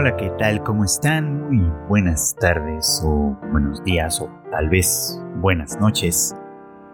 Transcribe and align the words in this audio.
Hola, 0.00 0.16
¿qué 0.16 0.30
tal? 0.38 0.62
¿Cómo 0.62 0.82
están? 0.82 1.50
Muy 1.50 1.70
buenas 1.86 2.34
tardes 2.40 3.02
o 3.04 3.36
buenos 3.52 3.84
días 3.84 4.18
o 4.22 4.30
tal 4.50 4.70
vez 4.70 5.22
buenas 5.42 5.78
noches. 5.78 6.34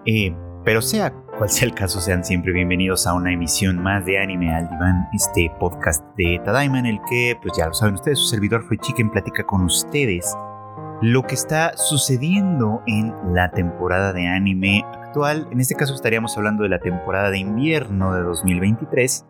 Eh, 0.06 0.34
pero 0.64 0.82
sea 0.82 1.12
cual 1.38 1.48
sea 1.48 1.68
el 1.68 1.74
caso, 1.74 2.00
sean 2.00 2.24
siempre 2.24 2.52
bienvenidos 2.52 3.06
a 3.06 3.14
una 3.14 3.32
emisión 3.32 3.80
más 3.80 4.04
de 4.06 4.18
Anime 4.18 4.52
al 4.52 4.68
Diván, 4.68 5.06
este 5.12 5.52
podcast 5.60 6.04
de 6.16 6.40
Tadaima 6.44 6.80
en 6.80 6.86
el 6.86 6.98
que, 7.08 7.38
pues 7.40 7.56
ya 7.56 7.68
lo 7.68 7.74
saben 7.74 7.94
ustedes, 7.94 8.18
su 8.18 8.26
servidor 8.26 8.64
fue 8.64 8.76
Chicken 8.76 9.12
platica 9.12 9.44
con 9.44 9.62
ustedes 9.62 10.36
lo 11.00 11.22
que 11.22 11.36
está 11.36 11.76
sucediendo 11.76 12.82
en 12.88 13.14
la 13.32 13.52
temporada 13.52 14.12
de 14.12 14.26
anime 14.26 14.84
actual. 14.84 15.46
En 15.52 15.60
este 15.60 15.76
caso 15.76 15.94
estaríamos 15.94 16.36
hablando 16.36 16.64
de 16.64 16.70
la 16.70 16.80
temporada 16.80 17.30
de 17.30 17.38
invierno 17.38 18.12
de 18.16 18.22
2023, 18.22 19.26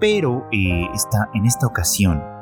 pero 0.00 0.48
eh, 0.50 0.88
está 0.94 1.28
en 1.34 1.44
esta 1.44 1.66
ocasión 1.66 2.37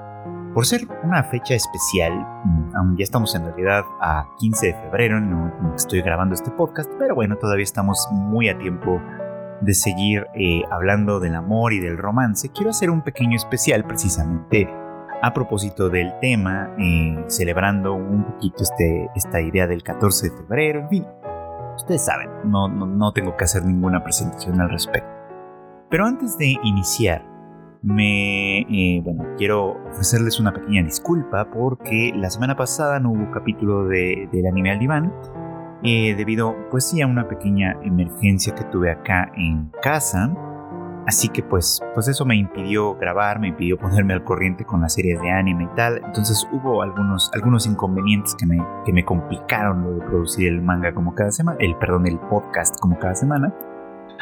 por 0.56 0.64
ser 0.64 0.88
una 1.04 1.22
fecha 1.22 1.52
especial, 1.52 2.14
mm, 2.46 2.96
ya 2.96 3.04
estamos 3.04 3.34
en 3.34 3.44
realidad 3.44 3.84
a 4.00 4.26
15 4.38 4.68
de 4.68 4.72
febrero, 4.72 5.20
no 5.20 5.74
estoy 5.76 6.00
grabando 6.00 6.34
este 6.34 6.50
podcast, 6.50 6.90
pero 6.98 7.14
bueno, 7.14 7.36
todavía 7.36 7.62
estamos 7.62 8.08
muy 8.10 8.48
a 8.48 8.56
tiempo 8.56 8.98
de 9.60 9.74
seguir 9.74 10.26
eh, 10.34 10.62
hablando 10.70 11.20
del 11.20 11.34
amor 11.34 11.74
y 11.74 11.80
del 11.80 11.98
romance. 11.98 12.48
Quiero 12.52 12.70
hacer 12.70 12.88
un 12.88 13.02
pequeño 13.02 13.36
especial 13.36 13.84
precisamente 13.84 14.66
a 15.20 15.34
propósito 15.34 15.90
del 15.90 16.18
tema, 16.22 16.74
eh, 16.78 17.22
celebrando 17.26 17.92
un 17.92 18.24
poquito 18.24 18.62
este, 18.62 19.10
esta 19.14 19.42
idea 19.42 19.66
del 19.66 19.82
14 19.82 20.30
de 20.30 20.36
febrero, 20.38 20.80
en 20.80 20.88
fin, 20.88 21.06
ustedes 21.76 22.02
saben, 22.02 22.30
no, 22.44 22.66
no 22.66 23.12
tengo 23.12 23.36
que 23.36 23.44
hacer 23.44 23.62
ninguna 23.62 24.02
presentación 24.02 24.58
al 24.58 24.70
respecto. 24.70 25.10
Pero 25.90 26.06
antes 26.06 26.38
de 26.38 26.56
iniciar, 26.62 27.35
me, 27.82 28.60
eh, 28.60 29.00
bueno, 29.02 29.24
quiero 29.36 29.76
ofrecerles 29.90 30.40
una 30.40 30.52
pequeña 30.52 30.82
disculpa 30.82 31.50
porque 31.50 32.12
la 32.14 32.30
semana 32.30 32.56
pasada 32.56 33.00
no 33.00 33.12
hubo 33.12 33.30
capítulo 33.30 33.86
de, 33.86 34.28
del 34.32 34.46
anime 34.46 34.72
al 34.72 34.78
diván 34.78 35.12
eh, 35.82 36.14
debido, 36.16 36.56
pues 36.70 36.88
sí, 36.88 37.00
a 37.02 37.06
una 37.06 37.28
pequeña 37.28 37.76
emergencia 37.82 38.54
que 38.54 38.64
tuve 38.64 38.90
acá 38.90 39.30
en 39.36 39.70
casa. 39.82 40.34
Así 41.06 41.28
que 41.28 41.44
pues, 41.44 41.80
pues 41.94 42.08
eso 42.08 42.24
me 42.24 42.34
impidió 42.34 42.96
grabar, 42.96 43.38
me 43.38 43.48
impidió 43.48 43.78
ponerme 43.78 44.12
al 44.14 44.24
corriente 44.24 44.64
con 44.64 44.80
las 44.80 44.94
series 44.94 45.20
de 45.20 45.30
anime 45.30 45.64
y 45.64 45.76
tal. 45.76 46.02
Entonces 46.04 46.48
hubo 46.50 46.82
algunos, 46.82 47.30
algunos 47.34 47.66
inconvenientes 47.66 48.34
que 48.34 48.46
me, 48.46 48.58
que 48.84 48.92
me 48.92 49.04
complicaron 49.04 49.84
lo 49.84 49.92
de 49.92 50.00
producir 50.00 50.48
el 50.48 50.60
manga 50.60 50.92
como 50.92 51.14
cada 51.14 51.30
semana, 51.30 51.56
el 51.60 51.76
perdón, 51.76 52.08
el 52.08 52.18
podcast 52.18 52.80
como 52.80 52.98
cada 52.98 53.14
semana. 53.14 53.54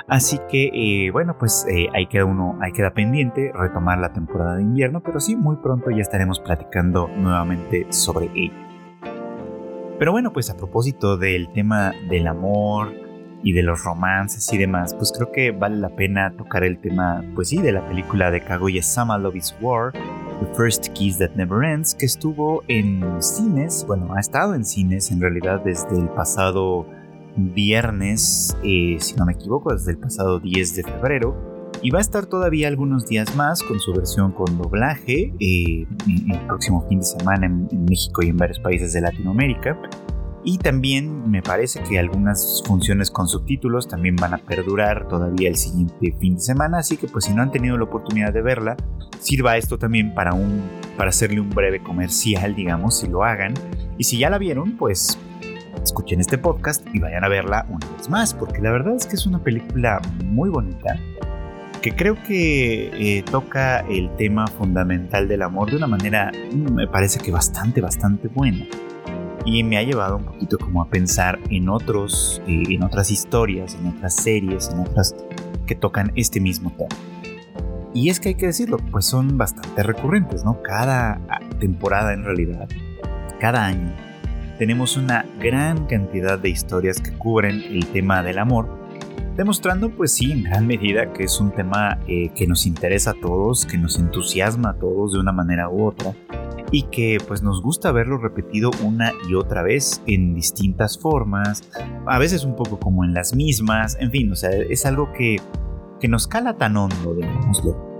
Así 0.09 0.39
que, 0.51 0.71
eh, 0.73 1.11
bueno, 1.11 1.37
pues 1.39 1.67
eh, 1.71 1.89
ahí 1.95 2.07
queda 2.07 2.25
uno, 2.25 2.59
ahí 2.61 2.73
queda 2.73 2.93
pendiente 2.93 3.53
retomar 3.55 3.99
la 3.99 4.13
temporada 4.13 4.57
de 4.57 4.63
invierno, 4.63 5.03
pero 5.03 5.21
sí, 5.21 5.35
muy 5.37 5.57
pronto 5.57 5.91
ya 5.91 6.03
estaremos 6.03 6.41
platicando 6.41 7.09
nuevamente 7.17 7.87
sobre 7.91 8.31
ello. 8.35 8.55
Pero 9.99 10.13
bueno, 10.13 10.33
pues 10.33 10.51
a 10.51 10.57
propósito 10.57 11.17
del 11.17 11.53
tema 11.53 11.93
del 12.09 12.27
amor 12.27 12.93
y 13.45 13.53
de 13.53 13.63
los 13.63 13.85
romances 13.85 14.53
y 14.53 14.59
demás, 14.59 14.95
pues 14.95 15.13
creo 15.13 15.31
que 15.31 15.53
vale 15.53 15.77
la 15.77 15.91
pena 15.91 16.35
tocar 16.37 16.65
el 16.65 16.79
tema, 16.79 17.23
pues 17.35 17.49
sí, 17.49 17.59
de 17.59 17.73
la 17.73 17.87
película 17.87 18.31
de 18.31 18.41
Kaguya-sama 18.41 19.19
Love 19.19 19.37
is 19.37 19.55
War, 19.61 19.93
The 19.93 20.55
First 20.57 20.89
Kiss 20.95 21.19
That 21.19 21.33
Never 21.37 21.63
Ends, 21.63 21.95
que 21.95 22.07
estuvo 22.07 22.65
en 22.69 23.23
cines, 23.23 23.85
bueno, 23.87 24.15
ha 24.15 24.21
estado 24.21 24.55
en 24.55 24.65
cines 24.65 25.11
en 25.11 25.21
realidad 25.21 25.61
desde 25.65 25.97
el 25.99 26.09
pasado 26.09 26.87
viernes, 27.37 28.57
eh, 28.63 28.97
si 29.01 29.15
no 29.17 29.27
me 29.27 29.33
equivoco, 29.33 29.73
desde 29.73 29.93
el 29.93 29.99
pasado 29.99 30.41
10 30.41 30.77
de 30.77 30.83
febrero. 30.83 31.55
Y 31.83 31.91
va 31.91 31.99
a 31.99 32.03
estar 32.03 32.27
todavía 32.27 32.69
algunos 32.69 33.07
días 33.07 33.37
más 33.37 33.63
con 33.63 33.79
su 33.79 33.93
versión 33.93 34.33
con 34.33 34.57
doblaje 34.57 35.35
eh, 35.39 35.87
el 36.07 36.41
próximo 36.47 36.87
fin 36.89 37.01
de 37.01 37.05
semana 37.05 37.47
en, 37.47 37.85
México 37.85 38.23
y 38.23 38.29
en 38.29 38.39
varios 38.39 38.59
países 38.59 38.93
de 38.95 39.03
Latinoamérica. 39.03 39.79
Y 40.47 40.59
también 40.59 41.31
me 41.31 41.43
parece 41.43 41.83
que 41.83 41.99
algunas 41.99 42.63
funciones 42.67 43.11
con 43.11 43.29
subtítulos 43.29 43.89
también 43.89 44.17
van 44.17 44.35
a 44.35 44.39
perdurar 44.39 45.09
todavía 45.09 45.49
el 45.49 45.57
siguiente 45.57 46.15
fin 46.21 46.37
de 46.37 46.41
semana. 46.41 46.79
Así 46.79 46.97
que 46.97 47.07
pues 47.07 47.27
si 47.27 47.35
no 47.35 47.43
han 47.43 47.51
tenido 47.51 47.77
la 47.77 47.85
oportunidad 47.85 48.33
de 48.33 48.43
verla, 48.43 48.77
sirva 49.21 49.57
esto 49.57 49.79
también 49.79 50.15
para, 50.15 50.35
un, 50.35 50.63
para 50.97 51.11
hacerle 51.11 51.41
un 51.41 51.51
breve 51.51 51.83
comercial, 51.83 52.55
digamos, 52.55 53.01
si 53.01 53.09
lo 53.09 53.25
hagan. 53.25 53.55
Y 53.99 54.05
si 54.05 54.19
ya 54.19 54.31
la 54.31 54.39
vieron, 54.39 54.77
pues 54.77 55.19
escuchen 55.85 56.21
este 56.21 56.39
podcast 56.39 56.85
y 56.93 56.99
vayan 56.99 57.25
a 57.25 57.29
verla 57.29 57.67
una 57.69 57.87
vez 57.97 58.09
más, 58.09 58.35
porque 58.35 58.61
la 58.61 58.73
verdad 58.73 58.97
es 58.97 59.07
que 59.07 59.15
es 59.15 59.27
una 59.27 59.39
película 59.43 60.01
muy 60.25 60.49
bonita, 60.49 60.99
que 61.83 61.95
creo 61.95 62.17
que 62.23 63.19
eh, 63.19 63.23
toca 63.23 63.81
el 63.81 64.15
tema 64.17 64.47
fundamental 64.47 65.29
del 65.29 65.43
amor 65.43 65.71
de 65.71 65.77
una 65.77 65.87
manera, 65.87 66.33
mm, 66.33 66.75
me 66.75 66.89
parece 66.89 67.21
que 67.21 67.31
bastante, 67.31 67.81
bastante 67.81 68.29
buena. 68.29 68.67
Y 69.45 69.63
me 69.63 69.77
ha 69.77 69.83
llevado 69.83 70.17
un 70.17 70.25
poquito 70.25 70.59
como 70.59 70.81
a 70.81 70.89
pensar 70.89 71.39
en 71.51 71.69
otros, 71.69 72.41
eh, 72.47 72.63
en 72.71 72.83
otras 72.83 73.11
historias, 73.11 73.75
en 73.75 73.89
otras 73.89 74.15
series, 74.15 74.71
en 74.71 74.81
otras 74.81 75.15
que 75.67 75.75
tocan 75.75 76.13
este 76.17 76.41
mismo 76.41 76.73
tema. 76.73 76.97
Y 77.93 78.09
es 78.09 78.19
que 78.19 78.31
hay 78.31 78.35
que 78.37 78.47
decirlo, 78.47 78.79
pues 78.91 79.05
son 79.05 79.37
bastante 79.37 79.83
recurrentes, 79.83 80.43
¿no? 80.45 80.63
Cada 80.63 81.21
ah, 81.29 81.41
temporada 81.61 82.15
en 82.15 82.25
realidad, 82.25 82.67
cada 83.39 83.67
año 83.67 83.95
tenemos 84.59 84.97
una 84.97 85.25
gran 85.41 85.87
cantidad 85.87 86.39
de 86.39 86.51
historias 86.51 87.01
que 87.01 87.13
cubren 87.13 87.63
el 87.63 87.87
tema 87.87 88.23
del 88.23 88.39
amor, 88.39 88.69
demostrando 89.37 89.91
pues 89.91 90.13
sí 90.13 90.33
en 90.33 90.45
gran 90.45 90.67
medida 90.67 91.13
que 91.13 91.25
es 91.25 91.41
un 91.41 91.51
tema 91.53 91.99
eh, 92.07 92.31
que 92.35 92.47
nos 92.47 92.67
interesa 92.67 93.11
a 93.11 93.15
todos, 93.15 93.67
que 93.67 93.79
nos 93.79 93.99
entusiasma 93.99 94.71
a 94.71 94.75
todos 94.75 95.13
de 95.13 95.19
una 95.19 95.33
manera 95.33 95.69
u 95.69 95.87
otra 95.87 96.15
y 96.71 96.85
que 96.85 97.19
pues 97.27 97.43
nos 97.43 97.63
gusta 97.63 97.93
verlo 97.93 98.19
repetido 98.19 98.71
una 98.83 99.13
y 99.29 99.35
otra 99.35 99.63
vez 99.63 100.03
en 100.07 100.35
distintas 100.35 100.99
formas, 100.99 101.69
a 102.07 102.19
veces 102.19 102.45
un 102.45 102.57
poco 102.57 102.81
como 102.81 103.05
en 103.05 103.15
las 103.15 103.35
mismas, 103.35 103.97
en 104.01 104.11
fin, 104.11 104.33
o 104.33 104.37
sea, 104.37 104.51
es 104.51 104.87
algo 104.87 105.13
que, 105.13 105.37
que 106.01 106.09
nos 106.09 106.27
cala 106.27 106.57
tan 106.57 106.77
hondo, 106.77 107.15
digámoslo 107.15 107.94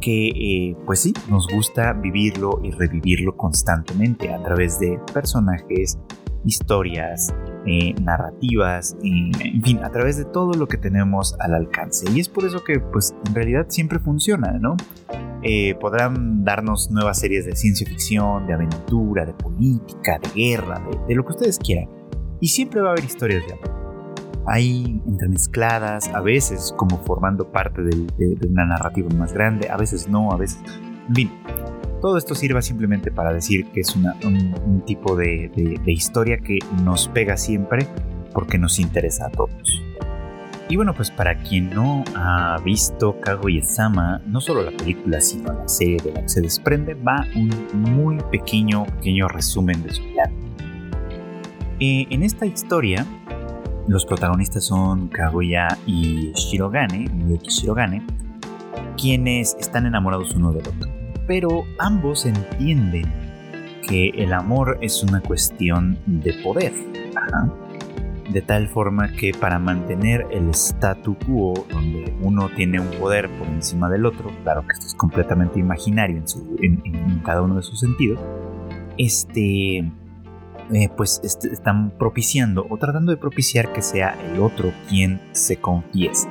que 0.00 0.28
eh, 0.28 0.76
pues 0.86 1.00
sí, 1.00 1.12
nos 1.28 1.46
gusta 1.48 1.92
vivirlo 1.92 2.60
y 2.62 2.70
revivirlo 2.70 3.36
constantemente 3.36 4.32
a 4.32 4.42
través 4.42 4.78
de 4.78 5.00
personajes, 5.12 5.98
historias, 6.44 7.34
eh, 7.66 7.94
narrativas, 8.00 8.96
en 9.02 9.62
fin, 9.62 9.80
a 9.82 9.90
través 9.90 10.16
de 10.16 10.24
todo 10.24 10.52
lo 10.54 10.68
que 10.68 10.76
tenemos 10.76 11.34
al 11.40 11.54
alcance. 11.54 12.06
Y 12.12 12.20
es 12.20 12.28
por 12.28 12.44
eso 12.44 12.62
que 12.62 12.78
pues 12.78 13.14
en 13.26 13.34
realidad 13.34 13.66
siempre 13.68 13.98
funciona, 13.98 14.52
¿no? 14.52 14.76
Eh, 15.42 15.74
podrán 15.80 16.44
darnos 16.44 16.90
nuevas 16.90 17.18
series 17.18 17.44
de 17.46 17.56
ciencia 17.56 17.86
ficción, 17.86 18.46
de 18.46 18.54
aventura, 18.54 19.24
de 19.24 19.34
política, 19.34 20.18
de 20.18 20.28
guerra, 20.34 20.80
de, 20.90 20.98
de 21.08 21.14
lo 21.14 21.24
que 21.24 21.32
ustedes 21.32 21.58
quieran. 21.58 21.88
Y 22.40 22.48
siempre 22.48 22.80
va 22.80 22.88
a 22.88 22.92
haber 22.92 23.04
historias 23.04 23.46
de 23.46 23.54
amor 23.54 23.75
ahí 24.46 25.00
entremezcladas, 25.06 26.08
a 26.08 26.20
veces 26.20 26.72
como 26.76 26.98
formando 26.98 27.50
parte 27.50 27.82
de, 27.82 28.06
una 28.48 28.64
narrativa 28.64 29.08
más 29.14 29.32
grande, 29.32 29.68
a 29.68 29.76
veces 29.76 30.08
no, 30.08 30.32
a 30.32 30.36
veces... 30.36 30.60
En 31.08 31.14
fin, 31.14 31.30
todo 32.00 32.18
esto 32.18 32.34
sirva 32.34 32.62
simplemente 32.62 33.10
para 33.10 33.32
decir 33.32 33.66
que 33.72 33.80
es 33.80 33.94
un, 33.96 34.82
tipo 34.86 35.16
de, 35.16 35.50
historia 35.86 36.38
que 36.38 36.58
nos 36.82 37.08
pega 37.08 37.36
siempre 37.36 37.86
porque 38.32 38.58
nos 38.58 38.78
interesa 38.78 39.26
a 39.26 39.30
todos. 39.30 39.82
Y 40.68 40.74
bueno, 40.74 40.94
pues 40.94 41.12
para 41.12 41.42
quien 41.42 41.70
no 41.70 42.02
ha 42.16 42.58
visto 42.64 43.20
Kaguya-sama, 43.20 44.20
no 44.26 44.40
solo 44.40 44.62
la 44.62 44.72
película, 44.72 45.20
sino 45.20 45.52
la 45.52 45.68
serie 45.68 45.98
de 46.02 46.12
la 46.12 46.22
que 46.22 46.28
se 46.28 46.40
desprende, 46.40 46.94
va 46.94 47.24
un 47.36 47.50
muy 47.72 48.18
pequeño, 48.32 48.84
pequeño 48.84 49.28
resumen 49.28 49.80
de 49.84 49.94
su 49.94 50.02
plan. 50.12 50.32
Eh, 51.78 52.06
en 52.10 52.22
esta 52.24 52.46
historia, 52.46 53.06
los 53.88 54.04
protagonistas 54.04 54.64
son 54.64 55.08
Kaguya 55.08 55.68
y 55.86 56.32
Shirogane, 56.32 57.08
Miyuki 57.08 57.50
Shirogane, 57.50 58.04
quienes 58.96 59.56
están 59.60 59.86
enamorados 59.86 60.34
uno 60.34 60.52
del 60.52 60.66
otro. 60.66 60.90
Pero 61.26 61.64
ambos 61.78 62.26
entienden 62.26 63.04
que 63.86 64.08
el 64.08 64.32
amor 64.32 64.78
es 64.80 65.02
una 65.02 65.20
cuestión 65.20 65.98
de 66.06 66.32
poder. 66.42 66.72
De 68.30 68.42
tal 68.42 68.68
forma 68.68 69.12
que 69.12 69.32
para 69.32 69.58
mantener 69.60 70.26
el 70.30 70.50
statu 70.50 71.16
quo, 71.24 71.54
donde 71.70 72.12
uno 72.20 72.48
tiene 72.56 72.80
un 72.80 72.90
poder 72.98 73.30
por 73.38 73.46
encima 73.46 73.88
del 73.88 74.04
otro, 74.04 74.32
claro 74.42 74.62
que 74.62 74.72
esto 74.72 74.86
es 74.86 74.94
completamente 74.94 75.60
imaginario 75.60 76.22
en, 76.60 76.82
en 76.84 77.20
cada 77.20 77.42
uno 77.42 77.54
de 77.54 77.62
sus 77.62 77.78
sentidos, 77.78 78.18
este, 78.98 79.90
eh, 80.72 80.88
pues 80.96 81.20
están 81.24 81.90
propiciando 81.90 82.66
o 82.68 82.76
tratando 82.76 83.12
de 83.12 83.18
propiciar 83.18 83.72
que 83.72 83.82
sea 83.82 84.16
el 84.30 84.40
otro 84.40 84.72
quien 84.88 85.20
se 85.32 85.56
confiese. 85.56 86.28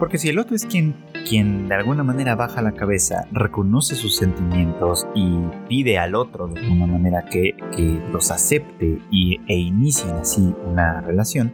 Porque 0.00 0.16
si 0.16 0.30
el 0.30 0.38
otro 0.38 0.56
es 0.56 0.64
quien, 0.64 0.94
quien 1.28 1.68
de 1.68 1.74
alguna 1.74 2.02
manera 2.02 2.34
baja 2.34 2.62
la 2.62 2.72
cabeza, 2.72 3.26
reconoce 3.32 3.94
sus 3.94 4.16
sentimientos 4.16 5.06
y 5.14 5.28
pide 5.68 5.98
al 5.98 6.14
otro 6.14 6.48
de 6.48 6.58
alguna 6.58 6.86
manera 6.86 7.26
que, 7.26 7.54
que 7.76 8.00
los 8.10 8.30
acepte 8.30 8.98
y, 9.10 9.38
e 9.46 9.58
inicien 9.58 10.16
así 10.16 10.54
una 10.66 11.02
relación, 11.02 11.52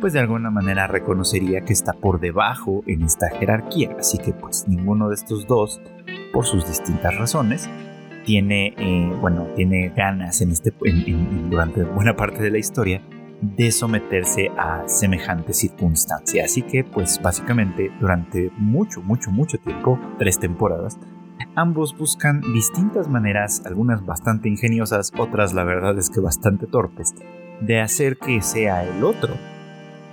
pues 0.00 0.12
de 0.12 0.20
alguna 0.20 0.50
manera 0.50 0.86
reconocería 0.86 1.62
que 1.62 1.72
está 1.72 1.92
por 1.92 2.20
debajo 2.20 2.84
en 2.86 3.02
esta 3.02 3.28
jerarquía. 3.30 3.96
Así 3.98 4.18
que 4.18 4.32
pues 4.32 4.68
ninguno 4.68 5.08
de 5.08 5.16
estos 5.16 5.48
dos, 5.48 5.80
por 6.32 6.46
sus 6.46 6.68
distintas 6.68 7.16
razones, 7.16 7.68
tiene, 8.30 8.74
eh, 8.78 9.12
bueno, 9.20 9.48
tiene 9.56 9.88
ganas 9.88 10.40
en 10.40 10.52
este, 10.52 10.72
durante 11.50 11.82
buena 11.82 12.14
parte 12.14 12.40
de 12.40 12.52
la 12.52 12.58
historia 12.58 13.02
de 13.40 13.72
someterse 13.72 14.52
a 14.56 14.84
semejante 14.86 15.52
circunstancia. 15.52 16.44
Así 16.44 16.62
que, 16.62 16.84
pues 16.84 17.20
básicamente, 17.20 17.90
durante 18.00 18.52
mucho, 18.56 19.02
mucho, 19.02 19.32
mucho 19.32 19.58
tiempo, 19.58 19.98
tres 20.20 20.38
temporadas, 20.38 20.96
ambos 21.56 21.98
buscan 21.98 22.40
distintas 22.54 23.08
maneras, 23.08 23.62
algunas 23.66 24.06
bastante 24.06 24.48
ingeniosas, 24.48 25.10
otras 25.18 25.52
la 25.52 25.64
verdad 25.64 25.98
es 25.98 26.08
que 26.08 26.20
bastante 26.20 26.68
torpes, 26.68 27.16
de 27.60 27.80
hacer 27.80 28.16
que 28.16 28.42
sea 28.42 28.84
el 28.84 29.02
otro 29.02 29.34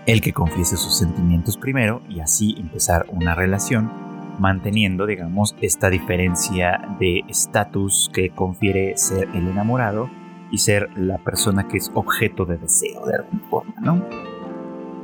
el 0.08 0.22
que 0.22 0.34
confiese 0.34 0.76
sus 0.76 0.98
sentimientos 0.98 1.56
primero 1.56 2.02
y 2.10 2.22
así 2.22 2.56
empezar 2.58 3.06
una 3.12 3.36
relación, 3.36 3.92
manteniendo, 4.40 5.06
digamos, 5.06 5.56
esta 5.62 5.90
diferencia 5.90 6.96
de 7.00 7.24
estatus 7.28 8.10
que 8.14 8.30
confiere 8.30 8.98
ser 8.98 9.30
el 9.34 9.48
enamorado 9.48 10.10
y 10.52 10.60
ser 10.60 10.90
la 10.96 11.18
persona 11.18 11.68
que 11.68 11.78
es 11.78 11.92
objeto 11.94 12.46
de 12.46 12.58
deseo 12.58 13.06
de 13.06 13.16
alguna 13.16 13.50
forma, 13.50 13.74
¿no? 13.82 14.06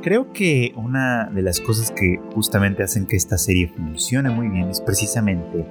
Creo 0.02 0.32
que 0.32 0.72
una 0.76 1.30
de 1.32 1.42
las 1.42 1.60
cosas 1.60 1.90
que 1.90 2.20
justamente 2.34 2.82
hacen 2.82 3.06
que 3.06 3.16
esta 3.16 3.38
serie 3.38 3.68
funcione 3.68 4.28
muy 4.28 4.48
bien 4.48 4.68
es 4.68 4.80
precisamente 4.80 5.66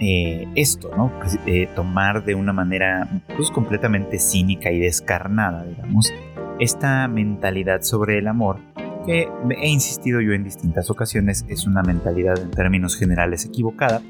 eh, 0.00 0.48
esto, 0.56 0.90
¿no? 0.96 1.12
Pues, 1.20 1.38
eh, 1.46 1.68
tomar 1.76 2.24
de 2.24 2.34
una 2.34 2.52
manera 2.52 3.22
pues, 3.36 3.50
completamente 3.52 4.18
cínica 4.18 4.72
y 4.72 4.80
descarnada, 4.80 5.64
digamos, 5.64 6.12
esta 6.58 7.06
mentalidad 7.06 7.82
sobre 7.82 8.18
el 8.18 8.26
amor 8.26 8.58
que 9.04 9.28
he 9.58 9.68
insistido 9.68 10.20
yo 10.20 10.32
en 10.32 10.44
distintas 10.44 10.90
ocasiones 10.90 11.44
es 11.48 11.66
una 11.66 11.82
mentalidad 11.82 12.38
en 12.38 12.50
términos 12.50 12.96
generales 12.96 13.44
equivocada, 13.44 14.02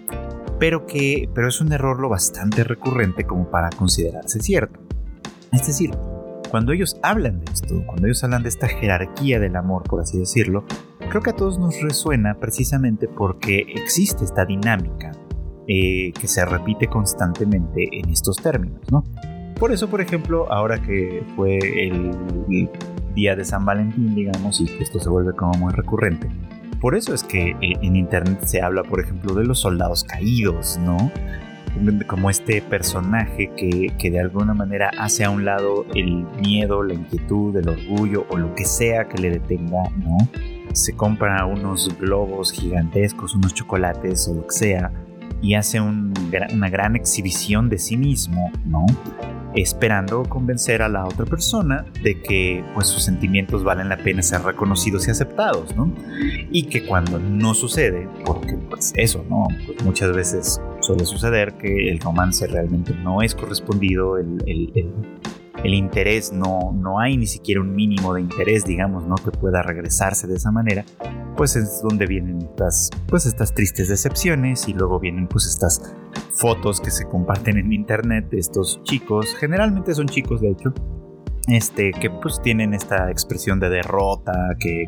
pero 0.58 0.86
que 0.86 1.28
pero 1.34 1.48
es 1.48 1.60
un 1.60 1.72
error 1.72 2.00
lo 2.00 2.08
bastante 2.08 2.64
recurrente 2.64 3.24
como 3.24 3.50
para 3.50 3.70
considerarse 3.70 4.40
cierto. 4.40 4.80
Es 5.52 5.66
decir, 5.66 5.90
cuando 6.50 6.72
ellos 6.72 6.98
hablan 7.02 7.40
de 7.40 7.52
esto, 7.52 7.82
cuando 7.86 8.06
ellos 8.06 8.22
hablan 8.24 8.42
de 8.42 8.50
esta 8.50 8.68
jerarquía 8.68 9.40
del 9.40 9.56
amor, 9.56 9.84
por 9.84 10.00
así 10.00 10.18
decirlo, 10.18 10.64
creo 11.08 11.22
que 11.22 11.30
a 11.30 11.36
todos 11.36 11.58
nos 11.58 11.80
resuena 11.80 12.38
precisamente 12.38 13.08
porque 13.08 13.64
existe 13.74 14.24
esta 14.24 14.44
dinámica 14.44 15.12
eh, 15.66 16.12
que 16.12 16.28
se 16.28 16.44
repite 16.44 16.88
constantemente 16.88 17.88
en 17.92 18.10
estos 18.10 18.36
términos, 18.36 18.80
¿no? 18.90 19.04
Por 19.58 19.72
eso, 19.72 19.88
por 19.88 20.00
ejemplo, 20.00 20.50
ahora 20.52 20.80
que 20.80 21.24
fue 21.36 21.58
el 21.58 22.10
día 23.14 23.36
de 23.36 23.44
San 23.44 23.64
Valentín, 23.64 24.14
digamos, 24.14 24.60
y 24.60 24.64
esto 24.80 24.98
se 24.98 25.08
vuelve 25.08 25.32
como 25.34 25.52
muy 25.54 25.72
recurrente, 25.72 26.28
por 26.82 26.96
eso 26.96 27.14
es 27.14 27.22
que 27.22 27.50
eh, 27.60 27.74
en 27.80 27.94
internet 27.94 28.40
se 28.44 28.60
habla, 28.60 28.82
por 28.82 28.98
ejemplo, 28.98 29.34
de 29.34 29.44
los 29.44 29.60
soldados 29.60 30.02
caídos, 30.02 30.78
¿no? 30.78 31.12
Como 32.08 32.28
este 32.28 32.60
personaje 32.60 33.52
que, 33.56 33.92
que, 33.96 34.10
de 34.10 34.20
alguna 34.20 34.52
manera 34.52 34.90
hace 34.98 35.24
a 35.24 35.30
un 35.30 35.44
lado 35.44 35.86
el 35.94 36.26
miedo, 36.40 36.82
la 36.82 36.94
inquietud, 36.94 37.56
el 37.56 37.68
orgullo 37.68 38.26
o 38.30 38.36
lo 38.36 38.52
que 38.56 38.64
sea 38.64 39.08
que 39.08 39.22
le 39.22 39.30
detenga, 39.30 39.84
¿no? 39.96 40.18
Se 40.72 40.94
compra 40.94 41.46
unos 41.46 41.96
globos 42.00 42.50
gigantescos, 42.50 43.36
unos 43.36 43.54
chocolates 43.54 44.26
o 44.26 44.34
lo 44.34 44.46
que 44.48 44.52
sea, 44.52 44.90
y 45.40 45.54
hace 45.54 45.80
una 45.80 46.68
gran 46.68 46.96
exhibición 46.96 47.68
de 47.68 47.78
sí 47.78 47.96
mismo, 47.96 48.50
¿no? 48.64 48.86
Esperando 49.54 50.22
convencer 50.24 50.82
a 50.82 50.88
la 50.88 51.04
otra 51.04 51.26
persona 51.26 51.84
de 52.02 52.20
que 52.20 52.64
pues 52.74 52.88
sus 52.88 53.02
sentimientos 53.02 53.64
valen 53.64 53.88
la 53.88 53.98
pena 53.98 54.22
ser 54.22 54.42
reconocidos 54.42 55.08
y 55.08 55.10
aceptados, 55.10 55.76
¿no? 55.76 55.92
Y 56.50 56.64
que 56.64 56.86
cuando 56.86 57.18
no 57.18 57.54
sucede, 57.54 58.08
porque 58.24 58.54
pues 58.70 58.92
eso, 58.96 59.24
¿no? 59.28 59.48
Pues 59.66 59.82
muchas 59.84 60.14
veces 60.14 60.60
suele 60.80 61.04
suceder 61.04 61.54
que 61.54 61.90
el 61.90 62.00
romance 62.00 62.46
realmente 62.46 62.94
no 62.94 63.22
es 63.22 63.34
correspondido, 63.34 64.18
el, 64.18 64.42
el 64.46 64.72
interés, 65.74 66.32
no, 66.32 66.72
no 66.72 66.98
hay 66.98 67.16
ni 67.16 67.26
siquiera 67.26 67.60
un 67.60 67.74
mínimo 67.74 68.14
de 68.14 68.20
interés, 68.20 68.64
digamos, 68.64 69.06
¿no? 69.06 69.14
Que 69.16 69.30
pueda 69.30 69.62
regresarse 69.62 70.26
de 70.26 70.36
esa 70.36 70.50
manera, 70.50 70.84
pues 71.36 71.56
es 71.56 71.82
donde 71.82 72.06
vienen 72.06 72.38
estas, 72.38 72.90
pues 73.06 73.26
estas 73.26 73.54
tristes 73.54 73.88
decepciones 73.88 74.68
y 74.68 74.74
luego 74.74 74.98
vienen 74.98 75.26
pues 75.26 75.46
estas 75.46 75.94
fotos 76.30 76.80
que 76.80 76.90
se 76.90 77.06
comparten 77.06 77.58
en 77.58 77.72
internet 77.72 78.28
de 78.30 78.38
estos 78.38 78.82
chicos, 78.82 79.34
generalmente 79.38 79.94
son 79.94 80.06
chicos 80.06 80.40
de 80.40 80.50
hecho, 80.50 80.72
este, 81.48 81.92
que 81.92 82.10
pues 82.10 82.40
tienen 82.42 82.74
esta 82.74 83.10
expresión 83.10 83.60
de 83.60 83.68
derrota, 83.68 84.32
que 84.58 84.86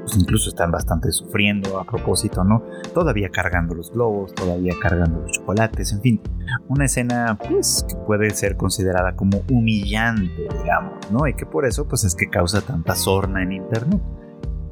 pues, 0.00 0.16
incluso 0.16 0.50
están 0.50 0.70
bastante 0.70 1.12
sufriendo 1.12 1.78
a 1.78 1.84
propósito, 1.84 2.44
¿no? 2.44 2.62
Todavía 2.94 3.28
cargando 3.30 3.74
los 3.74 3.92
globos, 3.92 4.34
todavía 4.34 4.74
cargando 4.80 5.20
los 5.20 5.32
chocolates, 5.32 5.92
en 5.92 6.00
fin, 6.00 6.20
una 6.68 6.86
escena 6.86 7.38
pues 7.48 7.84
que 7.88 7.96
puede 7.96 8.30
ser 8.30 8.56
considerada 8.56 9.14
como 9.14 9.42
humillante, 9.50 10.48
digamos, 10.58 11.10
¿no? 11.10 11.26
Y 11.26 11.34
que 11.34 11.46
por 11.46 11.66
eso 11.66 11.86
pues 11.86 12.04
es 12.04 12.14
que 12.14 12.28
causa 12.28 12.60
tanta 12.60 12.94
sorna 12.94 13.42
en 13.42 13.52
internet. 13.52 14.00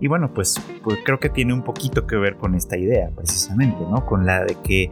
Y 0.00 0.06
bueno, 0.06 0.32
pues, 0.32 0.60
pues 0.84 0.98
creo 1.04 1.18
que 1.18 1.28
tiene 1.28 1.52
un 1.52 1.62
poquito 1.62 2.06
que 2.06 2.16
ver 2.16 2.36
con 2.36 2.54
esta 2.54 2.78
idea, 2.78 3.10
precisamente, 3.16 3.80
¿no? 3.90 4.06
Con 4.06 4.24
la 4.26 4.44
de 4.44 4.56
que 4.62 4.84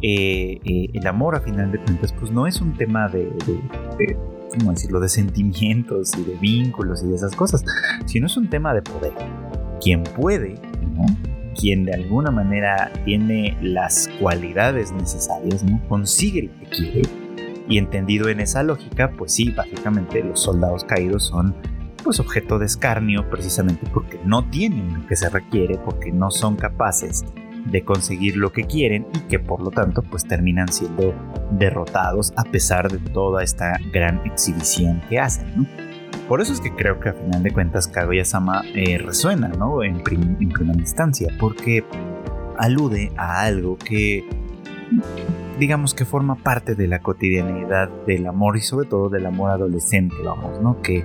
eh, 0.00 0.60
eh, 0.64 0.88
el 0.92 1.06
amor 1.06 1.34
a 1.34 1.40
final 1.40 1.70
de 1.70 1.78
cuentas 1.78 2.12
pues 2.12 2.30
no 2.30 2.46
es 2.46 2.60
un 2.60 2.76
tema 2.76 3.08
de, 3.08 3.24
de 3.98 4.16
¿cómo 4.58 4.72
decirlo?, 4.72 5.00
de 5.00 5.08
sentimientos 5.08 6.12
y 6.18 6.24
de 6.24 6.34
vínculos 6.36 7.02
y 7.02 7.08
de 7.08 7.14
esas 7.14 7.34
cosas, 7.34 7.64
sino 8.06 8.26
es 8.26 8.36
un 8.36 8.48
tema 8.48 8.74
de 8.74 8.82
poder 8.82 9.12
quien 9.84 10.02
puede, 10.02 10.54
quien 11.60 11.84
de 11.84 11.92
alguna 11.92 12.30
manera 12.30 12.90
tiene 13.04 13.54
las 13.60 14.08
cualidades 14.18 14.92
necesarias, 14.92 15.62
¿no? 15.62 15.78
consigue 15.88 16.44
lo 16.44 16.58
que 16.58 16.66
quiere. 16.66 17.02
Y 17.68 17.78
entendido 17.78 18.28
en 18.28 18.40
esa 18.40 18.62
lógica, 18.62 19.12
pues 19.16 19.34
sí, 19.34 19.50
básicamente 19.50 20.24
los 20.24 20.40
soldados 20.40 20.84
caídos 20.84 21.24
son 21.26 21.54
pues 22.02 22.20
objeto 22.20 22.58
de 22.58 22.66
escarnio 22.66 23.28
precisamente 23.30 23.86
porque 23.92 24.18
no 24.24 24.48
tienen 24.50 25.00
lo 25.00 25.06
que 25.06 25.16
se 25.16 25.28
requiere, 25.28 25.78
porque 25.78 26.12
no 26.12 26.30
son 26.30 26.56
capaces 26.56 27.24
de 27.66 27.82
conseguir 27.82 28.36
lo 28.36 28.52
que 28.52 28.64
quieren 28.64 29.06
y 29.14 29.20
que 29.20 29.38
por 29.38 29.62
lo 29.62 29.70
tanto 29.70 30.02
pues 30.02 30.24
terminan 30.24 30.68
siendo 30.68 31.14
derrotados 31.52 32.32
a 32.36 32.44
pesar 32.44 32.90
de 32.90 32.98
toda 33.10 33.42
esta 33.42 33.78
gran 33.92 34.20
exhibición 34.26 35.00
que 35.08 35.18
hacen. 35.18 35.46
¿no? 35.56 35.83
Por 36.28 36.40
eso 36.40 36.52
es 36.52 36.60
que 36.60 36.72
creo 36.74 37.00
que 37.00 37.10
a 37.10 37.12
final 37.12 37.42
de 37.42 37.52
cuentas 37.52 37.86
Kaguya-sama 37.86 38.62
eh, 38.74 38.98
resuena, 38.98 39.48
¿no? 39.48 39.82
En, 39.82 40.02
primera 40.02 40.78
instancia, 40.78 41.28
porque 41.38 41.84
alude 42.56 43.12
a 43.16 43.42
algo 43.42 43.76
que 43.76 44.24
digamos 45.58 45.94
que 45.94 46.04
forma 46.04 46.36
parte 46.36 46.74
de 46.74 46.88
la 46.88 47.00
cotidianidad 47.00 47.88
del 48.06 48.26
amor 48.26 48.56
y 48.56 48.60
sobre 48.60 48.88
todo 48.88 49.08
del 49.08 49.26
amor 49.26 49.50
adolescente, 49.50 50.16
vamos, 50.24 50.60
¿no? 50.60 50.80
Que 50.80 51.04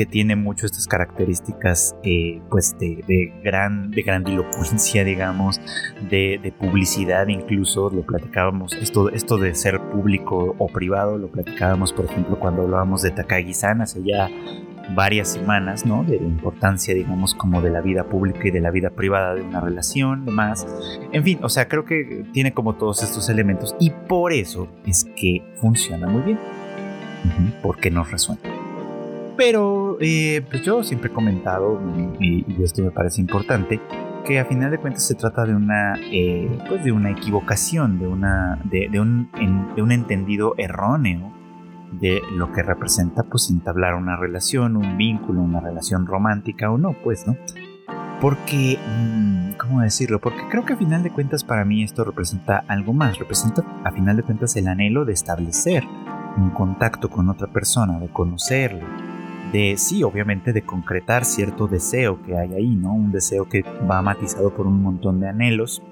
que 0.00 0.06
tiene 0.06 0.34
mucho 0.34 0.64
estas 0.64 0.86
características 0.86 1.94
eh, 2.04 2.40
pues 2.48 2.74
de, 2.78 3.34
gran 3.44 3.90
de 3.90 5.04
digamos 5.04 5.60
de, 6.08 6.54
publicidad 6.58 7.28
incluso 7.28 7.90
lo 7.90 8.00
platicábamos 8.00 8.72
esto 8.76 9.10
esto 9.10 9.36
de 9.36 9.54
ser 9.54 9.78
público 9.78 10.54
o 10.56 10.68
privado 10.68 11.18
lo 11.18 11.28
platicábamos 11.28 11.92
por 11.92 12.06
ejemplo 12.06 12.38
cuando 12.38 12.62
hablábamos 12.62 13.02
de 13.02 13.10
Takagi-san 13.10 13.82
hace 13.82 14.02
ya 14.02 14.30
varias 14.94 15.28
semanas, 15.28 15.84
¿no? 15.86 16.02
De 16.02 16.18
la 16.18 16.26
importancia, 16.26 16.94
digamos, 16.94 17.34
como 17.34 17.62
de 17.62 17.70
la 17.70 17.80
vida 17.80 18.04
pública 18.04 18.40
y 18.48 18.50
de 18.50 18.60
la 18.60 18.72
vida 18.72 18.90
privada 18.90 19.36
de 19.36 19.42
una 19.42 19.60
relación, 19.60 20.24
demás. 20.24 20.66
En 21.12 21.22
fin, 21.22 21.38
o 21.42 21.48
sea, 21.48 21.68
creo 21.68 21.84
que 21.84 22.24
tiene 22.32 22.52
como 22.52 22.74
todos 22.74 23.04
estos 23.04 23.28
elementos 23.28 23.76
y 23.78 23.90
por 23.90 24.32
eso 24.32 24.66
es 24.86 25.04
que 25.14 25.44
funciona 25.60 26.08
muy 26.08 26.22
bien. 26.22 26.38
porque 27.62 27.90
nos 27.92 28.10
resuena. 28.10 28.40
Pero 29.40 29.89
eh, 30.00 30.44
pues 30.48 30.62
yo 30.62 30.82
siempre 30.82 31.10
he 31.10 31.12
comentado, 31.12 31.80
y, 32.18 32.44
esto 32.62 32.82
me 32.82 32.90
parece 32.90 33.20
importante, 33.20 33.80
que 34.24 34.38
a 34.38 34.44
final 34.44 34.70
de 34.70 34.78
cuentas 34.78 35.06
se 35.06 35.14
trata 35.14 35.44
de 35.44 35.54
una, 35.54 35.94
eh, 36.10 36.50
pues 36.68 36.84
de 36.84 36.92
una 36.92 37.10
equivocación, 37.10 37.98
de, 37.98 38.08
una, 38.08 38.58
de, 38.64 39.00
un, 39.00 39.30
de 39.74 39.82
un 39.82 39.92
entendido 39.92 40.54
erróneo 40.58 41.32
de 41.92 42.20
lo 42.32 42.52
que 42.52 42.62
representa 42.62 43.24
pues 43.24 43.50
entablar 43.50 43.94
una 43.94 44.16
relación, 44.16 44.76
un 44.76 44.96
vínculo, 44.96 45.42
una 45.42 45.60
relación 45.60 46.06
romántica 46.06 46.70
o 46.70 46.78
no, 46.78 46.94
pues, 47.02 47.26
¿no? 47.26 47.36
Porque, 48.20 48.78
mm, 48.78 49.52
¿cómo 49.58 49.80
decirlo? 49.80 50.20
Porque 50.20 50.42
creo 50.50 50.64
que 50.64 50.74
a 50.74 50.76
final 50.76 51.02
de 51.02 51.10
cuentas 51.10 51.42
para 51.42 51.64
mí 51.64 51.82
esto 51.82 52.04
representa 52.04 52.64
algo 52.68 52.92
más, 52.92 53.18
representa 53.18 53.62
a 53.84 53.90
final 53.90 54.16
de 54.16 54.22
cuentas 54.22 54.54
el 54.56 54.68
anhelo 54.68 55.04
de 55.04 55.14
establecer 55.14 55.84
un 56.36 56.50
contacto 56.50 57.08
con 57.08 57.28
otra 57.28 57.48
persona, 57.48 57.98
de 57.98 58.08
conocerla, 58.08 58.86
de 59.52 59.76
sí, 59.76 60.02
obviamente 60.02 60.52
de 60.52 60.62
concretar 60.62 61.24
cierto 61.24 61.66
deseo 61.66 62.22
que 62.22 62.36
hay 62.36 62.54
ahí, 62.54 62.76
¿no? 62.76 62.94
Un 62.94 63.12
deseo 63.12 63.48
que 63.48 63.62
va 63.62 64.02
matizado 64.02 64.54
por 64.54 64.66
un 64.66 64.82
montón 64.82 65.20
de 65.20 65.28
anhelos 65.28 65.82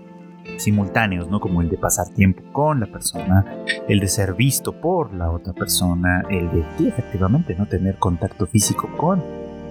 simultáneos, 0.57 1.29
¿no? 1.29 1.41
Como 1.41 1.61
el 1.61 1.69
de 1.69 1.77
pasar 1.77 2.09
tiempo 2.09 2.43
con 2.53 2.81
la 2.81 2.87
persona, 2.87 3.45
el 3.89 4.01
de 4.01 4.09
ser 4.09 4.35
visto 4.35 4.73
por 4.73 5.13
la 5.13 5.31
otra 5.31 5.53
persona, 5.53 6.23
el 6.31 6.51
de 6.51 6.65
sí, 6.77 6.89
efectivamente 6.89 7.55
no 7.55 7.67
tener 7.67 7.99
contacto 7.99 8.47
físico 8.47 8.89
con 8.97 9.23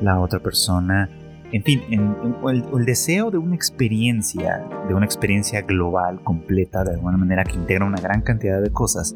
la 0.01 0.19
otra 0.19 0.39
persona, 0.39 1.09
en 1.51 1.63
fin, 1.63 1.81
el, 1.89 2.65
el, 2.73 2.85
deseo 2.85 3.31
de 3.31 3.37
una 3.37 3.55
experiencia, 3.55 4.65
de 4.87 4.93
una 4.93 5.05
experiencia 5.05 5.61
global, 5.61 6.21
completa, 6.21 6.83
de 6.83 6.95
alguna 6.95 7.17
manera 7.17 7.45
que 7.45 7.55
integra 7.55 7.85
una 7.85 8.01
gran 8.01 8.21
cantidad 8.21 8.61
de 8.61 8.69
cosas, 8.69 9.15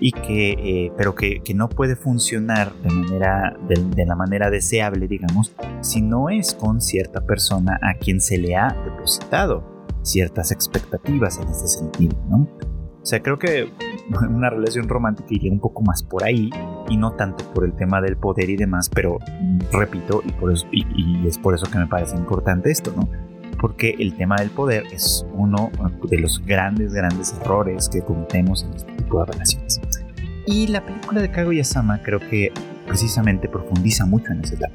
y 0.00 0.12
que, 0.12 0.50
eh, 0.52 0.92
pero 0.96 1.14
que, 1.14 1.42
no 1.54 1.68
puede 1.68 1.94
funcionar 1.94 2.72
de, 2.82 2.90
manera, 2.90 3.56
de, 3.68 4.06
la 4.06 4.16
manera 4.16 4.50
deseable, 4.50 5.06
digamos, 5.08 5.54
si 5.82 6.00
no 6.00 6.30
es 6.30 6.54
con 6.54 6.80
cierta 6.80 7.20
persona 7.20 7.78
a 7.82 7.94
quien 7.98 8.20
se 8.20 8.38
le 8.38 8.56
ha 8.56 8.74
depositado 8.84 9.86
ciertas 10.02 10.52
expectativas 10.52 11.38
en 11.38 11.48
ese 11.48 11.68
sentido, 11.68 12.16
¿no? 12.28 12.48
O 13.02 13.06
sea, 13.06 13.22
creo 13.22 13.38
que 13.38 13.70
una 14.28 14.48
relación 14.48 14.88
romántica 14.88 15.28
iría 15.30 15.52
un 15.52 15.60
poco 15.60 15.82
más 15.82 16.02
por 16.02 16.24
ahí 16.24 16.50
y 16.88 16.96
no 16.96 17.12
tanto 17.12 17.44
por 17.52 17.64
el 17.64 17.74
tema 17.74 18.00
del 18.00 18.16
poder 18.16 18.48
y 18.48 18.56
demás, 18.56 18.88
pero 18.88 19.18
repito, 19.70 20.22
y, 20.24 20.32
por 20.32 20.52
eso, 20.52 20.66
y 20.72 21.26
es 21.26 21.36
por 21.36 21.54
eso 21.54 21.66
que 21.70 21.78
me 21.78 21.86
parece 21.86 22.16
importante 22.16 22.70
esto, 22.70 22.92
¿no? 22.96 23.08
porque 23.60 23.94
el 23.98 24.14
tema 24.16 24.36
del 24.36 24.50
poder 24.50 24.84
es 24.92 25.26
uno 25.34 25.70
de 26.04 26.18
los 26.18 26.44
grandes, 26.44 26.92
grandes 26.92 27.34
errores 27.40 27.88
que 27.88 28.00
cometemos 28.00 28.64
en 28.64 28.74
este 28.74 28.92
tipo 28.92 29.20
de 29.20 29.32
relaciones. 29.32 29.80
Y 30.50 30.66
la 30.66 30.84
película 30.84 31.22
de 31.22 31.30
Kaguya-sama 31.30 32.02
creo 32.02 32.18
que 32.18 32.52
precisamente 32.84 33.48
profundiza 33.48 34.04
mucho 34.04 34.32
en 34.32 34.40
ese 34.40 34.56
tema. 34.56 34.74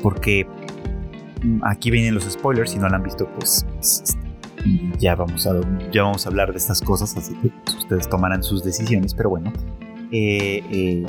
Porque 0.00 0.46
mm, 1.42 1.64
aquí 1.64 1.90
vienen 1.90 2.14
los 2.14 2.22
spoilers, 2.22 2.70
si 2.70 2.78
no 2.78 2.88
la 2.88 2.96
han 2.96 3.02
visto, 3.02 3.28
pues 3.34 3.66
ya 4.98 5.16
vamos 5.16 5.44
a, 5.48 5.60
ya 5.90 6.04
vamos 6.04 6.24
a 6.24 6.28
hablar 6.28 6.52
de 6.52 6.58
estas 6.58 6.80
cosas, 6.80 7.16
así 7.16 7.34
que 7.34 7.48
pues, 7.64 7.78
ustedes 7.78 8.08
tomarán 8.08 8.44
sus 8.44 8.62
decisiones, 8.62 9.12
pero 9.12 9.30
bueno, 9.30 9.52
eh, 10.12 10.62
eh, 10.70 11.06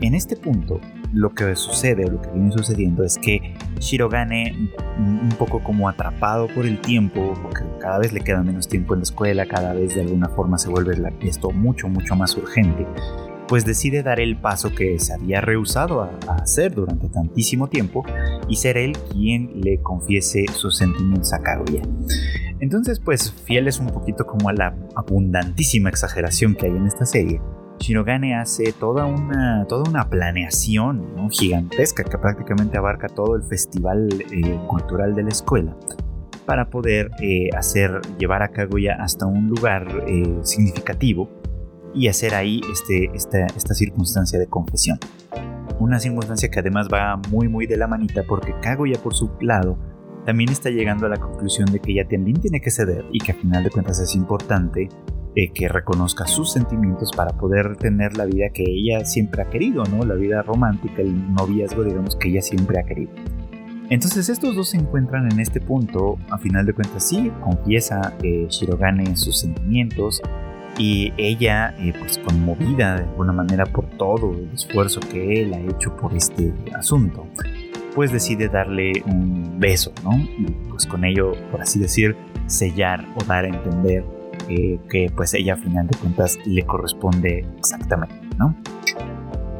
en 0.00 0.14
este 0.14 0.34
punto 0.36 0.80
lo 1.12 1.30
que 1.34 1.56
sucede 1.56 2.04
o 2.06 2.10
lo 2.10 2.22
que 2.22 2.30
viene 2.30 2.52
sucediendo 2.52 3.04
es 3.04 3.18
que 3.18 3.54
Shirogane, 3.78 4.70
un 4.98 5.28
poco 5.38 5.62
como 5.62 5.88
atrapado 5.88 6.48
por 6.48 6.66
el 6.66 6.80
tiempo, 6.80 7.34
porque 7.42 7.62
cada 7.80 7.98
vez 7.98 8.12
le 8.12 8.20
queda 8.20 8.42
menos 8.42 8.68
tiempo 8.68 8.94
en 8.94 9.00
la 9.00 9.04
escuela, 9.04 9.46
cada 9.46 9.72
vez 9.74 9.94
de 9.94 10.02
alguna 10.02 10.28
forma 10.28 10.58
se 10.58 10.68
vuelve 10.68 10.96
esto 11.22 11.50
mucho, 11.50 11.88
mucho 11.88 12.16
más 12.16 12.36
urgente, 12.36 12.86
pues 13.48 13.64
decide 13.64 14.02
dar 14.02 14.20
el 14.20 14.36
paso 14.36 14.74
que 14.74 14.98
se 14.98 15.14
había 15.14 15.40
rehusado 15.40 16.02
a, 16.02 16.10
hacer 16.40 16.74
durante 16.74 17.08
tantísimo 17.08 17.68
tiempo 17.68 18.04
y 18.48 18.56
ser 18.56 18.76
él 18.76 18.96
quien 19.12 19.60
le 19.60 19.80
confiese 19.80 20.46
sus 20.52 20.76
sentimientos 20.76 21.32
a 21.32 21.38
Kaguya. 21.40 21.82
Entonces, 22.60 23.00
pues, 23.00 23.32
fieles 23.44 23.78
un 23.78 23.88
poquito 23.88 24.26
como 24.26 24.48
a 24.48 24.52
la 24.52 24.74
abundantísima 24.94 25.90
exageración 25.90 26.54
que 26.54 26.66
hay 26.66 26.72
en 26.72 26.86
esta 26.86 27.04
serie, 27.04 27.40
Shirogane 27.78 28.34
hace 28.34 28.72
toda 28.72 29.06
una, 29.06 29.66
toda 29.68 29.88
una 29.88 30.08
planeación 30.08 31.30
gigantesca 31.30 32.04
que 32.04 32.18
prácticamente 32.18 32.78
abarca 32.78 33.08
todo 33.08 33.36
el 33.36 33.42
festival 33.42 34.08
eh, 34.30 34.58
cultural 34.66 35.14
de 35.14 35.24
la 35.24 35.28
escuela 35.28 35.76
para 36.46 36.70
poder 36.70 37.10
eh, 37.20 37.50
hacer 37.56 38.00
llevar 38.18 38.42
a 38.42 38.48
Kaguya 38.48 38.96
hasta 39.00 39.26
un 39.26 39.48
lugar 39.48 39.86
eh, 40.06 40.38
significativo 40.42 41.28
y 41.94 42.08
hacer 42.08 42.34
ahí 42.34 42.60
este, 42.72 43.10
esta, 43.14 43.46
esta 43.46 43.74
circunstancia 43.74 44.38
de 44.38 44.46
confesión. 44.46 44.98
Una 45.78 45.98
circunstancia 45.98 46.48
que 46.48 46.60
además 46.60 46.88
va 46.92 47.20
muy 47.30 47.48
muy 47.48 47.66
de 47.66 47.76
la 47.76 47.86
manita 47.86 48.22
porque 48.26 48.54
Kaguya 48.62 48.98
por 49.02 49.14
su 49.14 49.30
lado 49.40 49.76
también 50.24 50.50
está 50.50 50.70
llegando 50.70 51.06
a 51.06 51.08
la 51.08 51.16
conclusión 51.16 51.70
de 51.70 51.78
que 51.80 51.92
ella 51.92 52.06
también 52.08 52.40
tiene 52.40 52.60
que 52.60 52.70
ceder 52.70 53.04
y 53.12 53.18
que 53.18 53.32
a 53.32 53.34
final 53.34 53.62
de 53.62 53.70
cuentas 53.70 54.00
es 54.00 54.14
importante 54.14 54.88
eh, 55.38 55.52
que 55.52 55.68
reconozca 55.68 56.26
sus 56.26 56.50
sentimientos 56.50 57.10
para 57.14 57.36
poder 57.36 57.76
tener 57.76 58.16
la 58.16 58.24
vida 58.24 58.46
que 58.54 58.64
ella 58.66 59.04
siempre 59.04 59.42
ha 59.42 59.50
querido, 59.50 59.84
¿no? 59.84 60.02
La 60.02 60.14
vida 60.14 60.40
romántica, 60.40 61.02
el 61.02 61.34
noviazgo, 61.34 61.84
digamos, 61.84 62.16
que 62.16 62.30
ella 62.30 62.40
siempre 62.40 62.80
ha 62.80 62.84
querido. 62.84 63.12
Entonces 63.90 64.30
estos 64.30 64.56
dos 64.56 64.70
se 64.70 64.78
encuentran 64.78 65.30
en 65.30 65.38
este 65.38 65.60
punto, 65.60 66.16
a 66.30 66.38
final 66.38 66.64
de 66.64 66.72
cuentas 66.72 67.06
sí, 67.06 67.30
confiesa 67.44 68.14
eh, 68.22 68.46
Shirogane 68.48 69.14
sus 69.14 69.40
sentimientos 69.40 70.22
y 70.78 71.12
ella, 71.18 71.74
eh, 71.80 71.92
pues 71.98 72.16
conmovida 72.16 72.96
de 72.96 73.02
alguna 73.04 73.32
manera 73.32 73.66
por 73.66 73.84
todo 73.98 74.32
el 74.32 74.50
esfuerzo 74.54 75.00
que 75.00 75.42
él 75.42 75.52
ha 75.52 75.60
hecho 75.60 75.94
por 75.96 76.14
este 76.14 76.54
asunto, 76.74 77.26
pues 77.94 78.10
decide 78.10 78.48
darle 78.48 78.90
un 79.04 79.60
beso, 79.60 79.92
¿no? 80.02 80.16
Y 80.16 80.46
pues 80.70 80.86
con 80.86 81.04
ello, 81.04 81.32
por 81.50 81.60
así 81.60 81.78
decir, 81.78 82.16
sellar 82.46 83.06
o 83.16 83.24
dar 83.24 83.44
a 83.44 83.48
entender 83.48 84.15
eh, 84.48 84.78
que 84.88 85.10
pues 85.14 85.34
ella 85.34 85.54
a 85.54 85.56
final 85.56 85.86
de 85.86 85.96
cuentas 85.98 86.38
le 86.46 86.64
corresponde 86.64 87.46
exactamente, 87.58 88.14
¿no? 88.38 88.54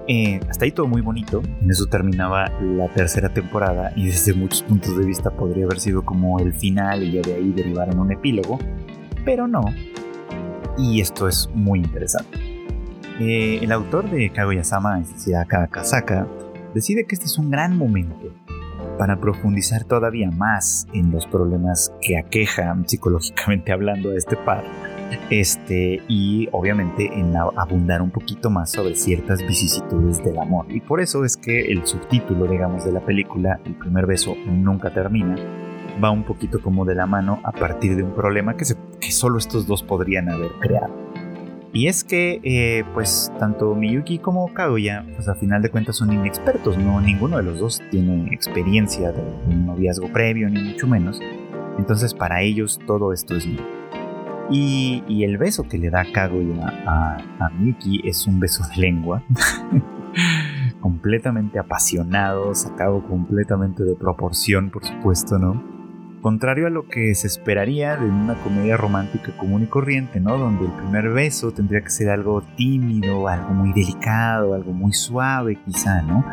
Eh, 0.09 0.39
hasta 0.49 0.65
ahí 0.65 0.71
todo 0.71 0.87
muy 0.87 1.03
bonito, 1.03 1.43
en 1.61 1.69
eso 1.69 1.87
terminaba 1.87 2.49
la 2.61 2.89
tercera 2.93 3.29
temporada 3.29 3.93
y 3.97 4.07
desde 4.07 4.35
muchos 4.35 4.63
puntos 4.63 4.97
de 4.97 5.05
vista 5.05 5.31
podría 5.31 5.65
haber 5.65 5.81
sido 5.81 6.05
como 6.05 6.39
el 6.39 6.55
final 6.55 7.03
y 7.03 7.13
ya 7.13 7.23
de 7.23 7.35
ahí 7.35 7.53
derivar 7.53 7.91
en 7.91 7.99
un 7.99 8.13
epílogo, 8.13 8.59
pero 9.25 9.49
no, 9.49 9.65
y 10.79 11.01
esto 11.01 11.27
es 11.27 11.51
muy 11.55 11.81
interesante. 11.81 12.39
Eh, 13.19 13.59
el 13.63 13.73
autor 13.73 14.11
de 14.11 14.31
Kaguya-sama, 14.31 15.01
es 15.01 15.13
decir, 15.13 15.37
Aka 15.37 15.67
Kasaka, 15.67 16.29
decide 16.75 17.07
que 17.07 17.15
este 17.15 17.27
es 17.27 17.39
un 17.39 17.51
gran 17.51 17.77
momento 17.77 18.33
para 18.99 19.21
profundizar 19.21 19.85
todavía 19.85 20.31
más 20.31 20.87
en 20.93 21.11
los 21.11 21.27
problemas 21.27 21.93
que 22.01 22.19
aquejan 22.19 22.89
psicológicamente 22.89 23.73
hablando 23.73 24.11
a 24.11 24.17
este 24.17 24.37
par. 24.37 24.65
Este, 25.31 26.03
y 26.09 26.49
obviamente 26.53 27.07
en 27.13 27.37
abundar 27.37 28.03
un 28.03 28.11
poquito 28.11 28.51
más 28.51 28.73
sobre 28.73 28.97
ciertas 28.97 29.41
vicisitudes 29.47 30.23
del 30.25 30.39
amor. 30.39 30.67
Y 30.69 30.81
por 30.81 31.01
eso 31.01 31.25
es 31.25 31.37
que 31.37 31.73
el 31.73 31.87
subtítulo, 31.87 32.47
digamos, 32.47 32.85
de 32.85 32.93
la 32.93 33.01
película, 33.01 33.61
El 33.65 33.75
primer 33.75 34.07
beso 34.07 34.35
nunca 34.47 34.93
termina, 34.93 35.37
va 36.03 36.11
un 36.11 36.25
poquito 36.25 36.61
como 36.61 36.85
de 36.85 36.95
la 36.95 37.07
mano 37.07 37.41
a 37.45 37.53
partir 37.53 37.97
de 37.97 38.03
un 38.03 38.15
problema 38.15 38.57
que, 38.57 38.65
que 39.01 39.13
solo 39.13 39.39
estos 39.39 39.67
dos 39.67 39.83
podrían 39.83 40.29
haber 40.29 40.51
creado. 40.61 41.06
Y 41.73 41.89
es 41.89 42.05
que, 42.05 42.41
eh, 42.43 42.85
pues, 42.95 43.31
tanto 43.39 43.75
Miyuki 43.75 44.19
como 44.19 44.53
Kaguya, 44.55 45.05
pues 45.15 45.29
a 45.29 45.35
final 45.35 45.63
de 45.63 45.71
cuentas 45.71 45.97
son 45.97 46.13
inexpertos, 46.13 46.79
no 46.79 47.01
ninguno 47.01 47.37
de 47.37 47.43
los 47.43 47.59
dos 47.59 47.83
tiene 47.91 48.33
experiencia 48.33 49.13
de 49.13 49.23
un 49.49 49.67
noviazgo 49.67 50.11
previo, 50.13 50.49
ni 50.49 50.63
mucho 50.63 50.87
menos. 50.87 51.21
Entonces, 51.79 52.15
para 52.15 52.43
ellos 52.43 52.81
todo 52.87 53.13
esto 53.13 53.37
es 53.37 53.47
nuevo. 53.47 53.69
Y, 54.51 55.03
el 55.25 55.39
beso 55.39 55.65
que 55.65 55.77
le 55.77 55.91
da 55.91 56.05
Kaguya 56.11 56.67
a, 56.87 57.19
a 57.41 57.51
Miyuki 57.51 58.09
es 58.09 58.27
un 58.27 58.41
beso 58.41 58.63
de 58.69 58.81
lengua. 58.81 59.23
completamente 60.81 61.59
apasionado, 61.59 62.55
sacado 62.55 63.03
completamente 63.03 63.83
de 63.83 63.97
proporción, 63.97 64.71
por 64.71 64.85
supuesto, 64.85 65.39
¿no? 65.39 65.76
Contrario 66.27 66.67
a 66.67 66.71
lo 66.71 66.89
que 66.89 67.15
se 67.15 67.29
esperaría 67.29 67.97
de 67.97 68.11
una 68.11 68.35
comedia 68.43 68.77
romántica 68.77 69.31
común 69.37 69.63
y 69.63 69.67
corriente, 69.67 70.19
¿no? 70.19 70.37
Donde 70.37 70.65
el 70.65 70.73
primer 70.73 71.11
beso 71.11 71.53
tendría 71.53 71.83
que 71.83 71.91
ser 71.91 72.11
algo 72.11 72.43
tímido, 72.57 73.29
algo 73.29 73.51
muy 73.51 73.73
delicado, 73.73 74.55
algo 74.55 74.73
muy 74.73 74.93
suave 74.93 75.57
quizá, 75.65 76.03
¿no? 76.03 76.25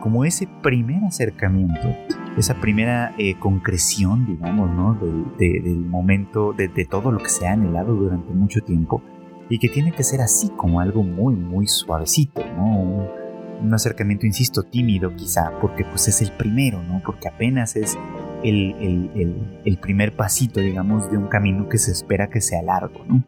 Como 0.00 0.24
ese 0.24 0.48
primer 0.62 1.04
acercamiento, 1.04 1.94
esa 2.38 2.54
primera 2.62 3.14
eh, 3.18 3.38
concreción, 3.38 4.24
digamos, 4.24 4.70
¿no? 4.70 4.94
del 5.38 5.80
momento, 5.80 6.54
de, 6.54 6.86
todo 6.86 7.12
lo 7.12 7.18
que 7.18 7.28
se 7.28 7.46
ha 7.46 7.52
anhelado 7.52 7.94
durante 7.94 8.32
mucho 8.32 8.62
tiempo 8.62 9.02
y 9.50 9.58
que 9.58 9.68
tiene 9.68 9.92
que 9.92 10.02
ser 10.02 10.22
así 10.22 10.48
como 10.56 10.80
algo 10.80 11.02
muy, 11.02 11.34
muy 11.34 11.66
suavecito, 11.66 12.42
¿no? 12.56 12.64
Un, 12.64 13.22
un 13.66 13.74
acercamiento, 13.74 14.24
insisto, 14.24 14.62
tímido 14.62 15.14
quizá, 15.14 15.52
porque 15.60 15.84
pues 15.84 16.08
es 16.08 16.22
el 16.22 16.32
primero, 16.32 16.82
¿no? 16.82 17.02
Porque 17.04 17.28
apenas 17.28 17.76
es 17.76 17.98
el, 18.44 19.78
primer 19.80 20.14
pasito, 20.14 20.60
digamos, 20.60 21.10
de 21.10 21.18
un 21.18 21.28
camino 21.28 21.68
que 21.68 21.78
se 21.78 21.92
espera 21.92 22.28
que 22.28 22.40
sea 22.40 22.62
largo, 22.62 23.04
¿no? 23.06 23.24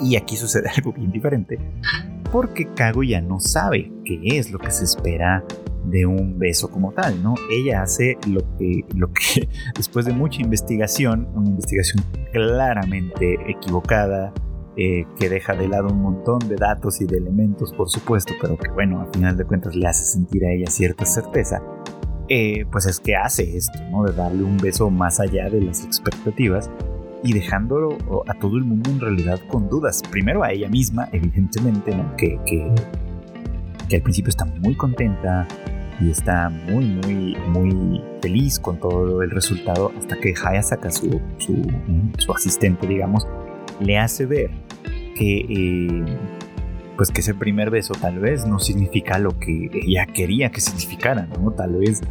Y 0.00 0.16
aquí 0.16 0.36
sucede 0.36 0.68
algo 0.76 0.92
bien 0.92 1.10
diferente, 1.10 1.58
porque 2.32 2.66
Kaguya 2.74 3.20
no 3.20 3.40
sabe 3.40 3.92
qué 4.04 4.38
es 4.38 4.50
lo 4.50 4.58
que 4.58 4.70
se 4.70 4.84
espera 4.84 5.44
de 5.84 6.06
un 6.06 6.38
beso 6.38 6.70
como 6.70 6.92
tal, 6.92 7.22
¿no? 7.22 7.34
Ella 7.50 7.82
hace 7.82 8.18
lo 8.26 8.40
que, 8.56 8.84
lo 8.94 9.12
que 9.12 9.48
después 9.76 10.06
de 10.06 10.12
mucha 10.12 10.40
investigación, 10.42 11.28
una 11.34 11.48
investigación 11.48 12.04
claramente 12.32 13.38
equivocada, 13.48 14.32
eh, 14.76 15.04
que 15.18 15.28
deja 15.28 15.54
de 15.54 15.68
lado 15.68 15.88
un 15.88 16.00
montón 16.00 16.38
de 16.48 16.54
datos 16.54 17.00
y 17.00 17.04
de 17.04 17.18
elementos, 17.18 17.72
por 17.72 17.90
supuesto, 17.90 18.34
pero 18.40 18.56
que 18.56 18.70
bueno, 18.70 19.00
a 19.00 19.12
final 19.12 19.36
de 19.36 19.44
cuentas 19.44 19.74
le 19.74 19.86
hace 19.86 20.04
sentir 20.04 20.44
a 20.46 20.52
ella 20.52 20.70
cierta 20.70 21.04
certeza, 21.04 21.60
eh, 22.32 22.64
pues 22.70 22.86
es 22.86 23.00
que 23.00 23.16
hace 23.16 23.56
esto, 23.56 23.76
¿no? 23.90 24.04
De 24.04 24.12
darle 24.12 24.44
un 24.44 24.56
beso 24.56 24.88
más 24.88 25.18
allá 25.18 25.50
de 25.50 25.60
las 25.60 25.84
expectativas 25.84 26.70
y 27.24 27.32
dejándolo 27.32 27.98
a 28.28 28.34
todo 28.34 28.56
el 28.56 28.62
mundo 28.62 28.88
en 28.88 29.00
realidad 29.00 29.40
con 29.48 29.68
dudas. 29.68 30.00
Primero 30.08 30.44
a 30.44 30.52
ella 30.52 30.68
misma, 30.68 31.08
evidentemente, 31.10 31.92
¿no? 31.92 32.14
Que, 32.16 32.38
que, 32.46 33.96
al 33.96 34.02
principio 34.02 34.28
está 34.28 34.44
muy 34.44 34.76
contenta 34.76 35.48
y 36.00 36.12
está 36.12 36.48
muy, 36.48 36.84
muy, 36.84 37.36
muy 37.48 38.00
feliz 38.22 38.60
con 38.60 38.78
todo 38.78 39.22
el 39.22 39.32
resultado 39.32 39.90
hasta 39.98 40.16
que 40.16 40.32
Hayasaka, 40.32 40.92
su, 40.92 41.20
su, 41.38 41.66
su 42.16 42.32
asistente, 42.32 42.86
digamos, 42.86 43.26
le 43.80 43.98
hace 43.98 44.26
ver 44.26 44.50
que... 45.16 45.46
Eh, 45.48 46.39
pues 47.00 47.10
que 47.10 47.22
ese 47.22 47.32
primer 47.32 47.70
beso 47.70 47.94
tal 47.94 48.18
vez 48.18 48.44
no 48.44 48.58
significa 48.58 49.18
lo 49.18 49.38
que 49.38 49.70
ella 49.72 50.04
quería 50.04 50.50
que 50.50 50.60
significara, 50.60 51.26
¿no? 51.26 51.50
Tal 51.50 51.76
vez 51.76 52.02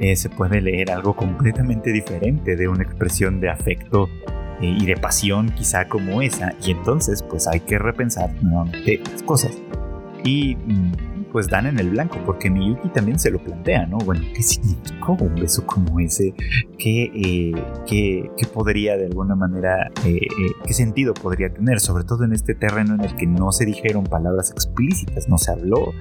eh, 0.00 0.16
se 0.16 0.30
puede 0.30 0.62
leer 0.62 0.90
algo 0.90 1.14
completamente 1.14 1.92
diferente 1.92 2.56
de 2.56 2.66
una 2.66 2.82
expresión 2.82 3.40
de 3.40 3.50
afecto 3.50 4.08
eh, 4.62 4.74
y 4.80 4.86
de 4.86 4.96
pasión 4.96 5.50
quizá 5.50 5.86
como 5.86 6.22
esa, 6.22 6.54
y 6.64 6.70
entonces 6.70 7.22
pues 7.22 7.46
hay 7.46 7.60
que 7.60 7.78
repensar 7.78 8.30
nuevamente 8.42 9.02
las 9.12 9.22
cosas. 9.22 9.52
Y 10.24 10.56
mm, 10.56 11.17
pues 11.38 11.48
dan 11.48 11.66
en 11.66 11.78
el 11.78 11.90
blanco, 11.90 12.18
porque 12.26 12.50
Miyuki 12.50 12.88
también 12.88 13.16
se 13.16 13.30
lo 13.30 13.38
plantea, 13.38 13.86
¿no? 13.86 13.98
Bueno, 13.98 14.22
¿qué 14.34 14.42
significó 14.42 15.12
un 15.20 15.36
beso 15.36 15.64
como 15.64 16.00
ese? 16.00 16.34
¿Qué, 16.76 17.12
eh, 17.14 17.64
qué, 17.86 18.46
podría 18.52 18.96
de 18.96 19.06
alguna 19.06 19.36
manera, 19.36 19.88
eh, 20.04 20.18
qué 20.66 20.74
sentido 20.74 21.14
podría 21.14 21.48
tener? 21.54 21.78
Sobre 21.78 22.02
todo 22.02 22.24
en 22.24 22.32
este 22.32 22.56
terreno 22.56 22.96
en 22.96 23.02
el 23.02 23.14
que 23.14 23.28
no 23.28 23.52
se 23.52 23.66
dijeron 23.66 24.02
palabras 24.02 24.50
explícitas, 24.50 25.28
no 25.28 25.38
se 25.38 25.52
habló 25.52 25.92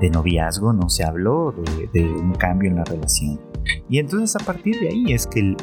de 0.00 0.10
noviazgo, 0.10 0.72
no 0.72 0.88
se 0.88 1.04
habló 1.04 1.54
de, 1.92 2.04
un 2.04 2.32
cambio 2.34 2.70
en 2.70 2.76
la 2.76 2.84
relación. 2.84 3.40
Y 3.88 3.98
entonces 3.98 4.40
a 4.40 4.44
partir 4.44 4.78
de 4.80 4.88
ahí 4.88 5.12
es 5.12 5.26
que 5.26 5.56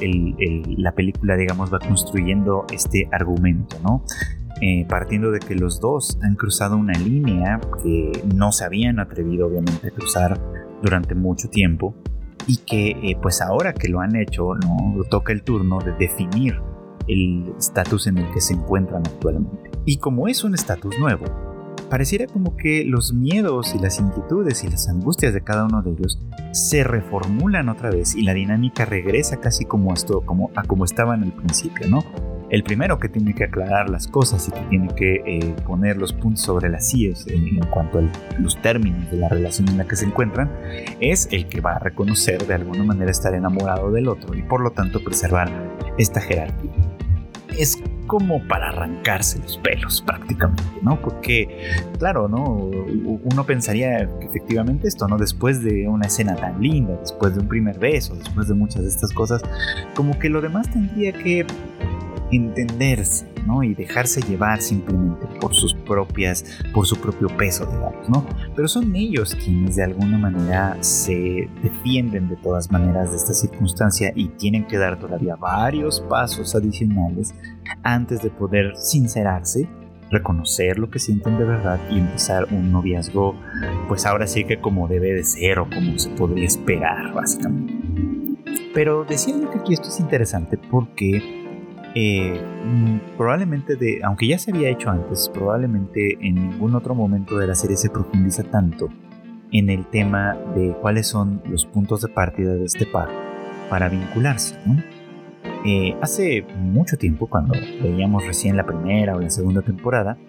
la 0.78 0.92
película, 0.94 1.36
digamos, 1.36 1.74
va 1.74 1.80
construyendo 1.80 2.66
este 2.72 3.10
argumento, 3.12 3.78
¿no? 3.84 4.04
Eh, 4.62 4.86
partiendo 4.90 5.32
de 5.32 5.40
que 5.40 5.54
los 5.54 5.80
dos 5.80 6.18
han 6.24 6.36
cruzado 6.36 6.78
una 6.78 6.94
línea 6.94 7.60
que 7.84 8.24
no 8.36 8.52
se 8.52 8.66
habían 8.66 9.00
atrevido 9.00 9.48
obviamente 9.48 9.88
a 9.88 9.92
cruzar 9.92 10.40
durante 10.82 11.14
mucho 11.14 11.48
tiempo 11.50 11.94
y 12.48 12.58
que 12.58 12.90
eh, 12.90 13.18
pues 13.22 13.42
ahora 13.42 13.74
que 13.74 13.88
lo 13.88 14.00
han 14.00 14.16
hecho, 14.16 14.56
¿no? 14.56 15.04
toca 15.12 15.32
el 15.32 15.44
turno 15.44 15.80
de 15.80 15.92
definir 15.94 16.60
el 17.08 17.54
estatus 17.58 18.08
en 18.08 18.18
el 18.18 18.32
que 18.32 18.42
se 18.42 18.54
encuentran 18.54 19.04
actualmente. 19.06 19.72
Y 19.86 19.98
como 19.98 20.28
es 20.28 20.44
un 20.44 20.56
estatus 20.56 20.98
nuevo, 21.00 21.26
pareciera 21.90 22.28
como 22.28 22.56
que 22.58 22.84
los 22.86 23.14
miedos 23.14 23.74
y 23.76 23.80
las 23.80 24.00
inquietudes 24.00 24.64
y 24.64 24.70
las 24.70 24.90
angustias 24.90 25.34
de 25.34 25.42
cada 25.42 25.66
uno 25.66 25.82
de 25.82 25.92
ellos 25.92 26.20
se 26.52 26.84
reformulan 26.84 27.70
otra 27.70 27.90
vez 27.90 28.16
y 28.16 28.24
la 28.24 28.34
dinámica 28.34 28.86
regresa 28.86 29.38
casi 29.38 29.66
como 29.66 29.94
esto, 29.94 30.22
como 30.22 30.52
a 30.56 30.64
como 30.64 30.86
estaba 30.86 31.16
en 31.16 31.24
el 31.24 31.32
principio, 31.32 31.88
¿no? 31.88 32.04
El 32.50 32.64
primero 32.64 32.98
que 32.98 33.10
tiene 33.10 33.36
que 33.36 33.44
aclarar 33.44 33.90
las 33.90 34.08
cosas 34.08 34.48
y 34.48 34.52
que 34.52 34.62
tiene 34.70 34.88
que 34.96 35.16
eh, 35.26 35.56
poner 35.66 35.98
los 35.98 36.14
puntos 36.14 36.46
sobre 36.46 36.70
las 36.70 36.94
IES 36.94 37.28
en, 37.28 37.60
cuanto 37.72 38.00
a 38.00 38.04
los 38.40 38.62
términos 38.62 39.12
de 39.12 39.18
la 39.18 39.28
relación 39.28 39.68
en 39.68 39.78
la 39.78 39.86
que 39.86 39.98
se 39.98 40.06
encuentran 40.06 40.50
es 41.02 41.28
el 41.32 41.48
que 41.48 41.60
va 41.60 41.74
a 41.74 41.80
reconocer 41.80 42.48
de 42.48 42.54
alguna 42.54 42.84
manera 42.84 43.12
estar 43.12 43.34
enamorado 43.34 43.92
del 43.92 44.08
otro 44.08 44.34
y 44.34 44.44
por 44.44 44.62
lo 44.62 44.72
tanto 44.72 45.04
preservar 45.04 45.52
esta 45.98 46.22
jerarquía. 46.22 46.72
Es 47.58 47.82
como 48.08 48.42
para 48.48 48.70
arrancarse 48.70 49.40
los 49.40 49.58
pelos 49.58 50.02
prácticamente, 50.02 50.64
¿no? 50.82 51.00
Porque, 51.02 51.70
claro, 52.00 52.28
¿no? 52.28 52.44
Uno 52.44 53.46
pensaría 53.46 54.10
efectivamente 54.22 54.88
esto, 54.88 55.08
¿no? 55.08 55.18
Después 55.18 55.64
de 55.64 55.88
una 55.88 56.08
escena 56.08 56.36
tan 56.36 56.62
linda, 56.62 56.96
después 57.00 57.36
de 57.36 57.42
un 57.42 57.48
primer 57.48 57.78
beso, 57.78 58.16
después 58.16 58.48
de 58.48 58.56
muchas 58.56 58.84
de 58.84 58.90
estas 58.90 59.12
cosas, 59.12 59.42
como 59.94 60.18
que 60.18 60.30
lo 60.30 60.42
demás 60.42 60.72
tendría 60.72 61.12
que 61.12 61.46
entenderse, 62.32 63.28
¿no? 63.46 63.64
Y 63.64 63.74
dejarse 63.74 64.22
llevar 64.22 64.62
simplemente 64.62 65.26
por 65.40 65.56
sus 65.56 65.74
propias, 65.74 66.44
por 66.74 66.86
su 66.86 66.96
propio 66.98 67.28
peso, 67.30 67.66
digamos, 67.66 68.10
¿no? 68.10 68.26
Pero 68.56 68.68
son 68.68 68.96
ellos 68.96 69.36
quienes 69.36 69.76
de 69.76 69.84
alguna 69.84 70.18
manera 70.18 70.78
se 70.82 71.50
defienden 71.64 72.30
de 72.30 72.36
todas 72.38 72.72
maneras 72.72 73.12
de 73.12 73.18
esta 73.18 73.34
circunstancia 73.34 74.12
y 74.16 74.30
tienen 74.30 74.66
que 74.68 74.78
dar 74.78 75.00
todavía 75.00 75.36
varios 75.36 76.02
pasos 76.02 76.56
adicionales 76.56 77.34
antes 77.84 78.22
de 78.22 78.30
poder 78.30 78.76
sincerarse 78.76 79.68
reconocer 80.10 80.80
lo 80.80 80.90
que 80.90 81.00
sienten 81.00 81.38
de 81.38 81.44
verdad 81.44 81.80
y 81.90 82.00
empezar 82.00 82.48
un 82.52 82.72
noviazgo, 82.72 83.36
pues 83.88 84.06
ahora 84.06 84.28
sí 84.28 84.46
que 84.46 84.60
como 84.60 84.88
debe 84.88 85.14
de 85.14 85.24
ser 85.24 85.60
o 85.60 85.70
como 85.70 85.98
se 86.00 86.10
podría 86.12 86.46
esperar, 86.46 87.14
básicamente. 87.14 87.74
Pero 88.74 89.06
decía 89.06 89.36
que 89.52 89.60
aquí 89.60 89.74
esto 89.74 89.90
es 89.90 90.00
interesante 90.00 90.58
porque 90.58 91.37
eh, 92.00 92.40
mm, 92.64 93.18
probablemente 93.18 93.76
de, 93.76 94.02
aunque 94.04 94.28
ya 94.28 94.38
se 94.38 94.52
había 94.52 94.70
hecho 94.70 94.92
antes, 94.92 95.32
probablemente 95.34 96.16
en 96.22 96.36
ningún 96.36 96.76
otro 96.76 96.94
momento 96.94 97.40
de 97.40 97.48
la 97.48 97.56
serie 97.56 97.76
se 97.76 97.90
profundiza 97.90 98.44
tanto 98.44 98.90
en 99.52 99.72
el 99.72 99.84
tema 99.88 100.36
de 100.56 100.76
cuáles 100.80 101.08
son 101.08 101.42
los 101.50 101.66
puntos 101.66 102.02
de 102.02 102.10
partida 102.10 102.54
de 102.54 102.66
este 102.66 102.86
par 102.86 103.10
para 103.68 103.90
vincularse. 103.90 104.56
Eh, 105.66 105.96
hace 106.00 106.46
mucho 106.60 106.98
tiempo, 106.98 107.26
cuando 107.26 107.56
veíamos 107.82 108.28
recién 108.28 108.58
la 108.58 108.68
primera 108.68 109.16
o 109.16 109.20
la 109.20 109.32
segunda 109.32 109.64
temporada, 109.64 110.20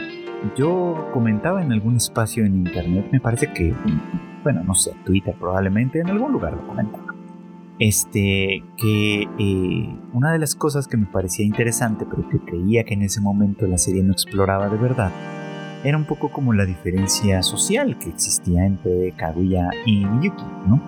yo 0.57 1.11
comentaba 1.13 1.63
en 1.63 1.71
algún 1.71 1.97
espacio 1.97 2.47
en 2.47 2.67
internet, 2.67 3.09
me 3.13 3.21
parece 3.21 3.53
que, 3.53 3.75
bueno, 4.43 4.65
no 4.65 4.75
sé, 4.75 4.93
Twitter 5.05 5.35
probablemente, 5.39 6.01
en 6.01 6.09
algún 6.09 6.33
lugar 6.33 6.55
lo 6.55 6.67
comentaba 6.67 7.08
este, 7.79 8.65
que 8.77 9.23
eh, 9.39 9.99
una 10.13 10.33
de 10.33 10.39
las 10.39 10.55
cosas 10.55 10.89
que 10.89 10.97
me 10.97 11.07
parecía 11.07 11.45
interesante, 11.45 12.07
pero 12.09 12.29
que 12.29 12.39
creía 12.39 12.85
que 12.85 12.95
en 12.95 13.03
ese 13.03 13.21
momento 13.21 13.67
la 13.67 13.79
serie 13.79 14.03
no 14.03 14.13
exploraba 14.13 14.69
de 14.69 14.77
verdad, 14.77 15.13
era 15.85 15.97
un 15.97 16.05
poco 16.05 16.31
como 16.31 16.53
la 16.53 16.65
diferencia 16.65 17.43
social 17.43 17.99
que 17.99 18.11
existía 18.11 18.67
entre 18.67 19.13
Kaguya 19.13 19.71
y 19.87 20.05
Miyuki, 20.05 20.45
¿no? 20.67 20.83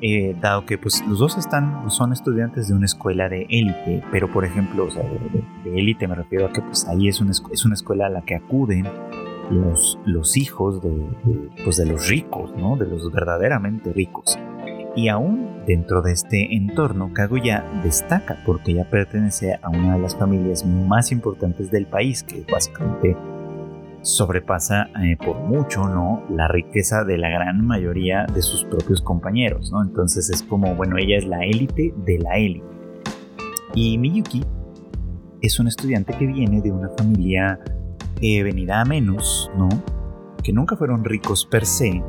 Eh, 0.00 0.36
dado 0.40 0.64
que 0.64 0.78
pues 0.78 1.04
los 1.08 1.18
dos 1.18 1.38
están, 1.38 1.90
son 1.90 2.12
estudiantes 2.12 2.68
de 2.68 2.74
una 2.74 2.84
escuela 2.84 3.28
de 3.28 3.46
élite, 3.48 4.04
pero 4.12 4.30
por 4.30 4.44
ejemplo, 4.44 4.86
de 5.64 5.78
élite 5.78 6.06
me 6.06 6.14
refiero 6.14 6.46
a 6.46 6.52
que 6.52 6.62
pues 6.62 6.86
ahí 6.86 7.08
es 7.08 7.20
una, 7.20 7.32
es 7.32 7.64
una 7.64 7.74
escuela 7.74 8.06
a 8.06 8.10
la 8.10 8.22
que 8.22 8.36
acuden 8.36 8.86
los, 9.50 9.98
los 10.04 10.36
hijos 10.36 10.82
de, 10.82 10.92
pues, 11.64 11.78
de 11.78 11.86
los 11.86 12.08
ricos, 12.08 12.52
¿no? 12.56 12.76
De 12.76 12.86
los 12.86 13.10
verdaderamente 13.10 13.92
ricos. 13.92 14.38
Y 14.96 15.08
aún 15.08 15.64
dentro 15.66 16.02
de 16.02 16.12
este 16.12 16.54
entorno, 16.56 17.12
Kaguya 17.12 17.64
destaca 17.82 18.38
porque 18.44 18.72
ella 18.72 18.88
pertenece 18.88 19.58
a 19.62 19.68
una 19.68 19.94
de 19.94 20.00
las 20.00 20.16
familias 20.16 20.64
más 20.64 21.12
importantes 21.12 21.70
del 21.70 21.86
país, 21.86 22.22
que 22.22 22.44
básicamente 22.50 23.16
sobrepasa 24.02 24.88
eh, 25.02 25.16
por 25.16 25.38
mucho 25.40 25.86
¿no? 25.88 26.24
la 26.30 26.48
riqueza 26.48 27.04
de 27.04 27.18
la 27.18 27.28
gran 27.28 27.64
mayoría 27.66 28.26
de 28.32 28.42
sus 28.42 28.64
propios 28.64 29.02
compañeros. 29.02 29.70
¿no? 29.70 29.82
Entonces 29.82 30.30
es 30.30 30.42
como, 30.42 30.74
bueno, 30.74 30.96
ella 30.96 31.18
es 31.18 31.26
la 31.26 31.44
élite 31.44 31.94
de 32.04 32.18
la 32.18 32.36
élite. 32.36 32.66
Y 33.74 33.98
Miyuki 33.98 34.44
es 35.42 35.60
un 35.60 35.68
estudiante 35.68 36.14
que 36.14 36.26
viene 36.26 36.60
de 36.60 36.72
una 36.72 36.88
familia 36.96 37.60
eh, 38.20 38.42
venida 38.42 38.80
a 38.80 38.84
menos, 38.84 39.50
¿no? 39.56 39.68
que 40.42 40.52
nunca 40.52 40.76
fueron 40.76 41.04
ricos 41.04 41.46
per 41.46 41.66
se, 41.66 42.02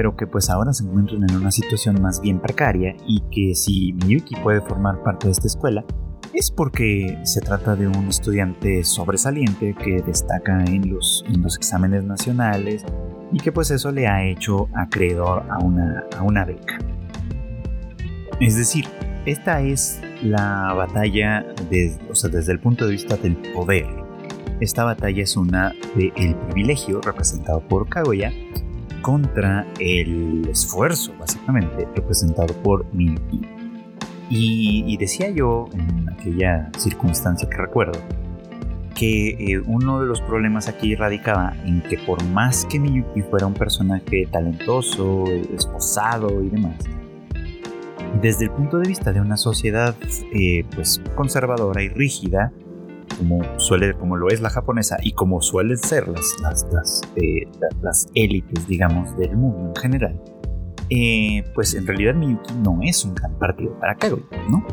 pero 0.00 0.16
que 0.16 0.26
pues 0.26 0.48
ahora 0.48 0.72
se 0.72 0.82
encuentran 0.82 1.28
en 1.28 1.36
una 1.36 1.50
situación 1.50 2.00
más 2.00 2.22
bien 2.22 2.40
precaria 2.40 2.96
y 3.06 3.20
que 3.30 3.54
si 3.54 3.92
Miyuki 3.92 4.34
puede 4.36 4.62
formar 4.62 5.02
parte 5.02 5.26
de 5.26 5.32
esta 5.32 5.46
escuela 5.46 5.84
es 6.32 6.50
porque 6.50 7.18
se 7.24 7.42
trata 7.42 7.76
de 7.76 7.86
un 7.86 8.08
estudiante 8.08 8.82
sobresaliente 8.82 9.74
que 9.74 10.00
destaca 10.00 10.64
en 10.64 10.88
los, 10.88 11.22
en 11.28 11.42
los 11.42 11.54
exámenes 11.54 12.02
nacionales 12.04 12.82
y 13.30 13.40
que 13.40 13.52
pues 13.52 13.70
eso 13.72 13.92
le 13.92 14.08
ha 14.08 14.24
hecho 14.24 14.68
acreedor 14.74 15.44
a 15.50 15.58
una, 15.58 16.06
a 16.16 16.22
una 16.22 16.46
beca. 16.46 16.78
Es 18.40 18.56
decir, 18.56 18.86
esta 19.26 19.60
es 19.60 20.00
la 20.22 20.72
batalla 20.72 21.44
desde 21.68 22.52
el 22.52 22.58
punto 22.58 22.86
de 22.86 22.92
vista 22.92 23.18
del 23.18 23.36
poder. 23.52 23.86
Esta 24.62 24.84
batalla 24.84 25.22
es 25.22 25.36
una 25.36 25.74
del 25.94 26.34
privilegio 26.36 27.02
representado 27.02 27.60
por 27.60 27.86
Kaguya 27.86 28.32
contra 29.02 29.66
el 29.78 30.48
esfuerzo, 30.48 31.12
básicamente, 31.18 31.88
representado 31.94 32.54
por 32.62 32.84
Miyuki. 32.92 33.40
Y, 34.28 34.96
decía 34.96 35.30
yo 35.30 35.68
en 35.72 36.08
aquella 36.08 36.70
circunstancia 36.78 37.48
que 37.48 37.56
recuerdo, 37.56 37.98
que 38.94 39.30
eh, 39.30 39.62
uno 39.66 40.00
de 40.00 40.06
los 40.06 40.20
problemas 40.20 40.68
aquí 40.68 40.94
radicaba 40.94 41.54
en 41.64 41.82
que 41.82 41.98
por 41.98 42.22
más 42.26 42.64
que 42.66 42.78
Miyuki 42.78 43.22
fuera 43.22 43.46
un 43.46 43.54
personaje 43.54 44.28
talentoso, 44.30 45.24
esposado 45.56 46.42
y 46.44 46.48
demás, 46.48 46.76
desde 48.20 48.44
el 48.44 48.50
punto 48.50 48.78
de 48.78 48.88
vista 48.88 49.12
de 49.12 49.20
una 49.20 49.36
sociedad 49.36 49.96
eh, 50.34 50.64
pues 50.74 51.00
conservadora 51.16 51.82
y 51.82 51.88
rígida, 51.88 52.52
como 53.20 53.42
suele, 53.58 53.94
como 53.94 54.16
lo 54.16 54.28
es 54.28 54.40
la 54.40 54.48
japonesa 54.48 54.96
y 55.02 55.12
como 55.12 55.42
suelen 55.42 55.76
ser 55.76 56.08
las, 56.08 56.36
las, 56.72 57.02
eh, 57.16 57.46
las, 57.82 58.06
élites, 58.14 58.66
digamos, 58.66 59.14
del 59.18 59.36
mundo 59.36 59.68
en 59.68 59.76
general, 59.76 60.20
eh, 60.88 61.44
pues 61.54 61.74
en 61.74 61.86
realidad 61.86 62.14
Miyuki 62.14 62.54
no 62.64 62.78
es 62.82 63.04
un 63.04 63.14
gran 63.14 63.38
partido 63.38 63.78
para 63.78 63.94
Kaguya, 63.94 64.24
¿no? 64.50 64.66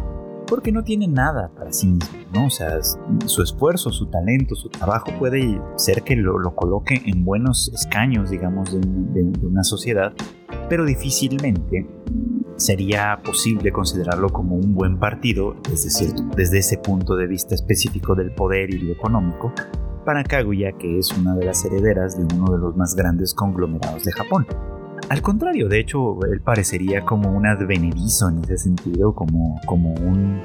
Porque 0.48 0.72
no 0.72 0.82
tiene 0.86 1.10
nada 1.10 1.52
para 1.58 1.74
sí 1.74 1.88
mismo, 1.88 2.18
¿no? 2.34 2.46
O 2.46 2.50
sea, 2.50 2.80
su 3.26 3.44
esfuerzo, 3.44 3.92
su 3.92 4.06
talento, 4.06 4.56
su 4.56 4.70
trabajo 4.70 5.12
puede 5.20 5.62
ser 5.76 6.04
que 6.04 6.16
lo, 6.16 6.40
lo 6.40 6.56
coloque 6.56 7.02
en 7.06 7.26
buenos 7.26 7.70
escaños, 7.74 8.30
digamos, 8.30 8.72
de 8.72 9.46
una 9.46 9.64
sociedad, 9.64 10.14
pero 10.69 10.86
difícilmente 10.86 11.88
sería 12.58 13.19
posible 13.23 13.71
considerarlo 13.71 14.30
como 14.30 14.56
un 14.56 14.73
buen 14.73 14.97
partido, 14.99 15.56
desde, 15.69 16.13
desde 16.36 16.58
ese 16.60 16.77
punto 16.77 17.15
de 17.15 17.27
vista 17.27 17.56
específico 17.56 18.15
del 18.15 18.32
poder 18.32 18.73
y 18.73 18.80
lo 18.80 18.93
económico, 18.93 19.53
para 20.06 20.23
Kaguya, 20.23 20.71
que 20.73 20.97
es 20.97 21.12
una 21.17 21.36
de 21.36 21.45
las 21.45 21.63
herederas 21.65 22.17
de 22.17 22.23
uno 22.36 22.51
de 22.51 22.60
los 22.60 22.75
más 22.75 22.95
grandes 22.95 23.34
conglomerados 23.34 24.03
de 24.03 24.12
Japón. 24.12 24.47
Al 25.10 25.21
contrario, 25.21 25.69
de 25.69 25.80
hecho, 25.80 26.17
él 26.25 26.41
parecería 26.41 27.01
como 27.01 27.32
un 27.32 27.45
advenedizo 27.45 28.30
en 28.30 28.43
ese 28.43 28.58
sentido, 28.58 29.13
como, 29.13 29.60
como 29.65 29.93
un 29.93 30.41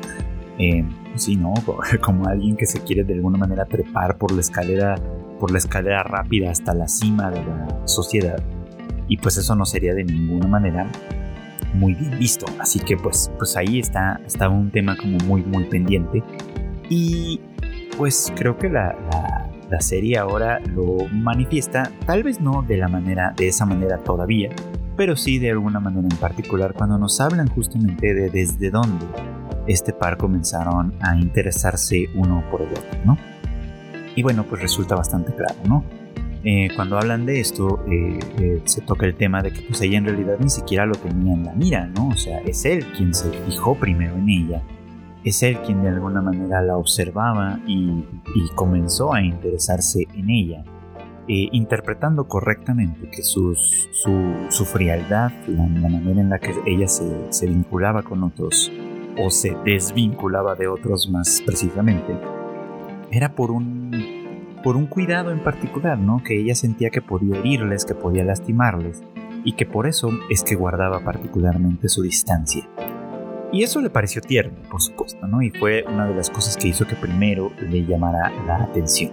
eh, 0.59 0.85
sí, 1.17 1.37
¿no? 1.37 1.55
Como 2.03 2.27
alguien 2.29 2.57
que 2.57 2.67
se 2.67 2.81
quiere 2.81 3.05
de 3.05 3.15
alguna 3.15 3.39
manera 3.39 3.65
trepar 3.65 4.19
por 4.19 4.33
la 4.33 4.41
escalera, 4.41 4.97
por 5.41 5.51
la 5.51 5.59
escalera 5.59 6.03
rápida 6.03 6.51
hasta 6.51 6.75
la 6.75 6.89
cima 6.89 7.31
de 7.31 7.45
la 7.45 7.87
sociedad. 7.87 8.43
Y 9.09 9.17
pues 9.17 9.37
eso 9.37 9.55
no 9.55 9.65
sería 9.67 9.95
de 9.95 10.05
ninguna 10.05 10.47
manera 10.47 10.91
muy 11.75 11.95
bien 11.95 12.19
visto. 12.19 12.47
Así 12.59 12.81
que 12.81 12.97
pues, 12.97 13.31
pues 13.39 13.57
ahí 13.57 13.79
está, 13.79 14.21
está 14.27 14.49
un 14.49 14.71
tema 14.71 14.97
como 14.97 15.19
muy, 15.19 15.43
muy 15.43 15.65
pendiente. 15.65 16.23
Y 16.89 17.41
pues 17.97 18.33
creo 18.37 18.57
que 18.57 18.69
la, 18.69 18.97
la, 19.71 19.81
serie 19.81 20.19
ahora 20.19 20.61
lo 20.61 21.09
manifiesta, 21.11 21.91
tal 22.07 22.23
vez 22.23 22.41
no 22.41 22.63
de 22.63 22.77
la 22.77 22.89
manera, 22.89 23.33
de 23.37 23.49
esa 23.49 23.65
manera 23.65 23.99
todavía, 23.99 24.51
pero 24.97 25.17
sí 25.17 25.39
de 25.39 25.51
alguna 25.51 25.81
manera 25.81 26.07
en 26.11 26.17
particular 26.19 26.75
cuando 26.75 26.99
nos 26.99 27.21
hablan 27.21 27.49
justamente 27.49 28.13
de 28.13 28.29
desde 28.29 28.71
dónde 28.71 29.07
este 29.67 29.93
par 29.93 30.19
comenzaron 30.19 30.95
a 31.01 31.17
interesarse 31.17 32.09
uno 32.15 32.45
por 32.51 32.63
otro, 32.63 32.83
¿no? 33.05 33.17
Y 34.15 34.23
bueno, 34.23 34.45
pues 34.45 34.61
resulta 34.61 34.95
bastante 34.95 35.33
claro, 35.33 35.57
¿no? 35.67 35.85
Eh, 36.45 36.71
cuando 36.75 36.99
hablan 36.99 37.25
de 37.25 37.39
esto, 37.39 37.85
eh, 37.89 38.19
eh, 38.39 38.63
se 38.65 38.81
toca 38.81 39.07
el 39.07 39.15
tema 39.15 39.43
de 39.43 39.53
que 39.53 39.61
pues 39.63 39.81
ella 39.81 39.99
en 39.99 40.07
realidad 40.07 40.37
ni 40.41 40.51
siquiera 40.51 40.87
lo 40.87 40.95
tenía 40.95 41.35
en 41.35 41.45
la 41.45 41.53
mira, 41.53 41.87
¿no? 41.87 42.09
O 42.09 42.17
sea, 42.17 42.41
es 42.41 42.65
él 42.65 42.85
quien 42.97 43.15
se 43.15 43.31
fijó 43.31 43.77
primero 43.77 44.17
en 44.17 44.29
ella, 44.29 44.63
es 45.23 45.41
él 45.45 45.59
quien 45.65 45.83
de 45.83 45.91
alguna 45.91 46.21
manera 46.21 46.61
la 46.63 46.77
observaba 46.77 47.61
y, 47.67 48.05
comenzó 48.57 49.15
a 49.15 49.23
interesarse 49.23 50.07
en 50.15 50.31
ella, 50.31 50.65
interpretando 51.27 52.27
correctamente 52.29 53.09
que 53.09 53.23
su, 53.23 53.55
su, 53.55 54.65
frialdad, 54.65 55.33
la, 55.47 55.67
manera 55.67 56.21
en 56.21 56.29
la 56.29 56.39
que 56.39 56.53
ella 56.67 56.89
se, 56.89 57.05
se 57.31 57.47
vinculaba 57.47 58.03
con 58.03 58.23
otros, 58.25 58.71
o 59.17 59.31
se 59.31 59.57
desvinculaba 59.65 60.55
de 60.55 60.67
otros 60.67 61.09
más 61.09 61.43
precisamente, 61.47 62.19
era 63.11 63.35
por 63.35 63.51
un 63.51 63.82
por 64.63 64.77
un 64.77 64.87
cuidado 64.87 65.31
en 65.31 65.41
particular, 65.41 65.99
¿no? 65.99 66.23
Que 66.23 66.39
ella 66.39 66.55
sentía 66.55 66.91
que 66.91 67.03
podía 67.03 67.39
herirles, 67.39 67.85
que 67.85 67.95
podía 67.95 68.25
lastimarles, 68.25 69.03
y 69.45 69.53
que 69.53 69.67
por 69.67 69.87
eso 69.87 70.11
es 70.31 70.43
que 70.43 70.55
guardaba 70.55 71.05
particularmente 71.05 71.89
su 71.89 72.03
distancia. 72.03 72.69
Y 73.53 73.63
eso 73.65 73.81
le 73.81 73.91
pareció 73.91 74.23
tierno, 74.23 74.57
por 74.71 74.81
supuesto, 74.81 75.27
¿no? 75.27 75.43
Y 75.43 75.51
fue 75.51 75.85
una 75.87 76.07
de 76.07 76.15
las 76.15 76.31
cosas 76.31 76.57
que 76.57 76.69
hizo 76.69 76.87
que 76.87 76.97
primero 76.97 77.53
le 77.61 77.85
llamara 77.85 78.33
la 78.47 78.63
atención. 78.63 79.13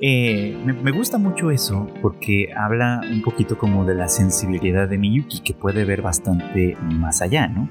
Eh, 0.00 0.58
me, 0.64 0.90
gusta 0.90 1.16
mucho 1.16 1.50
eso 1.50 1.88
porque 2.02 2.52
habla 2.54 3.00
un 3.10 3.22
poquito 3.22 3.56
como 3.56 3.86
de 3.86 3.94
la 3.94 4.08
sensibilidad 4.08 4.88
de 4.88 4.98
Miyuki 4.98 5.40
que 5.40 5.54
puede 5.54 5.86
ver 5.86 6.02
bastante 6.02 6.76
más 6.82 7.22
allá, 7.22 7.46
¿no? 7.46 7.70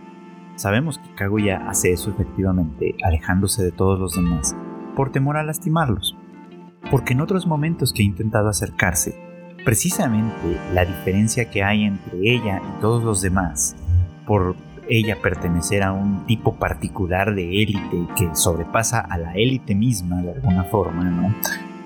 Sabemos 0.56 0.98
que 0.98 1.14
Kaguya 1.14 1.68
hace 1.68 1.92
eso 1.92 2.10
efectivamente, 2.10 2.96
alejándose 3.04 3.62
de 3.64 3.72
todos 3.72 4.00
los 4.00 4.16
demás, 4.16 4.56
por 4.96 5.12
temor 5.12 5.38
a 5.38 5.44
lastimarlos 5.44 6.18
porque 6.92 7.14
en 7.14 7.22
otros 7.22 7.48
momentos 7.48 7.92
que 7.94 8.04
ha 8.04 8.06
intentado 8.06 8.50
acercarse, 8.50 9.16
precisamente 9.64 10.60
la 10.74 10.86
diferencia 10.86 11.50
que 11.50 11.64
hay 11.64 11.84
entre 11.84 12.20
ella 12.22 12.62
y 12.62 12.82
todos 12.82 13.04
los 13.04 13.22
demás, 13.22 13.76
por 14.28 14.56
ella 14.88 15.18
pertenecer 15.22 15.84
a 15.84 15.92
un 15.92 16.26
tipo 16.28 16.56
particular 16.56 17.34
de 17.34 17.64
élite 17.64 18.08
que 18.16 18.30
sobrepasa 18.36 19.00
a 19.00 19.18
la 19.18 19.34
élite 19.34 19.74
misma 19.74 20.22
de 20.22 20.34
alguna 20.34 20.64
forma, 20.66 21.04
¿no? 21.04 21.36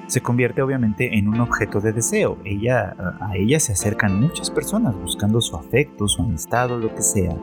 Se 0.07 0.21
convierte 0.21 0.61
obviamente 0.61 1.17
en 1.17 1.27
un 1.27 1.39
objeto 1.39 1.79
de 1.79 1.93
deseo. 1.93 2.39
Ella, 2.43 2.95
a 3.21 3.37
ella 3.37 3.59
se 3.59 3.73
acercan 3.73 4.19
muchas 4.19 4.49
personas 4.49 4.95
buscando 4.95 5.39
su 5.39 5.55
afecto, 5.55 6.07
su 6.07 6.23
amistad 6.23 6.69
lo 6.71 6.93
que 6.93 7.03
sea. 7.03 7.35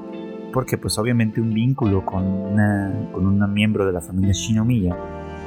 Porque 0.52 0.76
pues 0.76 0.98
obviamente 0.98 1.40
un 1.40 1.54
vínculo 1.54 2.04
con 2.04 2.24
una, 2.24 2.92
con 3.12 3.26
una 3.26 3.46
miembro 3.46 3.86
de 3.86 3.92
la 3.92 4.00
familia 4.00 4.32
Shinomiya 4.32 4.96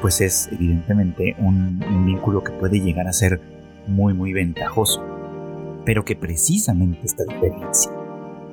pues 0.01 0.21
es 0.21 0.49
evidentemente 0.51 1.35
un, 1.39 1.79
vínculo 2.05 2.43
que 2.43 2.51
puede 2.51 2.79
llegar 2.79 3.07
a 3.07 3.13
ser 3.13 3.41
muy 3.87 4.13
muy 4.13 4.33
ventajoso. 4.33 5.03
Pero 5.85 6.05
que 6.05 6.15
precisamente 6.15 6.99
esta 7.03 7.23
diferencia 7.23 7.91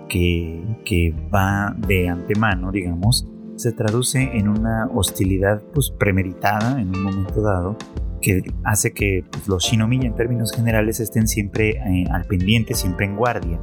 que, 0.08 0.62
que 0.84 1.14
va 1.32 1.74
de 1.76 2.08
antemano, 2.08 2.70
digamos, 2.70 3.26
se 3.56 3.72
traduce 3.72 4.22
en 4.22 4.48
una 4.48 4.88
hostilidad 4.94 5.62
pues 5.74 5.90
premeditada 5.90 6.80
en 6.80 6.94
un 6.94 7.02
momento 7.02 7.40
dado 7.42 7.76
que 8.20 8.42
hace 8.64 8.92
que 8.92 9.24
pues, 9.30 9.48
los 9.48 9.64
Shinomiya 9.64 10.06
en 10.06 10.14
términos 10.14 10.52
generales 10.52 11.00
estén 11.00 11.26
siempre 11.26 11.70
eh, 11.70 12.04
al 12.10 12.24
pendiente, 12.24 12.74
siempre 12.74 13.06
en 13.06 13.16
guardia 13.16 13.60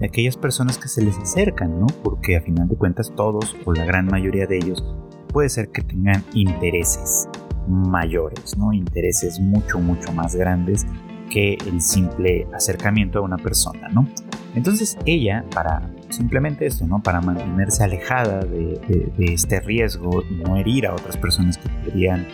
de 0.00 0.06
aquellas 0.06 0.36
personas 0.36 0.78
que 0.78 0.88
se 0.88 1.02
les 1.02 1.16
acercan, 1.18 1.80
¿no? 1.80 1.86
Porque 2.02 2.36
a 2.36 2.42
final 2.42 2.68
de 2.68 2.76
cuentas 2.76 3.12
todos 3.16 3.56
o 3.64 3.72
la 3.72 3.84
gran 3.84 4.06
mayoría 4.06 4.46
de 4.46 4.56
ellos 4.56 4.84
puede 5.26 5.48
ser 5.48 5.68
que 5.68 5.82
tengan 5.82 6.24
intereses 6.34 7.28
mayores, 7.68 8.56
¿no? 8.56 8.72
Intereses 8.72 9.40
mucho, 9.40 9.78
mucho 9.78 10.12
más 10.12 10.34
grandes 10.34 10.86
que 11.30 11.58
el 11.66 11.80
simple 11.80 12.46
acercamiento 12.54 13.18
a 13.18 13.22
una 13.22 13.36
persona, 13.36 13.88
¿no? 13.88 14.06
Entonces 14.54 14.96
ella, 15.04 15.44
para 15.54 15.82
simplemente 16.08 16.66
esto, 16.66 16.86
¿no? 16.86 17.02
Para 17.02 17.20
mantenerse 17.20 17.84
alejada 17.84 18.40
de, 18.40 19.12
este 19.18 19.60
riesgo 19.60 20.22
y 20.30 20.34
no 20.36 20.56
herir 20.56 20.86
a 20.86 20.94
otras 20.94 21.16
personas 21.16 21.58
que 21.58 21.68
podrían, 21.68 22.26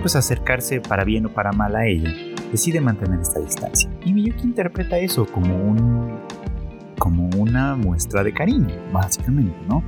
pues, 0.00 0.16
acercarse 0.16 0.80
para 0.80 1.04
bien 1.04 1.26
o 1.26 1.28
para 1.32 1.52
mal 1.52 1.76
a 1.76 1.86
ella, 1.86 2.12
decide 2.50 2.80
mantener 2.80 3.20
esta 3.20 3.40
distancia. 3.40 3.90
Y 4.04 4.12
Miyuki 4.12 4.42
interpreta 4.42 4.98
eso 4.98 5.26
como 5.26 5.56
un, 5.56 6.18
como 6.98 7.28
una 7.36 7.76
muestra 7.76 8.24
de 8.24 8.32
cariño, 8.32 8.74
básicamente, 8.92 9.56
¿no? 9.68 9.84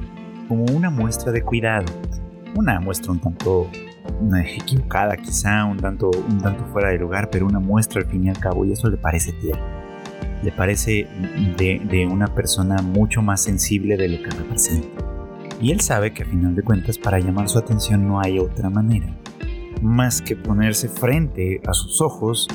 Como 0.49 0.65
una 0.67 0.91
muestra 0.91 1.33
de 1.33 1.43
cuidado 1.43 1.87
una 2.55 2.81
muestra 2.81 3.13
un 3.13 3.21
tanto 3.21 3.69
equivocada 4.57 5.17
quizá, 5.17 5.65
un 5.65 5.79
tanto, 5.79 6.11
un 6.11 6.39
tanto 6.39 6.65
fuera 6.73 6.91
de 6.91 6.99
lugar, 6.99 7.31
pero 7.31 7.47
una 7.47 7.61
muestra 7.61 8.01
al 8.01 8.09
fin 8.09 8.25
y 8.25 8.29
al 8.29 8.39
cabo 8.39 8.65
y 8.65 8.73
eso 8.73 8.89
le 8.89 8.97
parece 8.97 9.33
tierno. 9.33 9.65
Le 10.43 10.51
parece 10.51 11.07
de, 11.57 12.09
una 12.11 12.27
persona 12.27 12.83
mucho 12.83 13.23
más 13.23 13.43
sensible 13.43 13.97
de 13.97 14.09
lo 14.09 14.23
que 14.23 14.31
representa. 14.31 14.89
Y 15.61 15.71
él 15.71 15.81
sabe 15.81 16.13
que 16.13 16.25
a 16.25 16.27
final 16.27 16.57
de 16.57 16.63
cuentas 16.63 16.99
para 16.99 17.21
llamar 17.21 17.49
su 17.49 17.59
atención 17.59 18.07
no 18.07 18.21
hay 18.21 18.41
otra 18.41 18.69
manera 18.69 19.17
más 19.81 20.23
que 20.23 20.37
ponerse 20.37 20.89
frente 20.89 21.61
a 21.67 21.73
sus 21.73 22.01
ojos 22.01 22.49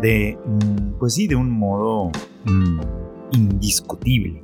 de, 0.00 0.36
mm, 0.44 0.98
pues 0.98 1.14
sí, 1.14 1.26
de 1.26 1.36
un 1.36 1.50
modo 1.50 2.10
mm, 2.44 2.80
indiscutible. 3.32 4.43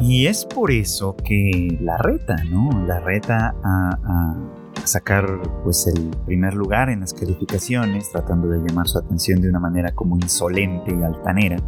Y 0.00 0.26
es 0.26 0.44
por 0.44 0.70
eso 0.70 1.16
que 1.16 1.76
la 1.80 1.98
reta, 1.98 2.36
¿no? 2.44 2.86
La 2.86 3.00
reta 3.00 3.54
a, 3.64 4.36
sacar 4.84 5.26
pues 5.64 5.86
el 5.86 6.08
primer 6.24 6.54
lugar 6.54 6.88
en 6.88 7.00
las 7.00 7.12
calificaciones, 7.12 8.10
tratando 8.10 8.48
de 8.48 8.58
llamar 8.66 8.88
su 8.88 8.98
atención 8.98 9.42
de 9.42 9.50
una 9.50 9.60
manera 9.60 9.92
como 9.94 10.16
insolente 10.16 10.96
y 10.98 11.02
altanera, 11.02 11.58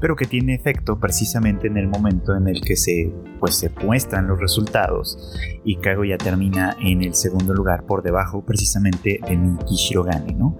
pero 0.00 0.14
que 0.14 0.26
tiene 0.26 0.54
efecto 0.54 1.00
precisamente 1.00 1.68
en 1.68 1.78
el 1.78 1.88
momento 1.88 2.36
en 2.36 2.46
el 2.46 2.60
que 2.60 2.76
se, 2.76 3.10
pues, 3.40 3.54
se 3.54 3.70
muestran 3.82 4.26
los 4.26 4.38
resultados 4.38 5.34
y 5.64 5.76
Kaguya 5.76 6.18
termina 6.18 6.76
en 6.82 7.02
el 7.02 7.14
segundo 7.14 7.54
lugar 7.54 7.86
por 7.86 8.02
debajo 8.02 8.44
precisamente 8.44 9.18
de 9.26 9.36
Miki 9.36 9.74
Shirogane, 9.74 10.34
¿no? 10.34 10.58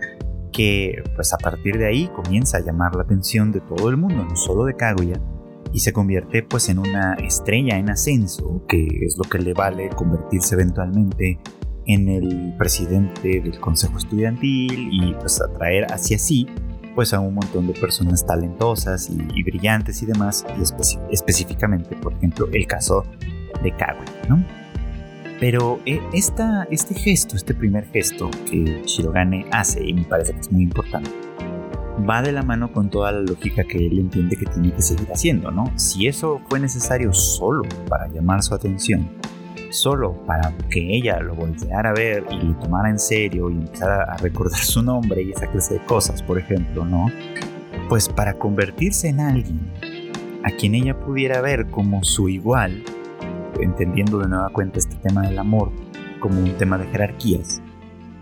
que 0.50 1.04
pues 1.14 1.32
a 1.34 1.38
partir 1.38 1.78
de 1.78 1.86
ahí 1.86 2.08
comienza 2.16 2.56
a 2.56 2.60
llamar 2.60 2.94
la 2.96 3.02
atención 3.02 3.52
de 3.52 3.60
todo 3.60 3.90
el 3.90 3.96
mundo, 3.96 4.24
no 4.24 4.34
solo 4.34 4.64
de 4.64 4.74
Kaguya, 4.74 5.20
y 5.72 5.80
se 5.80 5.92
convierte 5.92 6.42
pues 6.42 6.68
en 6.68 6.78
una 6.78 7.14
estrella 7.14 7.78
en 7.78 7.90
ascenso, 7.90 8.62
que 8.68 8.86
es 9.02 9.16
lo 9.18 9.24
que 9.24 9.38
le 9.38 9.54
vale 9.54 9.88
convertirse 9.90 10.54
eventualmente 10.54 11.38
en 11.86 12.08
el 12.08 12.54
presidente 12.58 13.40
del 13.40 13.58
consejo 13.60 13.98
estudiantil 13.98 14.88
y 14.92 15.14
pues 15.14 15.40
atraer 15.40 15.92
hacia 15.92 16.18
sí 16.18 16.46
pues 16.98 17.14
a 17.14 17.20
un 17.20 17.34
montón 17.34 17.68
de 17.68 17.74
personas 17.74 18.26
talentosas 18.26 19.08
y, 19.08 19.42
brillantes 19.44 20.02
y 20.02 20.06
demás, 20.06 20.44
y 20.58 21.12
específicamente, 21.14 21.94
por 21.94 22.12
ejemplo, 22.14 22.48
el 22.52 22.66
caso 22.66 23.04
de 23.62 23.70
Kaguya, 23.70 24.12
¿no? 24.28 24.44
Pero 25.38 25.78
eh, 25.86 26.00
esta, 26.12 26.64
este 26.72 26.96
gesto, 26.96 27.36
este 27.36 27.54
primer 27.54 27.86
gesto 27.92 28.28
que 28.50 28.82
Shirogane 28.84 29.46
hace, 29.52 29.84
y 29.84 29.94
me 29.94 30.02
parece 30.02 30.32
que 30.32 30.40
es 30.40 30.50
muy 30.50 30.64
importante, 30.64 31.08
va 32.06 32.22
de 32.22 32.32
la 32.32 32.42
mano 32.42 32.72
con 32.72 32.90
toda 32.90 33.12
la 33.12 33.20
lógica 33.20 33.64
que 33.64 33.86
él 33.86 33.98
entiende 33.98 34.36
que 34.36 34.46
tiene 34.46 34.72
que 34.72 34.82
seguir 34.82 35.08
haciendo, 35.12 35.50
¿no? 35.50 35.72
Si 35.76 36.06
eso 36.06 36.40
fue 36.48 36.60
necesario 36.60 37.12
solo 37.12 37.62
para 37.88 38.08
llamar 38.08 38.42
su 38.42 38.54
atención, 38.54 39.08
solo 39.70 40.12
para 40.26 40.54
que 40.70 40.96
ella 40.96 41.20
lo 41.20 41.34
volteara 41.34 41.90
a 41.90 41.94
ver 41.94 42.24
y 42.30 42.36
lo 42.36 42.54
tomara 42.56 42.90
en 42.90 42.98
serio 42.98 43.50
y 43.50 43.54
empezara 43.54 44.04
a 44.04 44.16
recordar 44.16 44.60
su 44.60 44.82
nombre 44.82 45.22
y 45.22 45.30
esa 45.30 45.46
clase 45.46 45.74
de 45.74 45.84
cosas, 45.84 46.22
por 46.22 46.38
ejemplo, 46.38 46.84
¿no? 46.84 47.06
Pues 47.88 48.08
para 48.08 48.34
convertirse 48.34 49.08
en 49.08 49.20
alguien 49.20 49.60
a 50.44 50.50
quien 50.50 50.74
ella 50.74 50.98
pudiera 50.98 51.40
ver 51.40 51.70
como 51.70 52.04
su 52.04 52.28
igual, 52.28 52.84
entendiendo 53.60 54.18
de 54.18 54.28
nueva 54.28 54.50
cuenta 54.50 54.78
este 54.78 54.96
tema 54.96 55.22
del 55.22 55.38
amor 55.38 55.72
como 56.20 56.40
un 56.40 56.56
tema 56.56 56.78
de 56.78 56.86
jerarquías, 56.86 57.60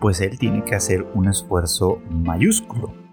pues 0.00 0.20
él 0.20 0.38
tiene 0.38 0.62
que 0.64 0.74
hacer 0.74 1.06
un 1.14 1.28
esfuerzo 1.28 2.00
mayúsculo 2.10 3.05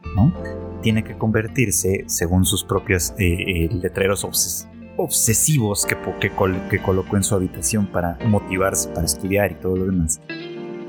tiene 0.82 1.04
que 1.04 1.18
convertirse, 1.18 2.04
según 2.08 2.46
sus 2.46 2.64
propios 2.64 3.12
eh, 3.18 3.26
eh, 3.26 3.70
letreros 3.72 4.28
obsesivos 4.98 5.86
que, 5.86 5.98
que 6.70 6.82
colocó 6.82 7.18
en 7.18 7.24
su 7.24 7.36
habitación 7.36 7.88
para 7.88 8.18
motivarse, 8.28 8.90
para 8.90 9.06
estudiar 9.06 9.52
y 9.52 9.56
todo 9.56 9.78
lo 9.78 9.86
demás, 9.86 10.22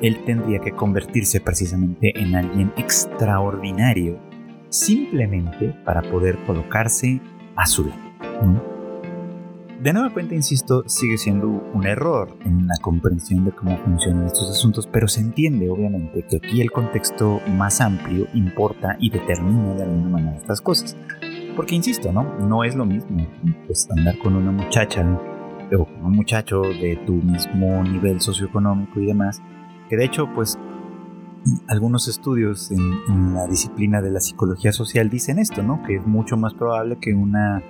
él 0.02 0.22
tendría 0.24 0.58
que 0.58 0.72
convertirse 0.72 1.40
precisamente 1.40 2.12
en 2.20 2.34
alguien 2.34 2.72
extraordinario, 2.76 4.18
simplemente 4.68 5.74
para 5.84 6.02
poder 6.02 6.36
colocarse 6.44 7.20
a 7.56 7.66
su 7.66 7.86
lado. 7.86 8.73
De 9.82 9.92
nueva 9.92 10.12
cuenta, 10.12 10.34
insisto, 10.34 10.84
sigue 10.86 11.18
siendo 11.18 11.48
un 11.48 11.86
error 11.86 12.36
en 12.44 12.66
la 12.66 12.76
comprensión 12.80 13.44
de 13.44 13.52
cómo 13.52 13.76
funcionan 13.78 14.26
estos 14.26 14.50
asuntos, 14.50 14.86
pero 14.86 15.08
se 15.08 15.20
entiende 15.20 15.68
obviamente 15.68 16.22
que 16.22 16.36
aquí 16.36 16.60
el 16.60 16.70
contexto 16.70 17.40
más 17.56 17.80
amplio 17.80 18.26
importa 18.34 18.96
y 18.98 19.10
determina 19.10 19.74
de 19.74 19.82
alguna 19.82 20.08
manera 20.08 20.36
estas 20.36 20.60
cosas. 20.60 20.96
Porque 21.56 21.74
insisto, 21.74 22.12
¿no? 22.12 22.22
No 22.38 22.64
es 22.64 22.74
lo 22.76 22.86
mismo 22.86 23.26
pues, 23.66 23.88
andar 23.90 24.16
con 24.18 24.36
una 24.36 24.52
muchacha 24.52 25.04
o 25.76 25.84
con 25.84 26.04
un 26.04 26.12
muchacho 26.12 26.62
de 26.62 26.96
tu 27.04 27.14
mismo 27.14 27.82
nivel 27.82 28.20
socioeconómico 28.20 29.00
y 29.00 29.06
demás, 29.06 29.42
que 29.88 29.96
de 29.96 30.04
hecho, 30.04 30.28
pues 30.34 30.58
algunos 31.68 32.08
estudios 32.08 32.70
en, 32.70 32.80
en, 33.08 33.34
la 33.34 33.46
disciplina 33.46 34.00
de 34.00 34.10
la 34.10 34.20
psicología 34.20 34.72
social 34.72 35.10
dicen 35.10 35.38
esto, 35.38 35.62
¿no? 35.62 35.82
Que 35.82 35.96
es 35.96 36.06
mucho 36.06 36.36
más 36.36 36.54
probable 36.54 36.96
que 37.00 37.12
una 37.12 37.62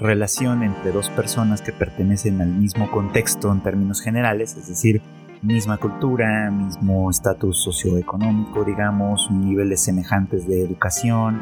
relación 0.00 0.62
entre 0.62 0.92
dos 0.92 1.10
personas 1.10 1.62
que 1.62 1.72
pertenecen 1.72 2.40
al 2.40 2.48
mismo 2.48 2.90
contexto 2.90 3.52
en 3.52 3.62
términos 3.62 4.00
generales, 4.00 4.56
es 4.56 4.68
decir, 4.68 5.02
misma 5.42 5.76
cultura, 5.76 6.50
mismo 6.50 7.10
estatus 7.10 7.62
socioeconómico, 7.62 8.64
digamos, 8.64 9.30
niveles 9.30 9.80
semejantes 9.80 10.46
de 10.46 10.62
educación, 10.62 11.40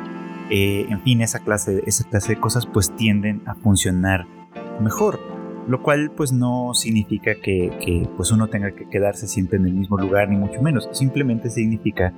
eh, 0.51 0.87
en 0.89 1.01
fin, 1.03 1.23
esa 1.23 1.39
clase, 1.39 1.83
esa 1.87 2.09
clase 2.09 2.35
de 2.35 2.41
cosas 2.41 2.67
pues 2.67 2.95
tienden 2.97 3.43
a 3.47 3.55
funcionar 3.55 4.27
mejor 4.81 5.19
lo 5.67 5.83
cual 5.83 6.11
pues 6.11 6.33
no 6.33 6.75
significa 6.75 7.35
que, 7.37 8.09
pues 8.17 8.31
uno 8.33 8.49
tenga 8.49 8.73
que 8.73 8.89
quedarse 8.89 9.27
siempre 9.27 9.59
en 9.59 9.67
el 9.67 9.75
mismo 9.75 9.97
lugar 9.97 10.29
ni 10.29 10.37
mucho 10.37 10.61
menos, 10.61 10.89
simplemente 10.93 11.51
significa 11.51 12.13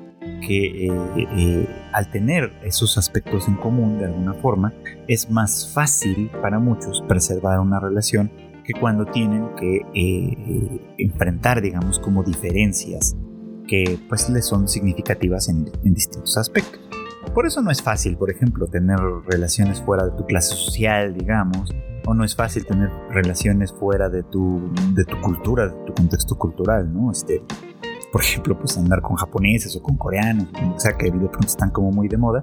que 0.46 0.87
eh, 0.87 0.92
eh, 1.16 1.68
al 1.92 2.10
tener 2.10 2.52
esos 2.62 2.98
aspectos 2.98 3.48
en 3.48 3.54
común 3.54 3.98
de 3.98 4.06
alguna 4.06 4.34
forma 4.34 4.72
es 5.08 5.30
más 5.30 5.72
fácil 5.72 6.30
para 6.42 6.58
muchos 6.58 7.02
preservar 7.08 7.60
una 7.60 7.80
relación 7.80 8.30
que 8.64 8.72
cuando 8.72 9.06
tienen 9.06 9.48
que 9.56 9.80
eh, 9.94 10.94
enfrentar 10.98 11.60
digamos 11.60 11.98
como 11.98 12.22
diferencias 12.22 13.16
que 13.66 13.98
pues 14.08 14.28
les 14.30 14.46
son 14.46 14.68
significativas 14.68 15.48
en, 15.48 15.70
en 15.84 15.94
distintos 15.94 16.37
aspectos. 16.37 16.80
Por 17.32 17.46
eso 17.46 17.62
no 17.62 17.70
es 17.70 17.82
fácil, 17.82 18.16
por 18.16 18.30
ejemplo, 18.30 18.66
tener 18.66 18.98
relaciones 19.26 19.80
fuera 19.82 20.04
de 20.04 20.10
tu 20.12 20.26
clase 20.26 20.54
social, 20.54 21.14
digamos, 21.14 21.74
o 22.06 22.14
no 22.14 22.24
es 22.24 22.37
fácil 22.37 22.66
tener 22.66 22.90
relaciones 23.10 23.72
fuera 23.72 24.08
de 24.08 24.22
tu, 24.22 24.72
de 24.94 25.04
tu 25.04 25.20
cultura, 25.20 25.68
de 25.68 25.84
tu 25.87 25.94
contexto 25.94 26.37
cultural, 26.37 26.92
¿no? 26.92 27.10
Este, 27.10 27.42
por 28.14 28.22
ejemplo, 28.22 28.57
pues 28.57 28.79
andar 28.79 29.03
con 29.03 29.16
japoneses 29.16 29.74
o 29.74 29.83
con 29.83 29.96
coreanos, 29.96 30.46
o 30.72 30.79
sea, 30.79 30.92
que 30.92 31.07
de 31.07 31.11
pronto 31.11 31.48
están 31.48 31.70
como 31.70 31.90
muy 31.90 32.07
de 32.07 32.16
moda. 32.16 32.42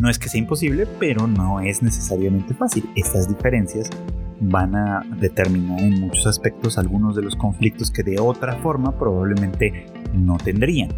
No 0.00 0.08
es 0.08 0.16
que 0.16 0.28
sea 0.28 0.38
imposible, 0.38 0.86
pero 1.00 1.26
no 1.26 1.58
es 1.58 1.82
necesariamente 1.82 2.54
fácil. 2.54 2.88
Estas 2.94 3.26
diferencias 3.26 3.90
van 4.38 4.76
a 4.76 5.04
determinar 5.18 5.80
en 5.80 6.02
muchos 6.02 6.24
aspectos 6.28 6.78
algunos 6.78 7.16
de 7.16 7.22
los 7.22 7.34
conflictos 7.34 7.90
que 7.90 8.04
de 8.04 8.20
otra 8.20 8.58
forma 8.58 8.96
probablemente 8.96 9.86
no 10.14 10.36
tendrían. 10.36 10.90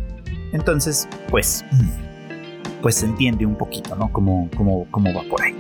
Entonces, 0.53 1.09
pues, 1.31 1.65
pues 2.83 2.97
se 2.97 3.07
entiende 3.07 3.47
un 3.47 3.57
poquito, 3.57 3.97
¿no? 3.97 4.13
Cómo, 4.13 4.51
cómo, 4.55 4.87
cómo 4.91 5.15
va 5.15 5.23
por 5.31 5.41
ahí. 5.41 5.57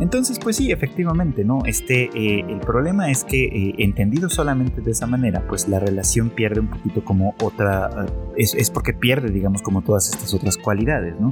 Entonces, 0.00 0.40
pues 0.40 0.56
sí, 0.56 0.72
efectivamente, 0.72 1.44
¿no? 1.44 1.60
Este, 1.66 2.10
eh, 2.14 2.44
el 2.48 2.58
problema 2.60 3.10
es 3.10 3.24
que 3.24 3.44
eh, 3.44 3.74
entendido 3.78 4.28
solamente 4.28 4.80
de 4.80 4.90
esa 4.90 5.06
manera, 5.06 5.46
pues 5.46 5.68
la 5.68 5.78
relación 5.78 6.30
pierde 6.30 6.60
un 6.60 6.68
poquito 6.68 7.04
como 7.04 7.34
otra, 7.40 8.06
eh, 8.36 8.44
es, 8.56 8.70
porque 8.70 8.92
pierde, 8.92 9.30
digamos, 9.30 9.62
como 9.62 9.82
todas 9.82 10.10
estas 10.10 10.34
otras 10.34 10.58
cualidades, 10.58 11.14
¿no? 11.20 11.30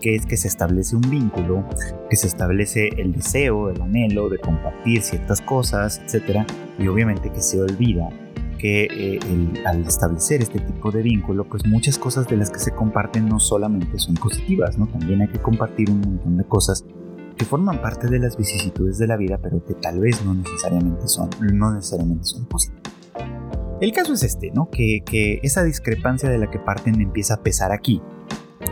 Que 0.00 0.14
es 0.14 0.26
que 0.26 0.36
se 0.36 0.48
establece 0.48 0.94
un 0.94 1.08
vínculo, 1.08 1.64
que 2.10 2.16
se 2.16 2.26
establece 2.26 2.88
el 2.98 3.12
deseo, 3.12 3.70
el 3.70 3.80
anhelo 3.80 4.28
de 4.28 4.38
compartir 4.38 5.00
ciertas 5.00 5.40
cosas, 5.40 6.02
etcétera, 6.04 6.44
y 6.78 6.88
obviamente 6.88 7.30
que 7.30 7.40
se 7.40 7.62
olvida 7.62 8.10
que 8.58 9.18
al 9.64 9.84
establecer 9.84 10.40
este 10.40 10.60
tipo 10.60 10.92
de 10.92 11.02
vínculo, 11.02 11.44
pues 11.44 11.66
muchas 11.66 11.98
cosas 11.98 12.28
de 12.28 12.36
las 12.36 12.48
que 12.48 12.60
se 12.60 12.70
comparten 12.70 13.28
no 13.28 13.40
solamente 13.40 13.98
son 13.98 14.14
positivas, 14.14 14.78
¿no? 14.78 14.86
También 14.86 15.22
hay 15.22 15.28
que 15.28 15.40
compartir 15.40 15.90
un 15.90 16.00
montón 16.00 16.36
de 16.36 16.44
cosas 16.44 16.84
que 17.36 17.44
forman 17.44 17.80
parte 17.80 18.08
de 18.08 18.18
las 18.18 18.36
vicisitudes 18.36 18.98
de 18.98 19.06
la 19.06 19.16
vida, 19.16 19.38
pero 19.42 19.64
que 19.64 19.74
tal 19.74 20.00
vez 20.00 20.24
no 20.24 20.34
necesariamente 20.34 21.08
son, 21.08 21.30
no 21.40 21.72
necesariamente 21.72 22.24
son 22.24 22.44
positivas. 22.46 22.82
El 23.80 23.92
caso 23.92 24.12
es 24.12 24.22
este, 24.22 24.52
¿no? 24.52 24.70
Que, 24.70 25.02
que 25.04 25.40
esa 25.42 25.64
discrepancia 25.64 26.28
de 26.30 26.38
la 26.38 26.50
que 26.50 26.58
parten 26.58 27.00
empieza 27.00 27.34
a 27.34 27.42
pesar 27.42 27.72
aquí, 27.72 28.00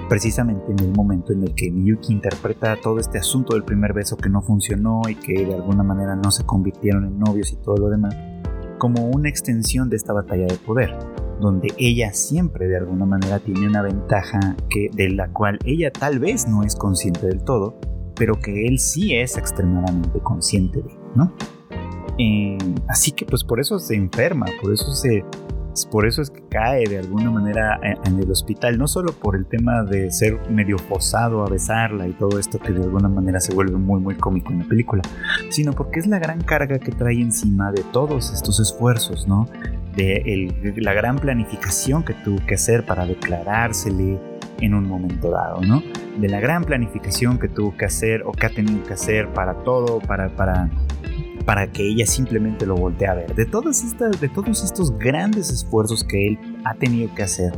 precisamente 0.08 0.70
en 0.70 0.78
el 0.80 0.92
momento 0.92 1.32
en 1.32 1.42
el 1.42 1.54
que 1.54 1.70
Miyuki 1.70 2.12
interpreta 2.12 2.76
todo 2.80 2.98
este 2.98 3.18
asunto 3.18 3.54
del 3.54 3.64
primer 3.64 3.92
beso 3.92 4.16
que 4.16 4.28
no 4.28 4.42
funcionó 4.42 5.02
y 5.08 5.14
que 5.14 5.46
de 5.46 5.54
alguna 5.54 5.82
manera 5.82 6.16
no 6.16 6.30
se 6.30 6.44
convirtieron 6.44 7.06
en 7.06 7.18
novios 7.18 7.52
y 7.52 7.56
todo 7.56 7.76
lo 7.76 7.88
demás, 7.88 8.16
como 8.78 9.08
una 9.08 9.28
extensión 9.28 9.90
de 9.90 9.96
esta 9.96 10.12
batalla 10.12 10.46
de 10.46 10.56
poder, 10.56 10.96
donde 11.40 11.72
ella 11.78 12.12
siempre 12.12 12.66
de 12.66 12.76
alguna 12.76 13.06
manera 13.06 13.38
tiene 13.38 13.68
una 13.68 13.82
ventaja 13.82 14.56
que, 14.68 14.90
de 14.92 15.10
la 15.10 15.28
cual 15.28 15.58
ella 15.64 15.90
tal 15.92 16.18
vez 16.18 16.48
no 16.48 16.62
es 16.62 16.76
consciente 16.76 17.26
del 17.26 17.42
todo, 17.44 17.78
pero 18.20 18.38
que 18.38 18.66
él 18.66 18.78
sí 18.78 19.16
es 19.16 19.38
extremadamente 19.38 20.20
consciente 20.20 20.82
de, 20.82 20.90
¿no? 21.14 21.32
Eh, 22.18 22.58
así 22.86 23.12
que 23.12 23.24
pues 23.24 23.42
por 23.42 23.60
eso 23.60 23.78
se 23.78 23.94
enferma, 23.94 24.44
por 24.60 24.74
eso 24.74 24.92
se, 24.94 25.24
por 25.90 26.06
eso 26.06 26.20
es 26.20 26.28
que 26.28 26.42
cae 26.50 26.86
de 26.86 26.98
alguna 26.98 27.30
manera 27.30 27.80
en 27.82 28.18
el 28.18 28.30
hospital, 28.30 28.76
no 28.76 28.88
solo 28.88 29.12
por 29.12 29.36
el 29.36 29.46
tema 29.46 29.84
de 29.84 30.10
ser 30.10 30.38
medio 30.50 30.76
forzado 30.76 31.46
a 31.46 31.48
besarla 31.48 32.06
y 32.08 32.12
todo 32.12 32.38
esto 32.38 32.58
que 32.58 32.72
de 32.72 32.82
alguna 32.82 33.08
manera 33.08 33.40
se 33.40 33.54
vuelve 33.54 33.78
muy 33.78 34.00
muy 34.02 34.16
cómico 34.16 34.52
en 34.52 34.58
la 34.58 34.64
película, 34.66 35.00
sino 35.48 35.72
porque 35.72 36.00
es 36.00 36.06
la 36.06 36.18
gran 36.18 36.42
carga 36.42 36.78
que 36.78 36.92
trae 36.92 37.22
encima 37.22 37.72
de 37.72 37.82
todos 37.84 38.34
estos 38.34 38.60
esfuerzos, 38.60 39.26
¿no? 39.26 39.48
De 39.96 40.74
la 40.76 40.92
gran 40.92 41.16
planificación 41.16 42.02
que 42.02 42.12
tuvo 42.12 42.44
que 42.46 42.56
hacer 42.56 42.84
para 42.84 43.06
declarársele, 43.06 44.20
en 44.60 44.74
un 44.74 44.88
momento 44.88 45.30
dado, 45.30 45.60
¿no? 45.62 45.82
De 46.18 46.28
la 46.28 46.40
gran 46.40 46.64
planificación 46.64 47.38
que 47.38 47.48
tuvo 47.48 47.76
que 47.76 47.84
hacer 47.84 48.22
o 48.24 48.32
que 48.32 48.46
ha 48.46 48.50
tenido 48.50 48.82
que 48.84 48.94
hacer 48.94 49.32
para 49.32 49.54
todo, 49.62 50.00
para, 50.00 50.28
para, 50.30 50.70
para 51.44 51.66
que 51.66 51.86
ella 51.86 52.06
simplemente 52.06 52.66
lo 52.66 52.76
voltee 52.76 53.08
a 53.08 53.14
ver. 53.14 53.34
De, 53.34 53.46
todas 53.46 53.82
estas, 53.84 54.20
de 54.20 54.28
todos 54.28 54.62
estos 54.62 54.96
grandes 54.98 55.50
esfuerzos 55.50 56.04
que 56.04 56.28
él 56.28 56.38
ha 56.64 56.74
tenido 56.74 57.14
que 57.14 57.22
hacer 57.22 57.52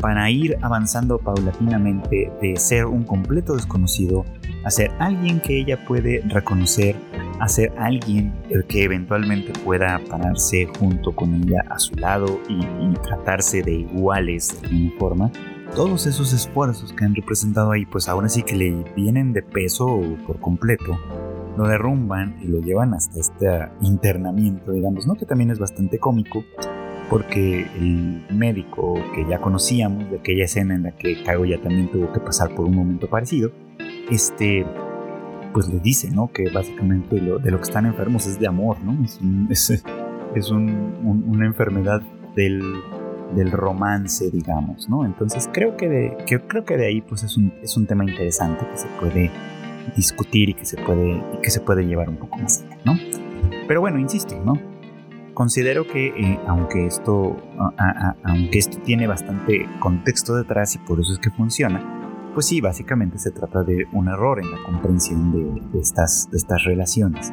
para 0.00 0.30
ir 0.30 0.56
avanzando 0.62 1.18
paulatinamente 1.18 2.30
de 2.40 2.56
ser 2.56 2.86
un 2.86 3.02
completo 3.02 3.54
desconocido 3.54 4.24
a 4.64 4.70
ser 4.70 4.90
alguien 4.98 5.40
que 5.40 5.60
ella 5.60 5.84
puede 5.84 6.22
reconocer, 6.28 6.96
a 7.40 7.48
ser 7.48 7.72
alguien 7.78 8.34
que 8.68 8.84
eventualmente 8.84 9.52
pueda 9.64 10.00
pararse 10.10 10.68
junto 10.78 11.14
con 11.14 11.34
ella 11.34 11.64
a 11.70 11.78
su 11.78 11.94
lado 11.96 12.40
y, 12.48 12.54
y 12.54 12.94
tratarse 13.02 13.62
de 13.62 13.72
iguales 13.72 14.60
de 14.60 14.68
alguna 14.68 14.98
forma 14.98 15.32
todos 15.74 16.06
esos 16.06 16.32
esfuerzos 16.32 16.92
que 16.92 17.04
han 17.04 17.14
representado 17.14 17.72
ahí, 17.72 17.86
pues 17.86 18.08
ahora 18.08 18.28
sí 18.28 18.42
que 18.42 18.56
le 18.56 18.84
vienen 18.96 19.32
de 19.32 19.42
peso 19.42 20.00
por 20.26 20.40
completo, 20.40 20.98
lo 21.56 21.66
derrumban 21.66 22.36
y 22.42 22.48
lo 22.48 22.60
llevan 22.60 22.94
hasta 22.94 23.18
este 23.18 23.46
internamiento, 23.80 24.72
digamos, 24.72 25.06
¿no? 25.06 25.14
Que 25.14 25.26
también 25.26 25.50
es 25.50 25.58
bastante 25.58 25.98
cómico, 25.98 26.44
porque 27.10 27.66
el 27.76 28.24
médico 28.30 28.94
que 29.14 29.26
ya 29.28 29.40
conocíamos, 29.40 30.10
de 30.10 30.18
aquella 30.18 30.44
escena 30.44 30.74
en 30.74 30.84
la 30.84 30.92
que 30.92 31.22
Kaguya 31.22 31.60
también 31.60 31.90
tuvo 31.90 32.12
que 32.12 32.20
pasar 32.20 32.54
por 32.54 32.66
un 32.66 32.76
momento 32.76 33.08
parecido, 33.08 33.50
este, 34.10 34.64
pues 35.52 35.68
le 35.68 35.80
dice, 35.80 36.10
¿no? 36.10 36.30
Que 36.32 36.50
básicamente 36.50 37.20
lo, 37.20 37.38
de 37.38 37.50
lo 37.50 37.58
que 37.58 37.64
están 37.64 37.86
enfermos 37.86 38.26
es 38.26 38.38
de 38.38 38.46
amor, 38.46 38.80
¿no? 38.82 38.96
Es, 39.50 39.70
es, 39.70 40.50
una 40.50 41.46
enfermedad 41.46 42.02
del 42.36 42.62
del 43.34 43.50
romance, 43.50 44.30
digamos, 44.30 44.88
¿no? 44.88 45.04
Entonces 45.04 45.48
creo 45.52 45.76
que 45.76 45.88
de, 45.88 46.16
creo 46.48 46.64
que 46.64 46.76
de 46.76 46.86
ahí 46.86 47.00
pues 47.00 47.22
es 47.22 47.36
un, 47.36 47.52
es 47.62 47.76
un 47.76 47.86
tema 47.86 48.04
interesante 48.04 48.66
que 48.66 48.76
se 48.76 48.88
puede 49.00 49.30
discutir 49.96 50.50
y 50.50 50.54
que 50.54 50.64
se 50.64 50.76
puede, 50.76 51.22
que 51.42 51.50
se 51.50 51.60
puede 51.60 51.84
llevar 51.84 52.08
un 52.08 52.16
poco 52.16 52.36
más 52.38 52.62
allá, 52.62 52.78
¿no? 52.84 52.94
Pero 53.66 53.80
bueno, 53.80 53.98
insisto, 53.98 54.40
¿no? 54.44 54.54
Considero 55.34 55.86
que 55.86 56.08
eh, 56.08 56.40
aunque, 56.48 56.86
esto, 56.86 57.36
aunque 58.24 58.58
esto 58.58 58.78
tiene 58.78 59.06
bastante 59.06 59.68
contexto 59.78 60.34
detrás 60.34 60.74
y 60.74 60.78
por 60.78 60.98
eso 60.98 61.12
es 61.12 61.20
que 61.20 61.30
funciona, 61.30 62.32
pues 62.34 62.46
sí, 62.46 62.60
básicamente 62.60 63.18
se 63.18 63.30
trata 63.30 63.62
de 63.62 63.86
un 63.92 64.08
error 64.08 64.40
en 64.40 64.50
la 64.50 64.58
comprensión 64.64 65.32
de, 65.72 65.80
estas, 65.80 66.28
de 66.30 66.38
estas 66.38 66.64
relaciones. 66.64 67.32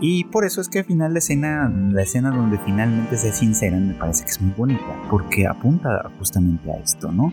Y 0.00 0.24
por 0.24 0.44
eso 0.44 0.60
es 0.60 0.68
que 0.68 0.80
al 0.80 0.84
final 0.84 1.12
la 1.12 1.18
escena, 1.18 1.72
la 1.90 2.02
escena 2.02 2.30
donde 2.30 2.58
finalmente 2.58 3.16
se 3.16 3.32
sinceran 3.32 3.88
me 3.88 3.94
parece 3.94 4.24
que 4.24 4.30
es 4.30 4.40
muy 4.40 4.52
bonita, 4.56 4.86
porque 5.10 5.46
apunta 5.46 6.08
justamente 6.18 6.70
a 6.70 6.76
esto, 6.76 7.10
¿no? 7.10 7.32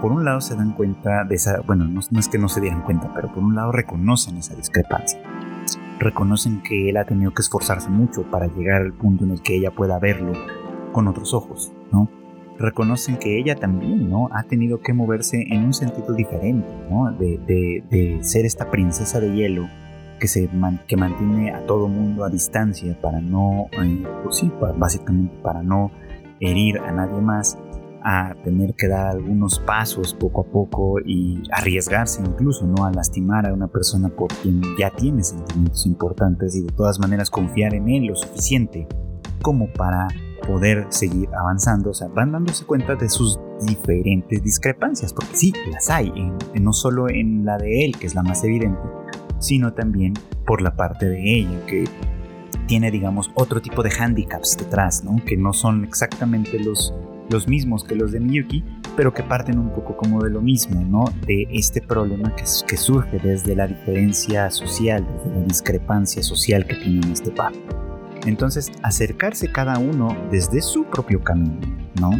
Por 0.00 0.12
un 0.12 0.24
lado 0.24 0.40
se 0.40 0.54
dan 0.54 0.72
cuenta 0.74 1.24
de 1.24 1.34
esa, 1.34 1.60
bueno, 1.62 1.86
no, 1.86 2.00
es 2.00 2.28
que 2.28 2.38
no 2.38 2.48
se 2.48 2.60
dieran 2.60 2.82
cuenta, 2.82 3.12
pero 3.12 3.32
por 3.32 3.42
un 3.42 3.56
lado 3.56 3.72
reconocen 3.72 4.36
esa 4.36 4.54
discrepancia. 4.54 5.20
reconocen 5.98 6.62
que 6.62 6.88
él 6.88 6.96
ha 6.96 7.04
tenido 7.04 7.34
que 7.34 7.42
esforzarse 7.42 7.88
mucho 7.88 8.22
para 8.30 8.46
llegar 8.46 8.82
al 8.82 8.92
punto 8.92 9.24
en 9.24 9.32
el 9.32 9.42
que 9.42 9.56
ella 9.56 9.72
pueda 9.72 9.98
verlo 9.98 10.32
con 10.92 11.08
otros 11.08 11.34
ojos, 11.34 11.72
¿no? 11.90 12.08
Reconocen 12.58 13.16
que 13.16 13.38
ella 13.38 13.56
también, 13.56 14.08
¿no? 14.08 14.28
Ha 14.32 14.44
tenido 14.44 14.80
que 14.80 14.92
moverse 14.92 15.44
en 15.48 15.64
un 15.64 15.74
sentido 15.74 16.14
diferente, 16.14 16.68
¿no? 16.88 17.10
De, 17.10 18.18
ser 18.22 18.46
esta 18.46 18.70
princesa 18.70 19.18
de 19.18 19.34
hielo 19.34 19.68
que, 20.18 20.28
se 20.28 20.48
que 20.86 20.96
mantiene 20.96 21.52
a 21.52 21.66
todo 21.66 21.88
mundo 21.88 22.24
a 22.24 22.28
distancia 22.28 22.98
para 23.00 23.20
no, 23.20 23.68
eh, 23.72 24.06
pues 24.22 24.38
sí, 24.38 24.50
básicamente 24.76 25.36
para 25.42 25.62
no 25.62 25.90
herir 26.40 26.78
a 26.78 26.92
nadie 26.92 27.20
más, 27.20 27.58
a 28.02 28.34
tener 28.44 28.74
que 28.74 28.88
dar 28.88 29.08
algunos 29.08 29.58
pasos 29.58 30.14
poco 30.14 30.42
a 30.42 30.44
poco 30.44 31.00
y 31.00 31.42
arriesgarse 31.52 32.22
incluso 32.22 32.64
no 32.66 32.84
a 32.84 32.92
lastimar 32.92 33.46
a 33.46 33.52
una 33.52 33.66
persona 33.66 34.08
por 34.08 34.28
quien 34.28 34.62
ya 34.78 34.90
tiene 34.90 35.24
sentimientos 35.24 35.84
importantes 35.84 36.54
y 36.54 36.62
de 36.62 36.72
todas 36.72 37.00
maneras 37.00 37.28
confiar 37.28 37.74
en 37.74 37.88
él 37.88 38.06
lo 38.06 38.14
suficiente 38.14 38.86
como 39.42 39.72
para 39.72 40.08
poder 40.46 40.86
seguir 40.88 41.28
avanzando, 41.38 41.90
o 41.90 41.94
sea, 41.94 42.08
van 42.08 42.32
dándose 42.32 42.64
cuenta 42.64 42.94
de 42.94 43.08
sus 43.08 43.38
diferentes 43.66 44.42
discrepancias, 44.42 45.12
porque 45.12 45.36
sí, 45.36 45.52
las 45.70 45.90
hay, 45.90 46.10
no 46.60 46.72
solo 46.72 47.08
en 47.10 47.44
la 47.44 47.58
de 47.58 47.84
él, 47.84 47.98
que 47.98 48.06
es 48.06 48.14
la 48.14 48.22
más 48.22 48.42
evidente, 48.44 48.80
sino 49.38 49.72
también 49.72 50.14
por 50.46 50.62
la 50.62 50.76
parte 50.76 51.06
de 51.06 51.38
ella, 51.38 51.66
que 51.66 51.84
tiene, 52.66 52.90
digamos, 52.90 53.30
otro 53.34 53.60
tipo 53.60 53.82
de 53.82 53.90
handicaps 53.98 54.56
detrás, 54.58 55.04
¿no? 55.04 55.16
Que 55.24 55.36
no 55.36 55.52
son 55.52 55.84
exactamente 55.84 56.58
los 56.58 56.92
los 57.30 57.46
mismos 57.46 57.84
que 57.84 57.94
los 57.94 58.12
de 58.12 58.20
Miyuki, 58.20 58.64
pero 58.96 59.12
que 59.12 59.22
parten 59.22 59.58
un 59.58 59.70
poco 59.70 59.96
como 59.96 60.22
de 60.22 60.30
lo 60.30 60.40
mismo, 60.40 60.80
¿no? 60.80 61.04
De 61.26 61.46
este 61.50 61.80
problema 61.80 62.34
que, 62.34 62.44
que 62.66 62.76
surge 62.76 63.18
desde 63.18 63.54
la 63.54 63.66
diferencia 63.66 64.50
social, 64.50 65.06
desde 65.06 65.38
la 65.38 65.44
discrepancia 65.44 66.22
social 66.22 66.66
que 66.66 66.76
tiene 66.76 67.12
este 67.12 67.30
par. 67.30 67.52
Entonces, 68.26 68.72
acercarse 68.82 69.50
cada 69.52 69.78
uno 69.78 70.16
desde 70.30 70.60
su 70.60 70.84
propio 70.84 71.22
camino, 71.22 71.60
¿no? 72.00 72.10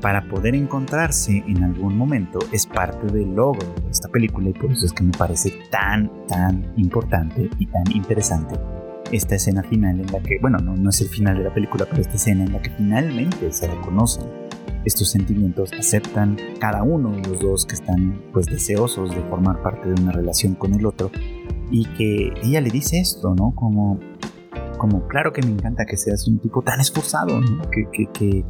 Para 0.00 0.28
poder 0.28 0.54
encontrarse 0.54 1.42
en 1.46 1.64
algún 1.64 1.96
momento 1.96 2.38
es 2.52 2.66
parte 2.66 3.06
del 3.12 3.34
logro 3.34 3.66
de 3.82 3.90
esta 3.90 4.08
película 4.08 4.50
y 4.50 4.52
por 4.52 4.70
eso 4.70 4.86
es 4.86 4.92
que 4.92 5.02
me 5.02 5.12
parece 5.12 5.52
tan, 5.70 6.10
tan 6.26 6.72
importante 6.76 7.50
y 7.58 7.66
tan 7.66 7.84
interesante 7.92 8.54
esta 9.10 9.34
escena 9.34 9.62
final 9.62 10.00
en 10.00 10.06
la 10.12 10.20
que, 10.20 10.38
bueno, 10.40 10.58
no, 10.58 10.76
no 10.76 10.90
es 10.90 11.00
el 11.00 11.08
final 11.08 11.38
de 11.38 11.44
la 11.44 11.54
película, 11.54 11.86
pero 11.88 12.02
esta 12.02 12.14
escena 12.14 12.44
en 12.44 12.52
la 12.52 12.62
que 12.62 12.70
finalmente 12.70 13.50
se 13.50 13.66
reconocen 13.66 14.26
estos 14.84 15.10
sentimientos, 15.10 15.70
aceptan 15.78 16.36
cada 16.60 16.82
uno 16.82 17.10
de 17.10 17.28
los 17.28 17.40
dos 17.40 17.66
que 17.66 17.74
están 17.74 18.22
pues 18.32 18.46
deseosos 18.46 19.10
de 19.10 19.20
formar 19.22 19.62
parte 19.62 19.88
de 19.88 20.00
una 20.00 20.12
relación 20.12 20.54
con 20.54 20.74
el 20.74 20.86
otro 20.86 21.10
y 21.70 21.84
que 21.96 22.32
ella 22.42 22.60
le 22.60 22.70
dice 22.70 22.98
esto, 22.98 23.34
¿no? 23.34 23.54
Como, 23.54 23.98
como 24.78 25.06
claro 25.08 25.32
que 25.32 25.42
me 25.42 25.50
encanta 25.50 25.84
que 25.84 25.96
seas 25.96 26.26
un 26.28 26.38
tipo 26.38 26.62
tan 26.62 26.80
esforzado, 26.80 27.40
¿no? 27.40 27.62
que, 27.70 28.44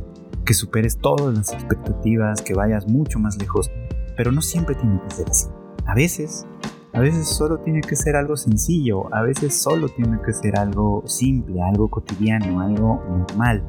que 0.48 0.54
superes 0.54 0.96
todas 0.96 1.36
las 1.36 1.52
expectativas, 1.52 2.40
que 2.40 2.54
vayas 2.54 2.88
mucho 2.88 3.18
más 3.18 3.36
lejos, 3.36 3.70
pero 4.16 4.32
no 4.32 4.40
siempre 4.40 4.74
tiene 4.74 4.98
que 5.02 5.14
ser 5.14 5.28
así. 5.28 5.46
A 5.84 5.94
veces 5.94 6.46
a 6.94 7.00
veces 7.00 7.28
solo 7.28 7.58
tiene 7.58 7.82
que 7.82 7.94
ser 7.94 8.16
algo 8.16 8.34
sencillo, 8.34 9.14
a 9.14 9.20
veces 9.20 9.60
solo 9.60 9.90
tiene 9.90 10.18
que 10.24 10.32
ser 10.32 10.58
algo 10.58 11.02
simple, 11.04 11.60
algo 11.60 11.90
cotidiano, 11.90 12.62
algo 12.62 13.04
normal. 13.10 13.62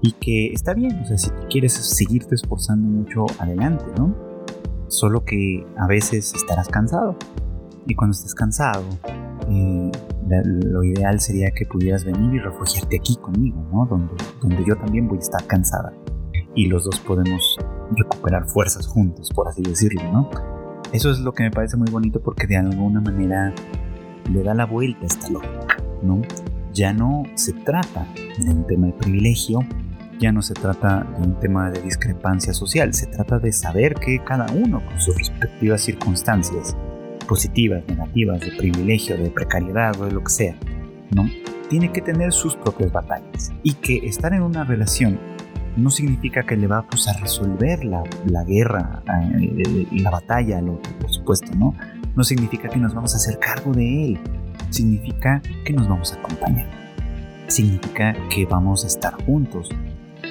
Y 0.00 0.12
que 0.12 0.52
está 0.52 0.74
bien, 0.74 0.96
o 1.00 1.04
sea, 1.04 1.18
si 1.18 1.28
quieres 1.50 1.72
seguirte 1.72 2.36
esforzando 2.36 2.86
mucho, 2.86 3.26
adelante, 3.40 3.84
¿no? 3.98 4.14
Solo 4.86 5.24
que 5.24 5.66
a 5.76 5.88
veces 5.88 6.32
estarás 6.34 6.68
cansado. 6.68 7.16
Y 7.84 7.96
cuando 7.96 8.12
estés 8.16 8.36
cansado, 8.36 8.84
eh, 9.50 9.90
lo 10.44 10.84
ideal 10.84 11.20
sería 11.20 11.50
que 11.50 11.66
pudieras 11.66 12.04
venir 12.04 12.32
y 12.32 12.38
refugiarte 12.38 12.96
aquí 12.96 13.16
conmigo, 13.16 13.60
¿no? 13.72 13.86
Donde, 13.86 14.14
donde 14.40 14.64
yo 14.64 14.76
también 14.76 15.08
voy 15.08 15.18
a 15.18 15.22
estar 15.22 15.44
cansada. 15.48 15.92
Y 16.54 16.66
los 16.66 16.84
dos 16.84 17.00
podemos 17.00 17.56
recuperar 17.96 18.46
fuerzas 18.46 18.86
juntos, 18.86 19.30
por 19.34 19.48
así 19.48 19.62
decirlo, 19.62 20.02
¿no? 20.12 20.30
Eso 20.92 21.10
es 21.10 21.20
lo 21.20 21.32
que 21.32 21.44
me 21.44 21.50
parece 21.50 21.76
muy 21.76 21.90
bonito 21.90 22.20
porque 22.20 22.46
de 22.46 22.56
alguna 22.56 23.00
manera 23.00 23.54
le 24.30 24.42
da 24.42 24.54
la 24.54 24.66
vuelta 24.66 25.00
a 25.02 25.06
esta 25.06 25.30
lógica, 25.30 25.78
¿no? 26.02 26.20
Ya 26.72 26.92
no 26.92 27.22
se 27.34 27.52
trata 27.52 28.06
de 28.38 28.50
un 28.50 28.66
tema 28.66 28.88
de 28.88 28.92
privilegio, 28.92 29.60
ya 30.18 30.32
no 30.32 30.42
se 30.42 30.54
trata 30.54 31.06
de 31.18 31.26
un 31.26 31.40
tema 31.40 31.70
de 31.70 31.80
discrepancia 31.80 32.52
social, 32.52 32.92
se 32.94 33.06
trata 33.06 33.38
de 33.38 33.52
saber 33.52 33.94
que 33.94 34.22
cada 34.22 34.46
uno 34.52 34.84
con 34.84 35.00
sus 35.00 35.16
respectivas 35.16 35.80
circunstancias, 35.80 36.76
positivas, 37.26 37.82
negativas, 37.88 38.40
de 38.40 38.52
privilegio, 38.52 39.16
de 39.16 39.30
precariedad 39.30 39.98
o 40.00 40.04
de 40.04 40.12
lo 40.12 40.22
que 40.22 40.30
sea, 40.30 40.56
¿no? 41.14 41.24
Tiene 41.68 41.90
que 41.90 42.02
tener 42.02 42.32
sus 42.32 42.54
propias 42.54 42.92
batallas 42.92 43.50
y 43.62 43.74
que 43.74 44.06
estar 44.06 44.34
en 44.34 44.42
una 44.42 44.64
relación 44.64 45.18
no 45.76 45.90
significa 45.90 46.42
que 46.42 46.56
le 46.56 46.66
va 46.66 46.86
pues, 46.86 47.08
a 47.08 47.14
resolver 47.14 47.84
la, 47.84 48.02
guerra, 48.44 49.02
eh, 49.40 49.86
la 49.92 50.10
batalla 50.10 50.58
al 50.58 50.68
otro, 50.68 50.92
por 50.98 51.10
supuesto, 51.10 51.54
¿no? 51.56 51.74
No 52.14 52.24
significa 52.24 52.68
que 52.68 52.78
nos 52.78 52.94
vamos 52.94 53.14
a 53.14 53.16
hacer 53.16 53.38
cargo 53.38 53.72
de 53.72 54.04
él, 54.04 54.18
significa 54.70 55.40
que 55.64 55.72
nos 55.72 55.88
vamos 55.88 56.12
a 56.12 56.16
acompañar, 56.16 56.68
significa 57.46 58.14
que 58.28 58.44
vamos 58.46 58.84
a 58.84 58.86
estar 58.86 59.14
juntos, 59.24 59.70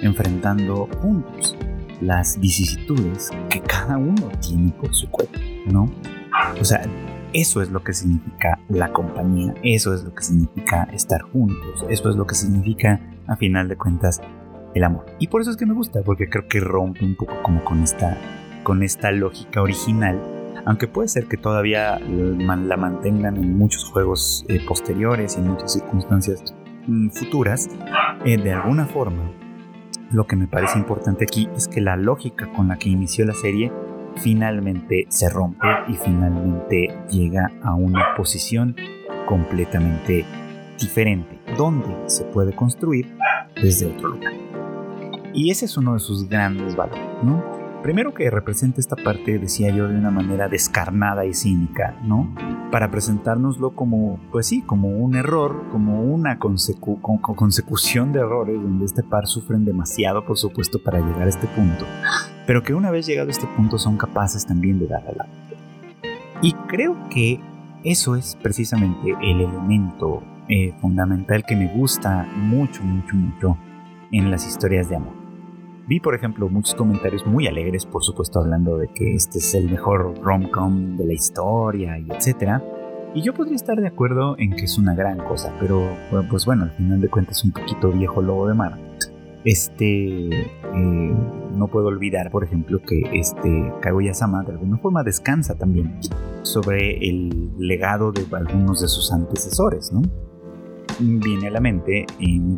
enfrentando 0.01 0.87
juntos 1.01 1.55
las 2.01 2.39
vicisitudes 2.39 3.29
que 3.49 3.61
cada 3.61 3.97
uno 3.97 4.29
tiene 4.41 4.71
por 4.71 4.93
su 4.93 5.09
cuerpo, 5.09 5.39
¿no? 5.67 5.91
O 6.59 6.65
sea, 6.65 6.81
eso 7.33 7.61
es 7.61 7.69
lo 7.69 7.83
que 7.83 7.93
significa 7.93 8.59
la 8.69 8.91
compañía, 8.91 9.53
eso 9.63 9.93
es 9.93 10.03
lo 10.03 10.13
que 10.13 10.23
significa 10.23 10.83
estar 10.91 11.21
juntos, 11.21 11.85
eso 11.89 12.09
es 12.09 12.15
lo 12.15 12.25
que 12.25 12.35
significa, 12.35 12.99
a 13.27 13.37
final 13.37 13.69
de 13.69 13.77
cuentas, 13.77 14.21
el 14.73 14.83
amor. 14.83 15.05
Y 15.19 15.27
por 15.27 15.41
eso 15.41 15.51
es 15.51 15.57
que 15.57 15.65
me 15.65 15.73
gusta, 15.73 16.01
porque 16.03 16.29
creo 16.29 16.47
que 16.47 16.59
rompe 16.59 17.03
un 17.03 17.15
poco 17.15 17.41
como 17.43 17.63
con 17.63 17.83
esta, 17.83 18.17
con 18.63 18.83
esta 18.83 19.11
lógica 19.11 19.61
original. 19.61 20.19
Aunque 20.65 20.87
puede 20.87 21.07
ser 21.07 21.25
que 21.25 21.37
todavía 21.37 21.99
la 21.99 22.77
mantengan 22.77 23.37
en 23.37 23.57
muchos 23.57 23.85
juegos 23.85 24.45
eh, 24.47 24.59
posteriores 24.67 25.35
y 25.35 25.39
en 25.39 25.47
muchas 25.47 25.73
circunstancias 25.73 26.53
mm, 26.87 27.09
futuras, 27.09 27.69
eh, 28.25 28.37
de 28.37 28.53
alguna 28.53 28.85
forma, 28.85 29.31
lo 30.11 30.27
que 30.27 30.35
me 30.35 30.47
parece 30.47 30.77
importante 30.77 31.23
aquí 31.23 31.49
es 31.55 31.67
que 31.67 31.81
la 31.81 31.95
lógica 31.95 32.51
con 32.51 32.67
la 32.67 32.77
que 32.77 32.89
inició 32.89 33.25
la 33.25 33.33
serie 33.33 33.71
finalmente 34.17 35.05
se 35.09 35.29
rompe 35.29 35.67
y 35.87 35.93
finalmente 35.93 36.93
llega 37.09 37.51
a 37.63 37.73
una 37.73 38.13
posición 38.15 38.75
completamente 39.25 40.25
diferente, 40.81 41.39
donde 41.57 41.95
se 42.07 42.25
puede 42.25 42.53
construir 42.53 43.15
desde 43.55 43.85
otro 43.85 44.09
lugar. 44.09 44.33
Y 45.33 45.49
ese 45.51 45.65
es 45.65 45.77
uno 45.77 45.93
de 45.93 45.99
sus 45.99 46.27
grandes 46.27 46.75
valores, 46.75 47.23
¿no? 47.23 47.61
Primero 47.81 48.13
que 48.13 48.29
representa 48.29 48.79
esta 48.79 48.95
parte, 48.95 49.39
decía 49.39 49.71
yo, 49.71 49.87
de 49.87 49.97
una 49.97 50.11
manera 50.11 50.47
descarnada 50.47 51.25
y 51.25 51.33
cínica, 51.33 51.97
¿no? 52.03 52.35
Para 52.71 52.91
presentárnoslo 52.91 53.71
como, 53.71 54.19
pues 54.31 54.45
sí, 54.45 54.61
como 54.61 54.89
un 54.89 55.15
error, 55.15 55.63
como 55.71 56.03
una 56.03 56.37
consecución 56.37 58.11
de 58.13 58.19
errores, 58.19 58.61
donde 58.61 58.85
este 58.85 59.01
par 59.01 59.25
sufren 59.25 59.65
demasiado, 59.65 60.25
por 60.25 60.37
supuesto, 60.37 60.77
para 60.83 60.99
llegar 60.99 61.23
a 61.23 61.29
este 61.29 61.47
punto, 61.47 61.85
pero 62.45 62.61
que 62.61 62.75
una 62.75 62.91
vez 62.91 63.07
llegado 63.07 63.29
a 63.29 63.31
este 63.31 63.47
punto 63.47 63.79
son 63.79 63.97
capaces 63.97 64.45
también 64.45 64.77
de 64.77 64.85
dar 64.85 65.03
a 65.07 65.13
la 65.13 65.27
Y 66.43 66.53
creo 66.67 67.09
que 67.09 67.39
eso 67.83 68.15
es 68.15 68.37
precisamente 68.43 69.15
el 69.23 69.41
elemento 69.41 70.21
eh, 70.49 70.73
fundamental 70.79 71.45
que 71.45 71.55
me 71.55 71.67
gusta 71.67 72.27
mucho, 72.35 72.83
mucho, 72.83 73.15
mucho 73.15 73.57
en 74.11 74.31
las 74.31 74.45
historias 74.47 74.89
de 74.89 74.97
amor. 74.97 75.13
Vi, 75.87 75.99
por 75.99 76.15
ejemplo, 76.15 76.47
muchos 76.47 76.75
comentarios 76.75 77.25
muy 77.25 77.47
alegres, 77.47 77.85
por 77.85 78.03
supuesto, 78.03 78.39
hablando 78.39 78.77
de 78.77 78.87
que 78.87 79.13
este 79.13 79.39
es 79.39 79.55
el 79.55 79.69
mejor 79.69 80.13
rom-com 80.21 80.95
de 80.97 81.05
la 81.05 81.13
historia 81.13 81.97
y 81.97 82.09
etcétera. 82.09 82.63
Y 83.13 83.23
yo 83.23 83.33
podría 83.33 83.55
estar 83.55 83.77
de 83.77 83.87
acuerdo 83.87 84.35
en 84.37 84.51
que 84.51 84.65
es 84.65 84.77
una 84.77 84.95
gran 84.95 85.17
cosa, 85.17 85.53
pero 85.59 85.81
pues 86.29 86.45
bueno, 86.45 86.63
al 86.63 86.71
final 86.71 87.01
de 87.01 87.09
cuentas 87.09 87.43
un 87.43 87.51
poquito 87.51 87.91
viejo 87.91 88.21
lobo 88.21 88.47
de 88.47 88.53
mar. 88.53 88.77
Este, 89.43 90.29
eh, 90.29 91.15
no 91.55 91.67
puedo 91.67 91.87
olvidar, 91.87 92.31
por 92.31 92.43
ejemplo, 92.43 92.79
que 92.81 93.01
este 93.13 93.73
Kaguya-sama 93.81 94.43
de 94.43 94.53
alguna 94.53 94.77
forma 94.77 95.03
descansa 95.03 95.55
también 95.55 95.99
sobre 96.43 96.97
el 97.05 97.51
legado 97.57 98.11
de 98.11 98.25
algunos 98.33 98.81
de 98.81 98.87
sus 98.87 99.11
antecesores, 99.11 99.91
¿no? 99.91 100.01
Viene 100.99 101.47
a 101.47 101.51
la 101.51 101.59
mente, 101.59 102.05
y 102.19 102.39
me 102.39 102.55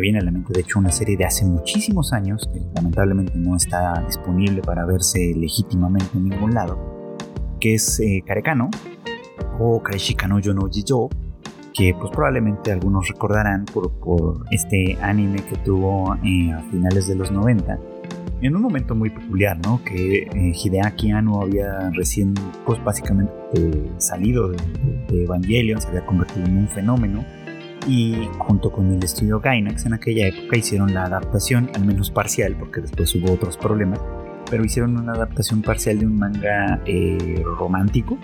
viene 0.00 0.18
a 0.18 0.22
la 0.22 0.30
mente 0.30 0.52
de 0.52 0.60
hecho 0.60 0.78
una 0.78 0.90
serie 0.90 1.16
de 1.16 1.24
hace 1.24 1.44
muchísimos 1.44 2.12
años, 2.12 2.48
que 2.52 2.60
lamentablemente 2.74 3.32
no 3.36 3.56
está 3.56 4.02
disponible 4.06 4.62
para 4.62 4.84
verse 4.84 5.32
legítimamente 5.36 6.16
en 6.16 6.28
ningún 6.28 6.54
lado, 6.54 7.16
que 7.60 7.74
es 7.74 8.00
eh, 8.00 8.22
Karekano, 8.26 8.70
o 9.58 9.82
Kareshikano 9.82 10.38
Yono 10.40 10.68
Jijo, 10.70 11.10
que 11.72 11.94
pues 11.98 12.10
probablemente 12.12 12.72
algunos 12.72 13.08
recordarán 13.08 13.64
por, 13.64 13.92
por 13.98 14.44
este 14.50 14.96
anime 15.00 15.42
que 15.44 15.56
tuvo 15.58 16.14
eh, 16.24 16.52
a 16.52 16.60
finales 16.70 17.08
de 17.08 17.16
los 17.16 17.30
90, 17.30 17.78
en 18.42 18.54
un 18.54 18.62
momento 18.62 18.94
muy 18.94 19.10
peculiar, 19.10 19.58
¿no? 19.64 19.82
Que 19.84 20.18
eh, 20.22 20.52
Hideaki 20.54 21.10
Anno 21.12 21.40
había 21.40 21.90
recién, 21.90 22.34
pues 22.66 22.82
básicamente 22.84 23.32
salido 23.98 24.50
de, 24.50 24.58
Evangelion, 25.22 25.80
se 25.80 25.88
había 25.88 26.04
convertido 26.04 26.44
en 26.46 26.58
un 26.58 26.68
fenómeno 26.68 27.24
y 27.86 28.28
junto 28.38 28.70
con 28.70 28.92
el 28.92 29.02
estudio 29.02 29.40
Gainax 29.40 29.86
en 29.86 29.94
aquella 29.94 30.28
época 30.28 30.56
hicieron 30.56 30.94
la 30.94 31.04
adaptación, 31.04 31.70
al 31.74 31.84
menos 31.84 32.10
parcial, 32.10 32.56
porque 32.58 32.80
después 32.80 33.14
hubo 33.14 33.32
otros 33.32 33.56
problemas, 33.56 34.00
pero 34.50 34.64
hicieron 34.64 34.96
una 34.96 35.12
adaptación 35.12 35.62
parcial 35.62 35.98
de 35.98 36.06
un 36.06 36.18
manga 36.18 36.80
eh, 36.86 37.42
romántico, 37.58 38.18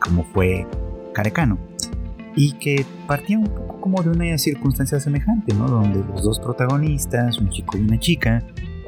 como 0.00 0.24
fue 0.24 0.66
Karekano, 1.12 1.58
y 2.34 2.52
que 2.52 2.84
partía 3.06 3.38
un 3.38 3.46
poco 3.46 3.80
como 3.80 4.02
de 4.02 4.10
una 4.10 4.38
circunstancia 4.38 5.00
semejante, 5.00 5.54
¿no? 5.54 5.68
Donde 5.68 6.04
los 6.04 6.22
dos 6.22 6.40
protagonistas, 6.40 7.38
un 7.38 7.50
chico 7.50 7.78
y 7.78 7.82
una 7.82 7.98
chica, 7.98 8.42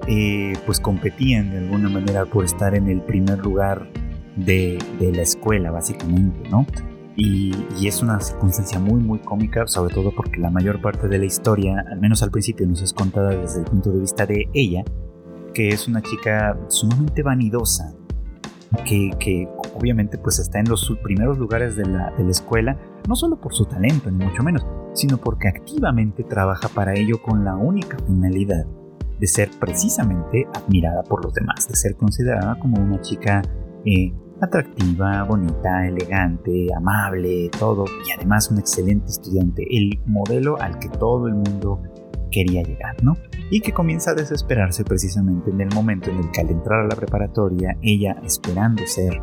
eh, 0.06 0.54
pues 0.66 0.80
competían 0.80 1.50
de 1.50 1.58
alguna 1.58 1.88
manera 1.88 2.24
por 2.26 2.44
estar 2.44 2.74
en 2.74 2.88
el 2.88 3.00
primer 3.00 3.38
lugar 3.38 3.88
de, 4.36 4.78
la 5.00 5.22
escuela, 5.22 5.70
básicamente, 5.70 6.48
¿no? 6.48 6.66
Y, 7.20 7.52
es 7.84 8.00
una 8.00 8.20
circunstancia 8.20 8.78
muy, 8.78 9.00
muy 9.00 9.18
cómica, 9.18 9.66
sobre 9.66 9.92
todo 9.92 10.12
porque 10.14 10.38
la 10.38 10.50
mayor 10.50 10.80
parte 10.80 11.08
de 11.08 11.18
la 11.18 11.24
historia, 11.24 11.84
al 11.90 12.00
menos 12.00 12.22
al 12.22 12.30
principio, 12.30 12.64
nos 12.66 12.80
es 12.80 12.92
contada 12.92 13.30
desde 13.30 13.58
el 13.58 13.64
punto 13.64 13.90
de 13.90 13.98
vista 13.98 14.24
de 14.24 14.48
ella, 14.54 14.84
que 15.52 15.70
es 15.70 15.88
una 15.88 16.00
chica 16.00 16.56
sumamente 16.68 17.24
vanidosa, 17.24 17.92
que, 18.84 19.48
obviamente 19.74 20.16
pues 20.16 20.38
está 20.38 20.60
en 20.60 20.68
los 20.68 20.92
primeros 21.02 21.38
lugares 21.38 21.74
de 21.74 21.86
la, 21.86 22.12
de 22.12 22.22
la 22.22 22.30
escuela, 22.30 22.78
no 23.08 23.16
solo 23.16 23.40
por 23.40 23.52
su 23.52 23.64
talento, 23.64 24.10
ni 24.12 24.24
mucho 24.24 24.44
menos, 24.44 24.64
sino 24.92 25.18
porque 25.18 25.48
activamente 25.48 26.22
trabaja 26.22 26.68
para 26.68 26.94
ello 26.94 27.20
con 27.20 27.44
la 27.44 27.56
única 27.56 27.96
finalidad 28.06 28.64
de 29.18 29.26
ser 29.26 29.50
precisamente 29.58 30.46
admirada 30.54 31.02
por 31.02 31.24
los 31.24 31.34
demás, 31.34 31.66
de 31.66 31.74
ser 31.74 31.96
considerada 31.96 32.56
como 32.60 32.80
una 32.80 33.00
chica 33.00 33.42
eh, 33.84 34.12
atractiva, 34.40 35.24
bonita, 35.24 35.86
elegante, 35.86 36.68
amable, 36.76 37.50
todo, 37.58 37.84
y 38.06 38.12
además 38.12 38.50
un 38.50 38.58
excelente 38.58 39.10
estudiante, 39.10 39.64
el 39.70 40.00
modelo 40.06 40.60
al 40.60 40.78
que 40.78 40.88
todo 40.88 41.26
el 41.26 41.34
mundo 41.34 41.82
quería 42.30 42.62
llegar, 42.62 43.02
¿no? 43.02 43.16
Y 43.50 43.60
que 43.60 43.72
comienza 43.72 44.10
a 44.10 44.14
desesperarse 44.14 44.84
precisamente 44.84 45.50
en 45.50 45.60
el 45.60 45.74
momento 45.74 46.10
en 46.10 46.18
el 46.18 46.30
que 46.30 46.42
al 46.42 46.50
entrar 46.50 46.80
a 46.80 46.88
la 46.88 46.96
preparatoria, 46.96 47.76
ella 47.82 48.16
esperando 48.22 48.86
ser 48.86 49.20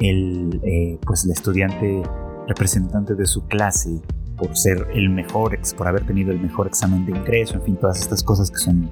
el, 0.00 0.60
eh, 0.64 0.98
pues 1.06 1.24
el 1.24 1.32
estudiante 1.32 2.02
representante 2.46 3.14
de 3.14 3.26
su 3.26 3.46
clase, 3.46 4.00
por 4.36 4.56
ser 4.56 4.86
el 4.94 5.10
mejor, 5.10 5.58
por 5.76 5.88
haber 5.88 6.06
tenido 6.06 6.30
el 6.30 6.40
mejor 6.40 6.68
examen 6.68 7.04
de 7.04 7.12
ingreso, 7.12 7.54
en 7.54 7.62
fin, 7.62 7.76
todas 7.76 8.00
estas 8.00 8.22
cosas 8.22 8.50
que 8.50 8.58
son 8.58 8.90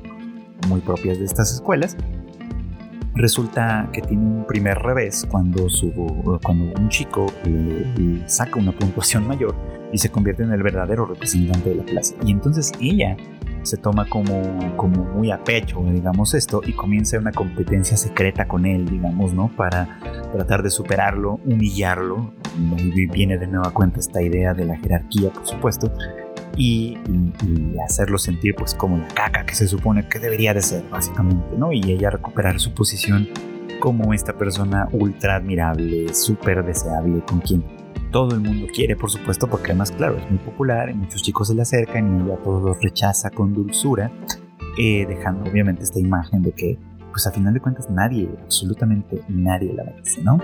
muy 0.69 0.81
propias 0.81 1.19
de 1.19 1.25
estas 1.25 1.53
escuelas, 1.55 1.97
resulta 3.17 3.89
que 3.93 4.03
tiene 4.03 4.25
un 4.25 4.47
primer 4.47 4.79
revés 4.79 5.27
cuando, 5.29 5.69
su, 5.69 5.93
cuando 6.43 6.79
un 6.79 6.89
chico 6.89 7.27
saca 8.27 8.59
una 8.59 8.73
puntuación 8.73 9.27
mayor 9.27 9.55
y 9.93 9.99
se 9.99 10.11
convierte 10.11 10.43
en 10.43 10.53
el 10.53 10.63
verdadero 10.63 11.07
representante 11.07 11.71
de 11.71 11.77
la 11.77 11.85
clase. 11.85 12.17
Y 12.25 12.31
entonces 12.31 12.73
ella 12.81 13.17
se 13.63 13.77
toma 13.77 14.09
como, 14.09 14.77
como 14.77 15.05
muy 15.05 15.31
a 15.31 15.43
pecho, 15.43 15.83
digamos 15.83 16.35
esto, 16.35 16.61
y 16.65 16.73
comienza 16.73 17.19
una 17.19 17.33
competencia 17.33 17.97
secreta 17.97 18.47
con 18.47 18.65
él, 18.65 18.87
digamos, 18.87 19.33
¿no? 19.33 19.49
Para 19.49 19.99
tratar 20.33 20.63
de 20.63 20.71
superarlo, 20.71 21.41
humillarlo. 21.45 22.33
Y 22.79 23.07
viene 23.07 23.39
de 23.39 23.47
nueva 23.49 23.73
cuenta 23.73 24.01
esta 24.01 24.23
idea 24.23 24.55
de 24.55 24.67
la 24.67 24.77
jerarquía, 24.77 25.31
por 25.31 25.47
supuesto 25.47 25.91
y, 26.57 26.99
hacerlo 27.85 28.19
sentir 28.19 28.55
pues 28.57 28.75
como 28.75 28.99
la 28.99 29.09
caca 29.09 29.47
que 29.47 29.55
se 29.55 29.69
supone 29.69 30.09
que 30.09 30.19
debería 30.19 30.53
de 30.55 30.63
ser 30.63 30.83
básicamente, 30.91 31.57
¿no? 31.57 31.73
Y 31.73 31.83
ella 31.93 32.11
recuperar 32.11 32.59
su 32.59 32.75
posición 32.75 33.29
como 33.81 34.13
esta 34.13 34.33
persona 34.33 34.89
ultra 34.93 35.37
admirable, 35.37 36.13
súper 36.15 36.65
deseable, 36.65 37.23
con 37.29 37.41
quien 37.41 37.65
todo 38.11 38.35
el 38.35 38.41
mundo 38.41 38.67
quiere, 38.75 38.97
por 38.97 39.11
supuesto, 39.11 39.47
porque 39.47 39.67
además, 39.67 39.93
claro, 39.93 40.17
es 40.17 40.29
muy 40.31 40.39
popular, 40.39 40.91
y 40.91 40.95
muchos 40.95 41.23
chicos 41.23 41.49
se 41.49 41.55
le 41.55 41.63
acercan 41.63 42.19
y 42.19 42.23
ella 42.25 42.37
todos 42.43 42.63
los 42.63 42.83
rechaza 42.83 43.31
con 43.31 43.53
dulzura, 43.53 44.11
eh, 44.79 45.07
dejando 45.07 45.51
obviamente 45.51 45.83
esta 45.83 46.01
imagen 46.01 46.43
de 46.43 46.53
que, 46.53 46.79
pues 47.11 47.27
a 47.27 47.33
final 47.33 47.55
de 47.55 47.61
cuentas, 47.61 47.89
nadie, 47.91 48.29
absolutamente 48.43 49.21
nadie 49.29 49.73
la 49.75 49.85
merece, 49.85 50.23
¿no? 50.23 50.39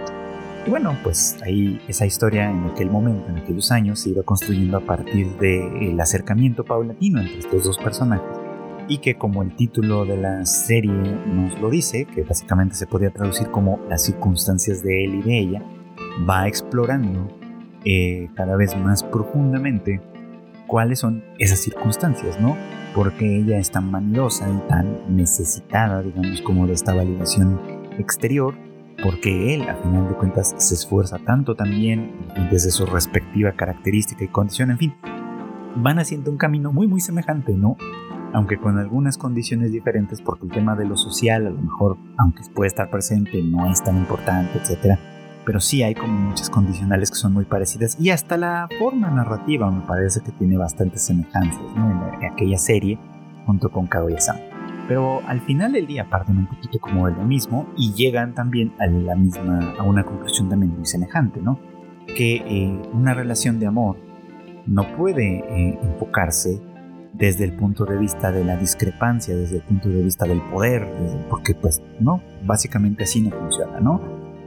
Y 0.65 0.71
bueno, 0.71 0.97
pues 1.03 1.39
ahí 1.43 1.81
esa 1.89 2.07
historia 2.07 2.49
en 2.49 2.65
aquel 2.67 2.89
momento, 2.89 3.29
en 3.29 3.39
aquellos 3.39 3.73
años, 3.73 3.99
se 3.99 4.11
iba 4.11 4.23
construyendo 4.23 4.77
a 4.77 4.81
partir 4.81 5.27
del 5.39 5.99
acercamiento 5.99 6.65
paulatino 6.65 7.21
entre 7.21 7.41
estos 7.41 7.65
dos 7.65 7.79
personajes. 7.79 8.39
Y 8.87 8.99
que 8.99 9.17
como 9.17 9.43
el 9.43 9.57
título 9.57 10.05
de 10.05 10.17
la 10.17 10.47
serie 10.47 10.93
nos 10.93 11.61
lo 11.61 11.69
dice, 11.69 12.05
que 12.05 12.23
básicamente 12.23 12.77
se 12.77 12.87
podría 12.87 13.11
traducir 13.11 13.51
como 13.51 13.81
las 13.89 14.05
circunstancias 14.05 14.85
de 14.85 15.05
él 15.05 15.15
y 15.17 15.23
de 15.23 15.39
ella, 15.39 15.63
va 16.29 16.47
explorando 16.47 17.29
eh, 17.85 18.29
cada 18.37 18.55
vez 18.57 18.77
más 18.77 19.03
profundamente 19.03 20.01
cuáles 20.69 21.01
son 21.01 21.25
esas 21.39 21.59
circunstancias, 21.59 22.41
¿no? 22.41 22.57
Porque 22.95 23.39
ella 23.39 23.59
es 23.59 23.71
tan 23.73 23.91
vanidosa 23.91 24.49
y 24.49 24.69
tan 24.69 25.17
necesitada, 25.17 26.03
digamos, 26.03 26.41
como 26.43 26.69
de 26.69 26.75
esta 26.75 26.95
validación 26.95 27.61
exterior, 27.99 28.55
porque 29.03 29.55
él, 29.55 29.68
a 29.68 29.74
final 29.76 30.09
de 30.09 30.14
cuentas, 30.14 30.55
se 30.57 30.74
esfuerza 30.74 31.18
tanto 31.18 31.55
también 31.55 32.12
desde 32.50 32.70
su 32.70 32.86
respectiva 32.86 33.53
característica 33.53 34.24
y 34.24 34.28
condición, 34.28 34.70
en 34.70 34.78
fin, 34.78 34.94
van 35.76 35.98
haciendo 35.98 36.30
un 36.30 36.36
camino 36.36 36.72
muy, 36.72 36.86
muy 36.86 37.00
semejante, 37.00 37.55
¿no? 37.55 37.76
Aunque 38.32 38.59
con 38.59 38.78
algunas 38.78 39.18
condiciones 39.18 39.72
diferentes, 39.72 40.20
porque 40.22 40.46
el 40.46 40.53
tema 40.53 40.76
de 40.76 40.86
lo 40.86 40.96
social, 40.96 41.46
a 41.46 41.50
lo 41.50 41.61
mejor, 41.61 41.98
aunque 42.18 42.42
puede 42.55 42.68
estar 42.68 42.90
presente, 42.90 43.42
no 43.42 43.70
es 43.70 43.82
tan 43.82 43.96
importante, 43.98 44.59
etc. 44.59 44.98
Pero 45.44 45.61
sí 45.61 45.82
hay 45.82 45.94
como 45.94 46.12
muchas 46.12 46.48
condicionales 46.48 47.11
que 47.11 47.16
son 47.16 47.32
muy 47.32 47.44
parecidas 47.44 47.98
y 48.00 48.11
hasta 48.11 48.36
la 48.36 48.68
forma 48.78 49.11
narrativa 49.11 49.70
me 49.70 49.82
parece 49.82 50.20
que 50.20 50.30
tiene 50.32 50.57
bastantes 50.57 51.03
semejanzas 51.03 51.76
¿no? 51.76 52.14
en, 52.14 52.24
aquella 52.30 52.59
serie 52.59 52.98
junto 53.44 53.68
con 53.70 53.86
Kaguya-sama. 53.86 54.51
Pero 54.89 55.20
al 55.26 55.41
final 55.41 55.72
del 55.72 55.87
día 55.87 56.09
parten 56.11 56.39
un 56.39 56.47
poquito 56.47 56.78
como 56.80 57.07
de 57.07 57.14
lo 57.14 57.22
mismo 57.24 57.68
y 57.76 57.93
llegan 57.93 58.35
también 58.35 58.72
a 58.78 58.87
la 58.87 59.14
misma, 59.14 59.74
a 59.78 59.83
una 59.83 60.05
conclusión 60.05 60.49
también 60.49 60.74
muy 60.74 60.87
semejante, 60.87 61.41
¿no? 61.41 61.59
Que 62.16 62.37
eh, 62.37 62.83
una 62.93 63.14
relación 63.14 63.61
de 63.61 63.66
amor 63.66 63.97
no 64.66 64.97
puede 64.97 65.39
eh, 65.39 65.78
enfocarse 65.83 66.61
desde 67.12 67.45
el 67.45 67.53
punto 67.55 67.85
de 67.85 67.99
vista 67.99 68.33
de 68.33 68.45
la 68.45 68.57
discrepancia, 68.57 69.37
desde 69.37 69.57
el 69.57 69.62
punto 69.62 69.89
de 69.89 70.03
vista 70.03 70.26
del 70.26 70.41
poder, 70.41 70.89
porque 71.28 71.55
pues 71.55 71.83
no, 72.01 72.22
básicamente 72.45 73.05
así 73.05 73.20
no 73.20 73.30
funciona, 73.30 73.80
¿no? 73.80 74.01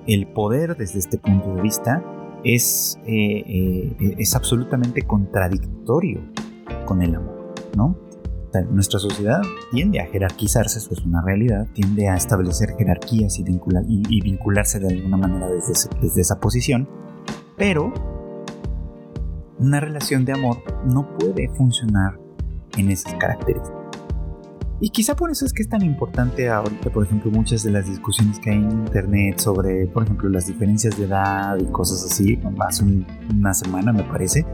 El 0.07 0.27
poder 0.27 0.75
desde 0.75 0.99
este 0.99 1.17
punto 1.17 1.53
de 1.55 1.61
vista 1.61 2.03
es, 2.43 2.99
eh, 3.05 4.15
es 4.17 4.36
absolutamente 4.36 5.03
contradictorio 5.03 6.21
con 6.86 7.01
el 7.01 7.15
amor, 7.15 7.53
¿no? 7.75 7.95
Nuestra 8.61 8.99
sociedad 8.99 9.41
tiende 9.71 9.99
a 9.99 10.07
jerarquizarse, 10.07 10.79
eso 10.79 10.93
es 10.93 11.01
una 11.05 11.21
realidad, 11.21 11.67
tiende 11.73 12.09
a 12.09 12.15
establecer 12.15 12.75
jerarquías 12.77 13.39
y, 13.39 13.43
vincularse 14.21 14.79
de 14.79 14.93
alguna 14.93 15.17
manera 15.17 15.47
desde, 15.49 15.89
desde 16.01 16.21
esa 16.21 16.39
posición, 16.39 16.87
pero 17.57 17.93
una 19.57 19.79
relación 19.79 20.25
de 20.25 20.33
amor 20.33 20.57
no 20.85 21.17
puede 21.17 21.49
funcionar 21.55 22.19
en 22.77 22.91
esas 22.91 23.13
características. 23.15 23.85
Y 24.81 24.89
quizá 24.89 25.15
por 25.15 25.31
eso 25.31 25.45
es 25.45 25.53
que 25.53 25.61
es 25.61 25.69
tan 25.69 25.81
importante 25.83 26.49
ahorita, 26.49 26.89
por 26.89 27.05
ejemplo, 27.05 27.31
muchas 27.31 27.63
de 27.63 27.71
las 27.71 27.87
discusiones 27.87 28.39
que 28.39 28.51
hay 28.51 28.57
en 28.57 28.71
internet 28.71 29.39
sobre, 29.39 29.87
por 29.87 30.03
ejemplo, 30.03 30.27
las 30.29 30.47
diferencias 30.47 30.97
de 30.97 31.05
edad 31.05 31.57
y 31.57 31.65
cosas 31.65 32.03
así. 32.03 32.37
Hace 32.59 32.83
una 33.29 33.53
semana, 33.53 33.93
me 33.93 34.03
parece, 34.03 34.45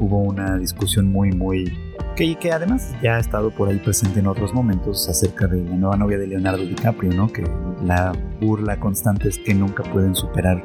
hubo 0.00 0.18
una 0.18 0.56
discusión 0.58 1.12
muy, 1.12 1.30
muy 1.30 1.72
que, 2.16 2.36
que 2.36 2.52
además 2.52 2.94
ya 3.02 3.16
ha 3.16 3.20
estado 3.20 3.50
por 3.50 3.68
ahí 3.68 3.78
presente 3.78 4.20
en 4.20 4.26
otros 4.26 4.52
momentos 4.52 5.08
acerca 5.08 5.46
de 5.46 5.64
la 5.64 5.76
nueva 5.76 5.96
novia 5.96 6.18
de 6.18 6.26
Leonardo 6.26 6.64
DiCaprio, 6.64 7.12
¿no? 7.12 7.32
Que 7.32 7.44
la 7.84 8.12
burla 8.40 8.78
constante 8.78 9.28
es 9.28 9.38
que 9.38 9.54
nunca 9.54 9.82
pueden 9.82 10.14
superar 10.14 10.62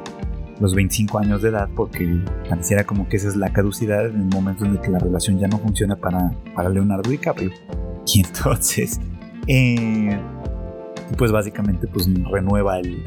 los 0.60 0.74
25 0.74 1.18
años 1.18 1.42
de 1.42 1.50
edad 1.50 1.68
porque 1.74 2.20
pareciera 2.48 2.84
como 2.84 3.08
que 3.08 3.16
esa 3.16 3.28
es 3.28 3.36
la 3.36 3.52
caducidad 3.52 4.06
en 4.06 4.22
el 4.22 4.28
momento 4.28 4.64
en 4.64 4.72
el 4.72 4.80
que 4.80 4.90
la 4.90 4.98
relación 4.98 5.38
ya 5.38 5.48
no 5.48 5.58
funciona 5.58 5.96
para, 5.96 6.32
para 6.54 6.68
Leonardo 6.68 7.10
DiCaprio. 7.10 7.50
Y 8.06 8.20
entonces, 8.24 9.00
eh, 9.48 10.18
pues 11.16 11.32
básicamente 11.32 11.86
pues 11.86 12.08
renueva 12.30 12.78
el, 12.78 13.02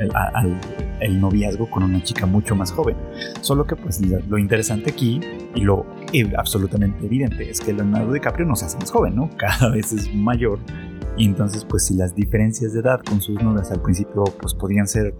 el, 1.02 1.20
noviazgo 1.20 1.70
con 1.70 1.84
una 1.84 2.02
chica 2.04 2.26
mucho 2.26 2.56
más 2.56 2.72
joven. 2.72 2.95
Solo 3.41 3.66
que 3.66 3.76
pues 3.76 4.02
lo 4.02 4.38
interesante 4.38 4.91
aquí 4.91 5.20
y 5.56 5.62
lo 5.62 5.86
absolutamente 6.38 7.06
evidente 7.06 7.50
es 7.50 7.60
que 7.60 7.74
Leonardo 7.74 8.14
DiCaprio 8.14 8.45
no 8.45 8.56
se 8.56 8.66
hace 8.66 8.78
más 8.78 8.91
joven, 8.91 9.16
¿no? 9.16 9.30
Cada 9.38 9.70
vez 9.72 9.91
es 9.91 10.14
mayor. 10.14 10.60
Y 11.18 11.26
entonces 11.26 11.66
pues 11.66 11.86
si 11.86 11.95
las 11.95 12.16
diferencias 12.16 12.74
de 12.74 12.80
edad 12.80 13.02
con 13.02 13.22
sus 13.22 13.41
novias 13.41 13.72
al 13.72 13.82
principio 13.82 14.24
pues 14.39 14.54
podían 14.54 14.88
ser 14.88 15.14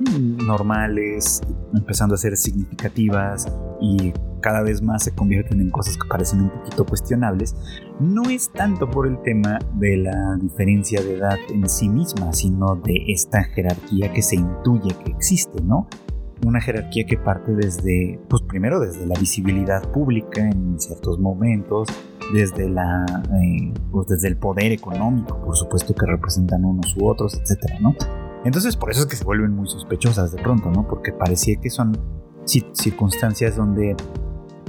normales, 0.00 1.40
empezando 1.74 2.14
a 2.14 2.18
ser 2.18 2.36
significativas 2.36 3.46
y 3.80 4.12
cada 4.40 4.62
vez 4.62 4.82
más 4.82 5.02
se 5.02 5.12
convierten 5.12 5.60
en 5.60 5.70
cosas 5.70 5.96
que 5.96 6.08
parecen 6.08 6.42
un 6.42 6.50
poquito 6.50 6.84
cuestionables, 6.86 7.56
no 7.98 8.22
es 8.30 8.52
tanto 8.52 8.88
por 8.88 9.06
el 9.06 9.20
tema 9.22 9.58
de 9.74 9.96
la 9.96 10.36
diferencia 10.40 11.02
de 11.02 11.16
edad 11.16 11.36
en 11.52 11.68
sí 11.68 11.88
misma, 11.88 12.32
sino 12.32 12.76
de 12.76 13.04
esta 13.08 13.42
jerarquía 13.42 14.12
que 14.12 14.22
se 14.22 14.36
intuye 14.36 14.94
que 15.04 15.10
existe, 15.10 15.62
¿no? 15.62 15.88
Una 16.44 16.60
jerarquía 16.60 17.06
que 17.06 17.16
parte 17.16 17.54
desde, 17.54 18.20
pues 18.28 18.42
primero 18.42 18.78
desde 18.78 19.06
la 19.06 19.18
visibilidad 19.18 19.82
pública 19.90 20.48
en 20.48 20.78
ciertos 20.78 21.18
momentos, 21.18 21.88
desde, 22.32 22.68
la, 22.68 23.04
eh, 23.42 23.72
pues 23.90 24.06
desde 24.08 24.28
el 24.28 24.36
poder 24.36 24.70
económico, 24.70 25.40
por 25.42 25.56
supuesto 25.56 25.94
que 25.94 26.06
representan 26.06 26.64
unos 26.64 26.94
u 26.96 27.08
otros, 27.08 27.40
etcétera, 27.40 27.80
¿no? 27.80 27.94
Entonces 28.46 28.76
por 28.76 28.92
eso 28.92 29.00
es 29.00 29.06
que 29.06 29.16
se 29.16 29.24
vuelven 29.24 29.52
muy 29.54 29.66
sospechosas 29.66 30.30
de 30.30 30.40
pronto, 30.40 30.70
¿no? 30.70 30.86
Porque 30.86 31.12
parecía 31.12 31.56
que 31.60 31.68
son 31.68 31.98
circunstancias 32.44 33.56
donde, 33.56 33.96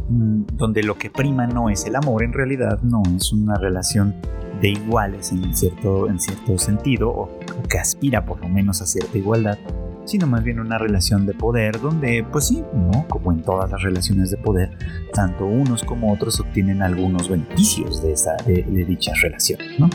mm, 0.09 0.45
donde 0.53 0.81
lo 0.81 0.97
que 0.97 1.11
prima 1.11 1.45
no 1.45 1.69
es 1.69 1.85
el 1.85 1.95
amor, 1.95 2.23
en 2.23 2.33
realidad 2.33 2.81
no 2.81 3.03
es 3.15 3.31
una 3.31 3.53
relación 3.55 4.15
de 4.61 4.69
iguales 4.69 5.31
en 5.31 5.55
cierto, 5.55 6.09
en 6.09 6.19
cierto 6.19 6.57
sentido, 6.57 7.09
o, 7.09 7.29
que 7.69 7.77
aspira 7.77 8.25
por 8.25 8.41
lo 8.41 8.49
menos 8.49 8.81
a 8.81 8.87
cierta 8.87 9.15
igualdad, 9.15 9.59
sino 10.05 10.25
más 10.25 10.43
bien 10.43 10.59
una 10.59 10.79
relación 10.79 11.27
de 11.27 11.35
poder 11.35 11.79
donde, 11.79 12.25
pues 12.31 12.47
sí, 12.47 12.63
¿no? 12.73 13.07
como 13.07 13.31
en 13.31 13.43
todas 13.43 13.69
las 13.69 13.83
relaciones 13.83 14.31
de 14.31 14.37
poder, 14.37 14.75
tanto 15.13 15.45
unos 15.45 15.83
como 15.83 16.11
otros 16.11 16.39
obtienen 16.39 16.81
algunos 16.81 17.29
beneficios 17.29 18.01
de, 18.01 18.13
esa, 18.13 18.37
de, 18.47 18.63
de 18.63 18.85
dichas 18.85 19.21
relaciones, 19.21 19.79
¿no? 19.79 19.87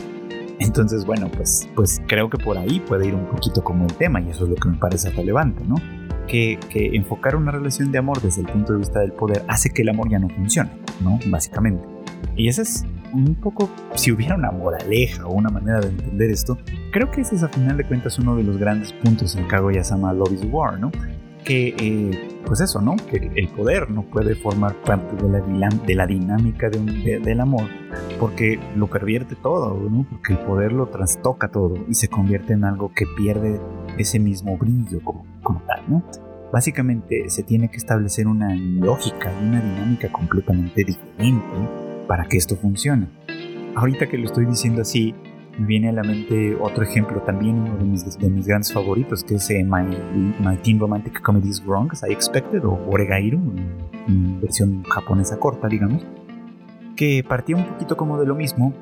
Entonces, 0.63 1.05
bueno, 1.05 1.31
pues, 1.35 1.69
pues 1.75 2.01
creo 2.07 2.31
que 2.31 2.39
por 2.39 2.59
ahí 2.59 2.81
puede 2.81 3.09
ir 3.09 3.15
un 3.15 3.27
poquito 3.27 3.63
como 3.63 3.85
el 3.85 3.95
tema 3.95 4.21
y 4.21 4.31
eso 4.31 4.45
es 4.45 4.51
lo 4.51 4.57
que 4.57 4.69
me 4.69 4.77
parece 4.77 5.11
relevante, 5.11 5.65
¿no? 5.65 5.77
Que, 6.27 6.59
que, 6.71 6.95
enfocar 6.95 7.37
una 7.37 7.51
relación 7.51 7.91
de 7.93 7.99
amor 7.99 8.21
desde 8.23 8.43
el 8.43 8.47
punto 8.47 8.73
de 8.73 8.79
vista 8.79 9.01
del 9.01 9.13
poder 9.13 9.45
hace 9.49 9.71
que 9.71 9.83
el 9.83 9.89
amor 9.89 10.09
ya 10.09 10.19
no 10.19 10.29
funcione, 10.29 10.71
¿no? 11.03 11.19
Básicamente. 11.27 11.87
Y 12.37 12.49
ese 12.49 12.63
es 12.63 12.85
un 13.13 13.35
poco, 13.35 13.69
si 13.95 14.13
hubiera 14.13 14.37
una 14.37 14.51
moraleja 14.51 15.27
o 15.27 15.33
una 15.33 15.51
manera 15.51 15.81
de 15.81 15.89
entender 15.89 16.31
esto, 16.31 16.57
creo 16.93 17.11
que 17.11 17.23
ese 17.23 17.35
es 17.35 17.43
a 17.43 17.49
final 17.49 17.77
de 17.77 17.85
cuentas 17.85 18.19
uno 18.19 18.37
de 18.37 18.45
los 18.45 18.57
grandes 18.57 18.93
puntos 18.93 19.37
en 19.37 19.47
Kaguya-sama 19.49 20.13
Love 20.15 20.33
is 20.33 20.45
War, 20.51 20.79
¿no? 20.79 20.91
que, 21.45 21.75
eh, 21.79 22.29
pues 22.47 22.61
eso, 22.61 22.80
¿no? 22.80 22.97
Que 22.97 23.30
el 23.34 23.49
poder 23.49 23.90
no 23.90 24.03
puede 24.03 24.34
formar 24.34 24.74
parte 24.82 25.16
de 25.16 25.28
la, 25.28 25.68
de 25.68 25.95
la 25.95 26.07
dinámica 26.07 26.68
del 26.68 27.40
amor, 27.40 27.68
porque 28.18 28.59
lo 28.76 28.88
pervierte 28.88 29.34
todo, 29.36 29.74
¿no? 29.90 30.07
Porque 30.11 30.34
el 30.34 30.38
poder 30.40 30.72
lo 30.72 30.86
trastoca 30.86 31.49
todo 31.49 31.74
y 31.88 31.95
se 31.95 32.09
convierte 32.09 32.53
en 32.53 32.64
algo 32.64 32.93
que 32.95 33.07
pierde 33.16 33.61
ese 33.99 34.18
mismo 34.18 34.57
brillo 34.57 35.01
como, 35.03 35.62
tal, 35.66 35.82
¿no? 35.88 36.03
Básicamente 36.53 37.30
se 37.30 37.43
tiene 37.43 37.70
que 37.70 37.78
establecer 37.78 38.26
una 38.26 38.55
lógica 38.55 39.32
y 39.40 39.45
una 39.47 39.61
dinámica 39.61 40.12
completamente 40.12 40.84
diferente 40.84 41.68
para 42.07 42.26
que 42.26 42.36
esto 42.36 42.57
funcione. 42.57 43.09
Ahorita 43.74 44.07
que 44.09 44.18
lo 44.18 44.26
estoy 44.26 44.45
diciendo 44.45 44.82
así, 44.82 45.14
me 45.59 45.67
viene 45.67 45.89
a 45.91 45.93
la 45.93 46.03
mente 46.03 46.57
otro 46.61 46.83
ejemplo 46.83 47.21
también, 47.23 47.57
uno 47.59 47.77
de 47.77 47.85
mis, 47.85 48.19
de 48.19 48.31
mis 48.31 48.47
grandes 48.47 48.73
favoritos, 48.73 49.23
que 49.25 49.37
es 49.37 49.51
eh, 49.51 49.65
My, 49.65 49.85
My 50.41 50.57
Teen 50.57 50.79
Romantic 50.79 51.21
Comedy 51.21 51.49
is 51.49 51.65
Wrong 51.65 51.91
as 51.93 52.03
I 52.09 52.13
Expected, 52.13 52.65
o 52.65 52.79
Oregairu, 52.89 53.39
en 54.09 54.41
versión 54.41 54.83
japonesa 54.85 55.39
corta, 55.39 55.69
digamos, 55.69 56.05
que 56.97 57.25
partía 57.27 57.57
un 57.57 57.67
poquito 57.67 57.97
como 57.97 58.19
de 58.19 58.27
lo 58.27 58.35
mismo, 58.35 58.73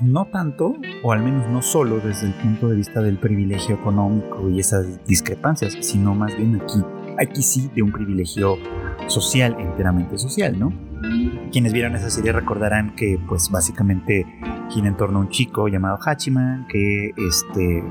no 0.00 0.26
tanto, 0.26 0.74
o 1.02 1.12
al 1.12 1.22
menos 1.22 1.48
no 1.48 1.62
solo 1.62 2.00
desde 2.00 2.26
el 2.26 2.34
punto 2.34 2.68
de 2.68 2.76
vista 2.76 3.00
del 3.00 3.18
privilegio 3.18 3.76
económico 3.76 4.48
y 4.50 4.60
esas 4.60 5.04
discrepancias, 5.06 5.76
sino 5.80 6.14
más 6.14 6.36
bien 6.36 6.60
aquí, 6.60 6.82
aquí 7.18 7.42
sí 7.42 7.70
de 7.74 7.82
un 7.82 7.92
privilegio 7.92 8.58
social, 9.06 9.56
enteramente 9.58 10.18
social, 10.18 10.58
¿no? 10.58 10.72
Quienes 11.52 11.72
vieron 11.72 11.94
esa 11.94 12.10
serie 12.10 12.32
recordarán 12.32 12.94
que 12.96 13.18
pues 13.28 13.50
básicamente 13.50 14.26
gira 14.70 14.88
en 14.88 14.96
torno 14.96 15.18
a 15.18 15.22
un 15.22 15.28
chico 15.28 15.68
llamado 15.68 15.98
Hachiman 16.04 16.66
que 16.68 17.10
este 17.16 17.84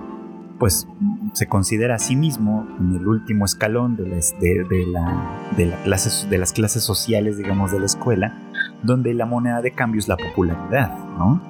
pues 0.59 0.87
se 1.33 1.47
considera 1.47 1.95
a 1.95 1.99
sí 1.99 2.15
mismo 2.15 2.67
en 2.79 2.95
el 2.95 3.07
último 3.07 3.43
escalón 3.45 3.97
de, 3.97 4.07
las, 4.07 4.33
de, 4.39 4.65
la, 4.87 5.49
de, 5.57 5.65
la 5.65 5.77
clase, 5.83 6.27
de 6.29 6.37
las 6.37 6.53
clases 6.53 6.83
sociales, 6.83 7.37
digamos, 7.37 7.71
de 7.71 7.79
la 7.79 7.85
escuela, 7.85 8.33
donde 8.81 9.13
la 9.13 9.25
moneda 9.25 9.61
de 9.61 9.71
cambio 9.71 9.99
es 9.99 10.07
la 10.07 10.15
popularidad, 10.15 10.89
¿no? 11.17 11.41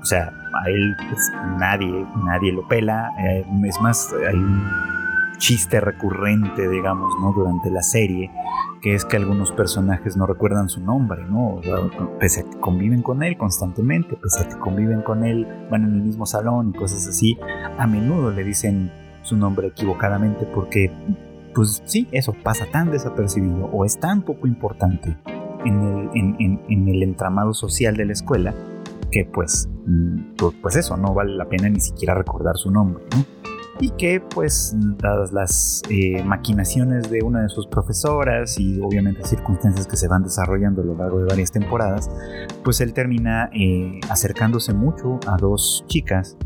O 0.00 0.04
sea, 0.04 0.32
a 0.64 0.70
él 0.70 0.96
pues, 1.08 1.32
nadie, 1.58 2.06
nadie 2.24 2.52
lo 2.52 2.66
pela, 2.66 3.10
eh, 3.18 3.44
es 3.64 3.80
más, 3.80 4.14
hay 4.26 4.36
un 4.36 4.62
chiste 5.42 5.80
recurrente, 5.80 6.68
digamos, 6.68 7.14
¿no? 7.20 7.32
Durante 7.32 7.68
la 7.68 7.82
serie, 7.82 8.30
que 8.80 8.94
es 8.94 9.04
que 9.04 9.16
algunos 9.16 9.50
personajes 9.50 10.16
no 10.16 10.24
recuerdan 10.24 10.68
su 10.68 10.80
nombre, 10.80 11.24
¿no? 11.24 11.60
pese 12.20 12.42
a 12.42 12.44
que 12.44 12.60
conviven 12.60 13.02
con 13.02 13.24
él 13.24 13.36
constantemente, 13.36 14.16
pese 14.16 14.42
a 14.42 14.48
que 14.48 14.56
conviven 14.56 15.02
con 15.02 15.24
él, 15.24 15.48
van 15.68 15.82
en 15.82 15.94
el 15.94 16.02
mismo 16.02 16.26
salón 16.26 16.70
y 16.70 16.78
cosas 16.78 17.08
así, 17.08 17.36
a 17.76 17.88
menudo 17.88 18.30
le 18.30 18.44
dicen 18.44 18.92
su 19.22 19.36
nombre 19.36 19.66
equivocadamente 19.66 20.46
porque, 20.46 20.92
pues 21.56 21.82
sí, 21.86 22.06
eso 22.12 22.36
pasa 22.44 22.66
tan 22.70 22.92
desapercibido 22.92 23.66
o 23.66 23.84
es 23.84 23.98
tan 23.98 24.22
poco 24.22 24.46
importante 24.46 25.16
en 25.64 26.08
el, 26.14 26.60
en 26.68 26.88
el 26.88 27.02
entramado 27.02 27.52
social 27.52 27.96
de 27.96 28.04
la 28.04 28.12
escuela 28.12 28.54
que 29.10 29.24
pues, 29.24 29.68
mm, 29.86 30.36
pues, 30.36 30.54
pues 30.62 30.76
eso, 30.76 30.96
no 30.96 31.14
vale 31.14 31.34
la 31.34 31.44
pena 31.44 31.68
ni 31.68 31.80
siquiera 31.80 32.14
recordar 32.14 32.56
su 32.56 32.70
nombre, 32.70 33.04
¿no? 33.12 33.51
Y 33.80 33.90
que 33.90 34.20
pues 34.20 34.74
dadas 34.98 35.32
las 35.32 35.82
eh, 35.88 36.22
maquinaciones 36.24 37.10
de 37.10 37.22
una 37.22 37.42
de 37.42 37.48
sus 37.48 37.66
profesoras 37.66 38.58
y 38.58 38.80
obviamente 38.80 39.24
circunstancias 39.24 39.86
que 39.86 39.96
se 39.96 40.08
van 40.08 40.22
desarrollando 40.22 40.82
a 40.82 40.84
lo 40.84 40.94
largo 40.94 41.18
de 41.18 41.24
varias 41.26 41.50
temporadas, 41.50 42.10
pues 42.64 42.80
él 42.80 42.92
termina 42.92 43.50
eh, 43.52 44.00
acercándose 44.08 44.72
mucho 44.72 45.18
a 45.26 45.36
dos 45.36 45.84
chicas 45.88 46.36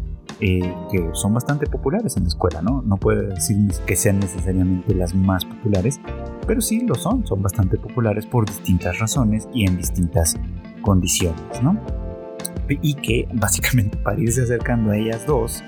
eh, 0.40 0.74
que 0.92 1.08
son 1.14 1.32
bastante 1.32 1.66
populares 1.66 2.16
en 2.18 2.24
la 2.24 2.28
escuela, 2.28 2.60
¿no? 2.60 2.82
No 2.82 2.98
puede 2.98 3.28
decir 3.28 3.56
que 3.86 3.96
sean 3.96 4.20
necesariamente 4.20 4.94
las 4.94 5.14
más 5.14 5.46
populares, 5.46 5.98
pero 6.46 6.60
sí 6.60 6.80
lo 6.86 6.94
son, 6.94 7.26
son 7.26 7.40
bastante 7.40 7.78
populares 7.78 8.26
por 8.26 8.44
distintas 8.44 8.98
razones 8.98 9.48
y 9.54 9.66
en 9.66 9.78
distintas 9.78 10.36
condiciones, 10.82 11.62
¿no? 11.62 11.80
Y 12.68 12.94
que 12.94 13.26
básicamente 13.32 13.96
para 13.96 14.20
irse 14.20 14.42
acercando 14.42 14.90
a 14.90 14.98
ellas 14.98 15.24
dos, 15.26 15.64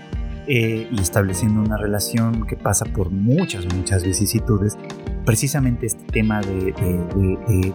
eh, 0.50 0.88
y 0.90 1.00
estableciendo 1.00 1.60
una 1.60 1.76
relación 1.76 2.46
que 2.46 2.56
pasa 2.56 2.86
por 2.86 3.10
muchas, 3.10 3.66
muchas 3.74 4.02
vicisitudes, 4.02 4.78
precisamente 5.26 5.84
este 5.84 6.04
tema 6.04 6.40
de, 6.40 6.72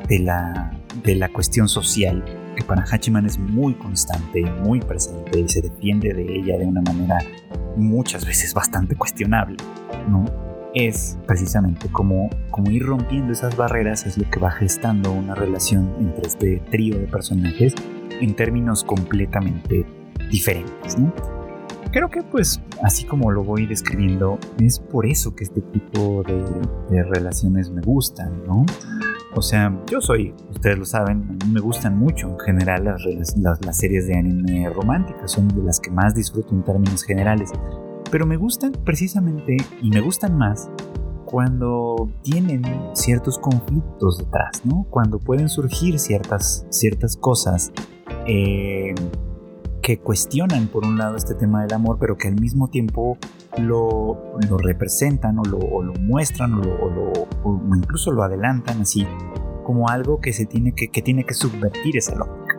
de, 0.09 0.19
la, 0.19 0.71
de 1.03 1.15
la 1.15 1.29
cuestión 1.29 1.69
social, 1.69 2.25
que 2.55 2.63
para 2.63 2.83
Hachiman 2.83 3.27
es 3.27 3.37
muy 3.37 3.75
constante, 3.75 4.41
muy 4.63 4.79
presente 4.79 5.39
y 5.39 5.47
se 5.49 5.61
defiende 5.61 6.15
de 6.15 6.35
ella 6.35 6.57
de 6.57 6.65
una 6.65 6.81
manera 6.81 7.19
muchas 7.77 8.25
veces 8.25 8.55
bastante 8.55 8.95
cuestionable, 8.95 9.57
¿no? 10.09 10.25
Es 10.73 11.19
precisamente 11.27 11.89
como, 11.89 12.31
como 12.49 12.71
ir 12.71 12.83
rompiendo 12.87 13.33
esas 13.33 13.55
barreras, 13.55 14.07
es 14.07 14.17
lo 14.17 14.27
que 14.31 14.39
va 14.39 14.49
gestando 14.49 15.11
una 15.11 15.35
relación 15.35 15.93
entre 15.99 16.25
este 16.27 16.63
trío 16.71 16.97
de 16.97 17.05
personajes 17.05 17.75
en 18.19 18.35
términos 18.35 18.83
completamente 18.83 19.85
diferentes. 20.31 20.97
Creo 21.93 22.09
que 22.09 22.23
pues 22.23 22.59
así 22.81 23.05
como 23.05 23.31
lo 23.31 23.43
voy 23.43 23.67
describiendo, 23.67 24.39
es 24.59 24.79
por 24.79 25.05
eso 25.05 25.35
que 25.35 25.43
este 25.43 25.61
tipo 25.61 26.23
de, 26.23 27.03
relaciones 27.03 27.69
me 27.69 27.81
gustan, 27.81 28.43
¿no? 28.47 28.65
O 29.35 29.41
sea, 29.41 29.79
yo 29.89 30.01
soy, 30.01 30.33
ustedes 30.49 30.77
lo 30.77 30.85
saben, 30.85 31.37
a 31.41 31.45
mí 31.45 31.53
me 31.53 31.59
gustan 31.59 31.97
mucho 31.97 32.29
en 32.29 32.39
general 32.39 32.83
las, 32.85 33.37
las, 33.37 33.77
series 33.77 34.07
de 34.07 34.17
anime 34.17 34.69
románticas, 34.69 35.31
son 35.31 35.47
de 35.47 35.63
las 35.63 35.79
que 35.79 35.91
más 35.91 36.15
disfruto 36.15 36.53
en 36.53 36.63
términos 36.63 37.03
generales, 37.03 37.51
pero 38.11 38.25
me 38.25 38.37
gustan 38.37 38.71
precisamente 38.83 39.57
y 39.81 39.89
me 39.89 40.01
gustan 40.01 40.37
más 40.37 40.69
cuando 41.25 42.09
tienen 42.21 42.63
ciertos 42.93 43.39
conflictos 43.39 44.17
detrás, 44.17 44.63
¿no? 44.65 44.85
Cuando 44.89 45.19
pueden 45.19 45.49
surgir 45.49 45.99
ciertas, 45.99 46.65
ciertas 46.69 47.17
cosas 47.17 47.71
eh, 48.27 48.93
que 49.83 49.99
cuestionan 49.99 50.67
por 50.67 50.85
un 50.85 50.97
lado 50.97 51.17
este 51.17 51.35
tema 51.35 51.61
del 51.61 51.73
amor, 51.73 51.97
pero 51.99 52.17
que 52.17 52.29
al 52.29 52.39
mismo 52.39 52.69
tiempo 52.69 53.17
lo, 53.57 54.17
lo 54.49 54.57
representan 54.57 55.37
o 55.37 55.43
lo, 55.43 55.83
lo 55.83 55.93
muestran 55.95 56.53
o, 56.53 56.61
lo, 56.61 57.11
o, 57.43 57.61
incluso 57.75 58.13
lo 58.13 58.23
adelantan 58.23 58.81
así 58.81 59.05
como 59.65 59.89
algo 59.89 60.21
que, 60.21 60.31
se 60.31 60.45
tiene 60.45 60.73
que, 60.73 60.87
que 60.87 61.01
tiene 61.01 61.25
que 61.25 61.33
subvertir 61.33 61.97
esa 61.97 62.15
lógica. 62.15 62.57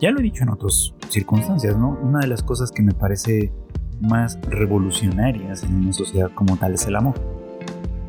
Ya 0.00 0.10
lo 0.10 0.20
he 0.20 0.22
dicho 0.22 0.44
en 0.44 0.48
otras 0.48 0.94
circunstancias, 1.10 1.76
¿no? 1.76 1.98
Una 2.02 2.20
de 2.20 2.26
las 2.26 2.42
cosas 2.42 2.72
que 2.72 2.82
me 2.82 2.92
parece 2.92 3.52
más 4.00 4.38
revolucionarias 4.48 5.64
en 5.64 5.74
una 5.74 5.92
sociedad 5.92 6.30
como 6.34 6.56
tal 6.56 6.72
es 6.72 6.86
el 6.86 6.96
amor. 6.96 7.14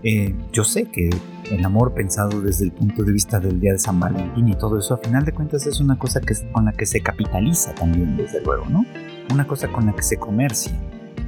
Eh, 0.04 0.34
yo 0.54 0.64
sé 0.64 0.86
que 0.86 1.10
el 1.54 1.66
amor 1.66 1.94
pensado 1.94 2.42
desde 2.42 2.66
el 2.66 2.72
punto 2.72 3.04
de 3.04 3.12
vista 3.12 3.40
del 3.40 3.60
día 3.60 3.74
de 3.74 3.80
San 3.80 4.00
Valentín 4.00 4.48
y 4.48 4.56
todo 4.56 4.80
eso, 4.80 4.96
a 4.96 4.98
final 4.98 5.24
de 5.24 5.32
cuentas 5.32 5.66
es 5.68 5.80
una 5.80 5.98
cosa 5.98 6.20
que, 6.22 6.34
con 6.52 6.66
la 6.66 6.72
que 6.72 6.86
se 6.86 7.02
capitaliza 7.02 7.74
también, 7.76 8.18
desde 8.18 8.42
luego, 8.42 8.66
¿no? 8.70 8.86
Una 9.32 9.46
cosa 9.46 9.68
con 9.68 9.86
la 9.86 9.94
que 9.94 10.04
se 10.04 10.18
comercia. 10.18 10.74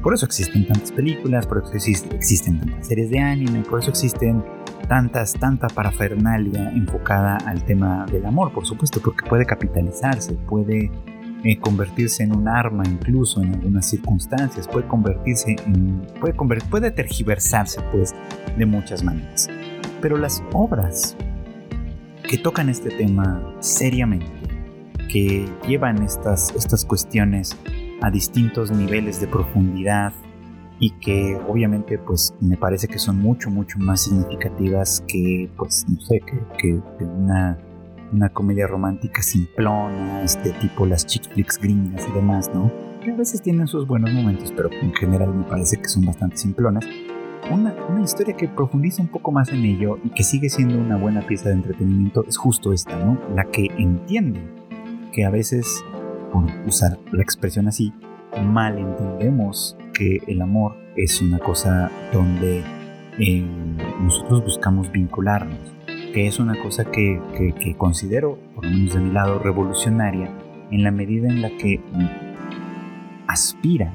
Por 0.01 0.13
eso 0.13 0.25
existen 0.25 0.67
tantas 0.67 0.91
películas, 0.91 1.47
por 1.47 1.63
eso 1.63 1.73
existen 1.73 2.59
tantas 2.59 2.87
series 2.87 3.09
de 3.09 3.19
anime, 3.19 3.61
por 3.61 3.79
eso 3.79 3.89
existen 3.89 4.43
tantas, 4.87 5.33
tanta 5.33 5.67
parafernalia 5.67 6.69
enfocada 6.71 7.37
al 7.37 7.63
tema 7.63 8.05
del 8.11 8.25
amor, 8.25 8.51
por 8.53 8.65
supuesto, 8.65 8.99
porque 9.01 9.27
puede 9.27 9.45
capitalizarse, 9.45 10.33
puede 10.33 10.91
eh, 11.43 11.59
convertirse 11.59 12.23
en 12.23 12.35
un 12.35 12.47
arma 12.47 12.83
incluso 12.87 13.41
en 13.41 13.53
algunas 13.53 13.87
circunstancias, 13.89 14.67
puede 14.67 14.87
convertirse 14.87 15.55
en, 15.65 16.01
puede, 16.19 16.33
puede 16.69 16.91
tergiversarse 16.91 17.81
pues 17.91 18.13
de 18.57 18.65
muchas 18.65 19.03
maneras. 19.03 19.49
Pero 20.01 20.17
las 20.17 20.43
obras 20.53 21.15
que 22.27 22.37
tocan 22.37 22.69
este 22.69 22.89
tema 22.89 23.55
seriamente, 23.59 24.27
que 25.11 25.47
llevan 25.67 26.03
estas, 26.03 26.53
estas 26.55 26.85
cuestiones 26.85 27.55
a 28.01 28.11
distintos 28.11 28.71
niveles 28.71 29.19
de 29.19 29.27
profundidad 29.27 30.13
y 30.79 30.91
que 30.91 31.39
obviamente 31.47 31.97
pues 31.97 32.33
me 32.41 32.57
parece 32.57 32.87
que 32.87 32.99
son 32.99 33.17
mucho 33.17 33.49
mucho 33.49 33.79
más 33.79 34.03
significativas 34.03 35.01
que 35.07 35.49
pues 35.57 35.85
no 35.87 36.01
sé 36.01 36.21
que, 36.57 36.81
una, 36.99 37.57
una 38.11 38.29
comedia 38.29 38.67
romántica 38.67 39.21
simplona 39.21 40.23
este 40.23 40.51
tipo 40.51 40.85
las 40.85 41.05
chick 41.05 41.31
flicks 41.31 41.57
gringas 41.57 42.05
y 42.07 42.11
demás 42.11 42.51
no 42.53 42.71
que 43.01 43.11
a 43.11 43.15
veces 43.15 43.41
tienen 43.41 43.67
sus 43.67 43.87
buenos 43.87 44.11
momentos 44.11 44.51
pero 44.55 44.69
en 44.69 44.93
general 44.93 45.33
me 45.33 45.45
parece 45.45 45.77
que 45.77 45.87
son 45.87 46.05
bastante 46.05 46.37
simplonas 46.37 46.85
una, 47.51 47.73
una, 47.89 48.01
historia 48.01 48.35
que 48.35 48.47
profundiza 48.47 49.01
un 49.01 49.07
poco 49.07 49.31
más 49.31 49.49
en 49.49 49.63
ello 49.65 49.99
y 50.03 50.09
que 50.09 50.23
sigue 50.23 50.49
siendo 50.49 50.77
una 50.77 50.97
buena 50.97 51.21
pieza 51.21 51.49
de 51.49 51.55
entretenimiento 51.55 52.25
es 52.27 52.37
justo 52.37 52.73
esta, 52.73 52.97
¿no? 52.97 53.19
La 53.35 53.45
que 53.45 53.67
entiende 53.77 54.41
que 55.11 55.25
a 55.25 55.29
veces, 55.29 55.83
por 56.31 56.45
usar 56.65 56.97
la 57.11 57.21
expresión 57.21 57.67
así, 57.67 57.93
malentendemos 58.43 59.77
que 59.93 60.21
el 60.27 60.41
amor 60.41 60.75
es 60.95 61.21
una 61.21 61.39
cosa 61.39 61.89
donde 62.11 62.63
eh, 63.17 63.45
nosotros 64.01 64.43
buscamos 64.43 64.91
vincularnos, 64.91 65.57
que 66.13 66.27
es 66.27 66.39
una 66.39 66.61
cosa 66.61 66.85
que, 66.85 67.21
que, 67.59 67.75
considero, 67.77 68.37
por 68.53 68.65
lo 68.65 68.71
menos 68.71 68.93
de 68.93 68.99
mi 68.99 69.11
lado, 69.11 69.39
revolucionaria 69.39 70.29
en 70.71 70.83
la 70.83 70.91
medida 70.91 71.27
en 71.29 71.41
la 71.41 71.49
que 71.49 71.79
aspira 73.27 73.93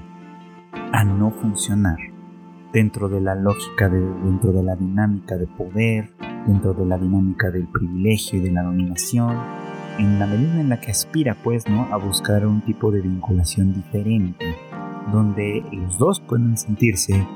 a 0.92 1.04
no 1.04 1.30
funcionar 1.30 1.98
dentro 2.72 3.08
de 3.08 3.20
la 3.20 3.34
lógica, 3.34 3.88
de, 3.88 4.00
dentro 4.00 4.52
de 4.52 4.62
la 4.62 4.76
dinámica 4.76 5.36
de 5.36 5.46
poder, 5.46 6.10
dentro 6.46 6.72
de 6.74 6.86
la 6.86 6.98
dinámica 6.98 7.50
del 7.50 7.66
privilegio 7.66 8.38
y 8.38 8.42
de 8.42 8.52
la 8.52 8.62
dominación, 8.62 9.36
en 9.98 10.18
la 10.18 10.26
medida 10.26 10.60
en 10.60 10.68
la 10.68 10.80
que 10.80 10.90
aspira 10.90 11.36
pues 11.42 11.68
no 11.68 11.88
a 11.92 11.96
buscar 11.96 12.46
un 12.46 12.62
tipo 12.62 12.90
de 12.90 13.00
vinculación 13.00 13.74
diferente 13.74 14.56
donde 15.12 15.64
los 15.72 15.98
dos 15.98 16.20
pueden 16.20 16.56
sentirse 16.56 17.26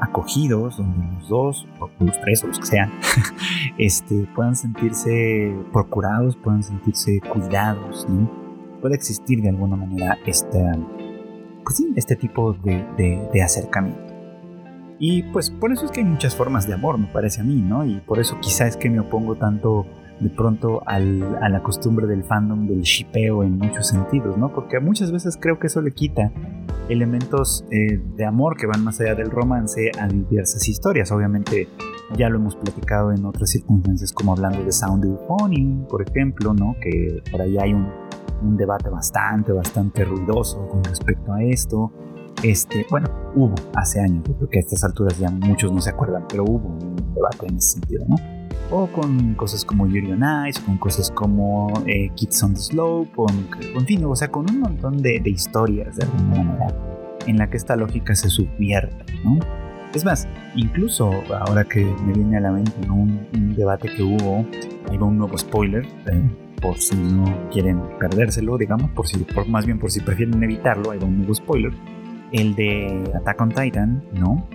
acogidos, 0.00 0.78
donde 0.78 1.06
los 1.14 1.28
dos, 1.28 1.68
o 1.78 1.90
los 2.00 2.20
tres, 2.20 2.42
o 2.42 2.48
los 2.48 2.58
que 2.58 2.66
sean, 2.66 2.90
este, 3.78 4.26
puedan 4.34 4.56
sentirse 4.56 5.54
procurados, 5.72 6.36
puedan 6.36 6.62
sentirse 6.62 7.20
cuidados. 7.20 8.06
Puede 8.80 8.94
existir 8.94 9.42
de 9.42 9.50
alguna 9.50 9.76
manera 9.76 10.18
este, 10.26 10.58
pues 11.62 11.82
este 11.96 12.16
tipo 12.16 12.54
de, 12.54 12.84
de, 13.32 13.42
acercamiento. 13.42 14.09
Y 15.02 15.22
pues 15.22 15.48
por 15.50 15.72
eso 15.72 15.86
es 15.86 15.90
que 15.90 16.00
hay 16.00 16.06
muchas 16.06 16.36
formas 16.36 16.66
de 16.66 16.74
amor, 16.74 16.98
me 16.98 17.06
parece 17.06 17.40
a 17.40 17.44
mí, 17.44 17.62
¿no? 17.62 17.86
Y 17.86 18.00
por 18.00 18.18
eso 18.20 18.38
quizás 18.38 18.68
es 18.68 18.76
que 18.76 18.90
me 18.90 19.00
opongo 19.00 19.34
tanto 19.34 19.86
de 20.20 20.28
pronto 20.28 20.82
a 20.86 20.98
la 20.98 21.62
costumbre 21.62 22.06
del 22.06 22.22
fandom 22.22 22.66
del 22.66 22.82
shipeo 22.82 23.42
en 23.42 23.56
muchos 23.56 23.88
sentidos, 23.88 24.36
¿no? 24.36 24.52
Porque 24.52 24.78
muchas 24.78 25.10
veces 25.10 25.38
creo 25.40 25.58
que 25.58 25.68
eso 25.68 25.80
le 25.80 25.92
quita 25.92 26.30
elementos 26.90 27.64
eh, 27.70 27.98
de 28.14 28.24
amor 28.26 28.58
que 28.58 28.66
van 28.66 28.84
más 28.84 29.00
allá 29.00 29.14
del 29.14 29.30
romance 29.30 29.90
a 29.98 30.06
diversas 30.06 30.68
historias. 30.68 31.10
Obviamente 31.12 31.68
ya 32.14 32.28
lo 32.28 32.36
hemos 32.36 32.54
platicado 32.56 33.10
en 33.12 33.24
otras 33.24 33.48
circunstancias 33.48 34.12
como 34.12 34.32
hablando 34.32 34.62
de 34.62 34.70
Sound 34.70 35.06
Euphony, 35.06 35.86
por 35.88 36.02
ejemplo, 36.02 36.52
¿no? 36.52 36.76
Que 36.78 37.22
por 37.30 37.40
ahí 37.40 37.56
hay 37.56 37.72
un, 37.72 37.88
un 38.42 38.56
debate 38.58 38.90
bastante, 38.90 39.52
bastante 39.52 40.04
ruidoso 40.04 40.68
con 40.68 40.84
respecto 40.84 41.32
a 41.32 41.42
esto. 41.42 41.90
Este, 42.42 42.86
bueno, 42.90 43.08
hubo 43.34 43.54
hace 43.76 44.00
años, 44.00 44.24
yo 44.26 44.34
creo 44.34 44.48
que 44.48 44.58
a 44.58 44.60
estas 44.60 44.82
alturas 44.84 45.18
ya 45.18 45.30
muchos 45.30 45.72
no 45.72 45.80
se 45.80 45.90
acuerdan, 45.90 46.24
pero 46.28 46.44
hubo 46.44 46.68
un 46.68 47.14
debate 47.14 47.46
en 47.46 47.56
ese 47.56 47.72
sentido, 47.72 48.04
¿no? 48.08 48.16
o 48.70 48.86
con 48.86 49.34
cosas 49.34 49.64
como 49.64 49.86
Yuri 49.86 50.12
on 50.12 50.24
Ice, 50.48 50.60
con 50.62 50.78
cosas 50.78 51.10
como 51.10 51.72
eh, 51.86 52.10
Kids 52.14 52.42
on 52.42 52.54
the 52.54 52.60
Slope, 52.60 53.10
con, 53.14 53.48
en 53.74 53.86
fin, 53.86 54.04
o 54.04 54.14
sea, 54.14 54.28
con 54.28 54.48
un 54.48 54.60
montón 54.60 55.02
de, 55.02 55.20
historias 55.24 55.96
de 55.96 56.04
alguna 56.04 56.44
manera 56.44 56.76
en 57.26 57.38
la 57.38 57.50
que 57.50 57.56
esta 57.56 57.76
lógica 57.76 58.14
se 58.14 58.30
subvierte, 58.30 59.12
¿no? 59.24 59.38
Es 59.92 60.04
más, 60.04 60.28
incluso 60.54 61.10
ahora 61.46 61.64
que 61.64 61.84
me 62.06 62.12
viene 62.12 62.36
a 62.36 62.40
la 62.40 62.52
mente 62.52 62.72
un, 62.88 63.54
debate 63.56 63.88
que 63.88 64.02
hubo, 64.02 64.46
ahí 64.88 64.96
va 64.96 65.06
un 65.06 65.18
nuevo 65.18 65.36
spoiler, 65.36 65.84
eh, 65.84 66.30
por 66.62 66.78
si 66.78 66.96
no 66.96 67.24
quieren 67.50 67.82
perdérselo, 67.98 68.56
digamos, 68.56 68.90
por 68.92 69.08
si, 69.08 69.18
por, 69.18 69.48
más 69.48 69.66
bien 69.66 69.78
por 69.80 69.90
si 69.90 70.00
prefieren 70.00 70.40
evitarlo, 70.42 70.92
ahí 70.92 70.98
va 70.98 71.06
un 71.06 71.18
nuevo 71.18 71.34
spoiler, 71.34 71.72
el 72.32 72.54
de 72.54 73.12
Attack 73.14 73.40
on 73.40 73.48
Titan, 73.50 74.04
¿no? 74.12 74.46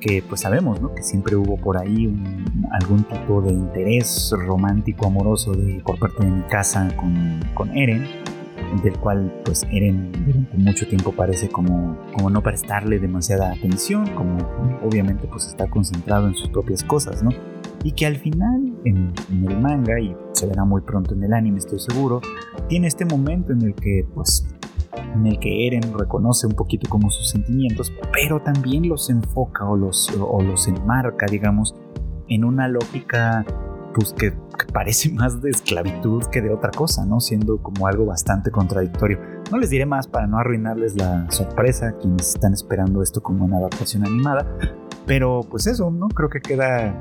que 0.00 0.22
pues 0.26 0.42
sabemos 0.42 0.80
¿no? 0.80 0.94
que 0.94 1.02
siempre 1.02 1.36
hubo 1.36 1.56
por 1.56 1.76
ahí 1.76 2.06
algún 2.80 3.04
tipo 3.04 3.42
de 3.42 3.52
interés 3.52 4.32
romántico 4.36 5.06
amoroso 5.06 5.52
de, 5.52 5.80
por 5.84 5.98
parte 5.98 6.24
de 6.24 6.30
mi 6.30 6.42
casa 6.42 6.88
con, 6.96 7.40
con 7.54 7.76
Eren 7.76 8.06
del 8.82 8.98
cual 8.98 9.32
pues 9.44 9.64
Eren 9.70 10.12
durante 10.26 10.56
mucho 10.56 10.86
tiempo 10.86 11.12
parece 11.12 11.48
como, 11.48 11.96
como 12.14 12.28
no 12.30 12.42
prestarle 12.42 12.98
demasiada 12.98 13.52
atención 13.52 14.06
como 14.14 14.38
obviamente 14.84 15.26
pues 15.26 15.46
está 15.46 15.68
concentrado 15.68 16.28
en 16.28 16.34
sus 16.34 16.48
propias 16.48 16.84
cosas 16.84 17.22
¿no? 17.22 17.30
y 17.82 17.92
que 17.92 18.06
al 18.06 18.16
final 18.16 18.74
en 18.84 19.12
el 19.30 19.58
manga 19.60 19.98
y 19.98 20.14
se 20.32 20.46
verá 20.46 20.64
muy 20.64 20.82
pronto 20.82 21.14
en 21.14 21.24
el 21.24 21.32
anime 21.32 21.58
estoy 21.58 21.78
seguro 21.78 22.20
tiene 22.68 22.88
este 22.88 23.04
momento 23.04 23.52
en 23.52 23.62
el 23.62 23.74
que 23.74 24.06
pues 24.14 24.46
en 24.98 25.26
el 25.26 25.38
que 25.38 25.66
Eren 25.66 25.92
reconoce 25.96 26.46
un 26.46 26.54
poquito 26.54 26.88
como 26.88 27.10
sus 27.10 27.30
sentimientos, 27.30 27.92
pero 28.12 28.40
también 28.40 28.88
los 28.88 29.10
enfoca 29.10 29.68
o 29.68 29.76
los, 29.76 30.10
o 30.18 30.42
los 30.42 30.68
enmarca, 30.68 31.26
digamos, 31.26 31.74
en 32.28 32.44
una 32.44 32.68
lógica 32.68 33.44
pues 33.94 34.12
que, 34.12 34.32
parece 34.72 35.10
más 35.14 35.40
de 35.40 35.50
esclavitud 35.50 36.24
que 36.26 36.40
de 36.40 36.50
otra 36.50 36.70
cosa, 36.70 37.04
¿no? 37.04 37.20
Siendo 37.20 37.58
como 37.62 37.86
algo 37.86 38.06
bastante 38.06 38.50
contradictorio. 38.50 39.18
No 39.50 39.58
les 39.58 39.70
diré 39.70 39.86
más 39.86 40.06
para 40.06 40.26
no 40.26 40.38
arruinarles 40.38 40.96
la 40.96 41.30
sorpresa 41.30 41.88
a 41.88 41.92
quienes 41.92 42.34
están 42.34 42.52
esperando 42.52 43.02
esto 43.02 43.22
como 43.22 43.44
una 43.44 43.58
adaptación 43.58 44.06
animada, 44.06 44.46
pero 45.06 45.40
pues 45.48 45.66
eso, 45.66 45.90
¿no? 45.90 46.08
Creo 46.08 46.28
que 46.28 46.40
queda 46.40 46.94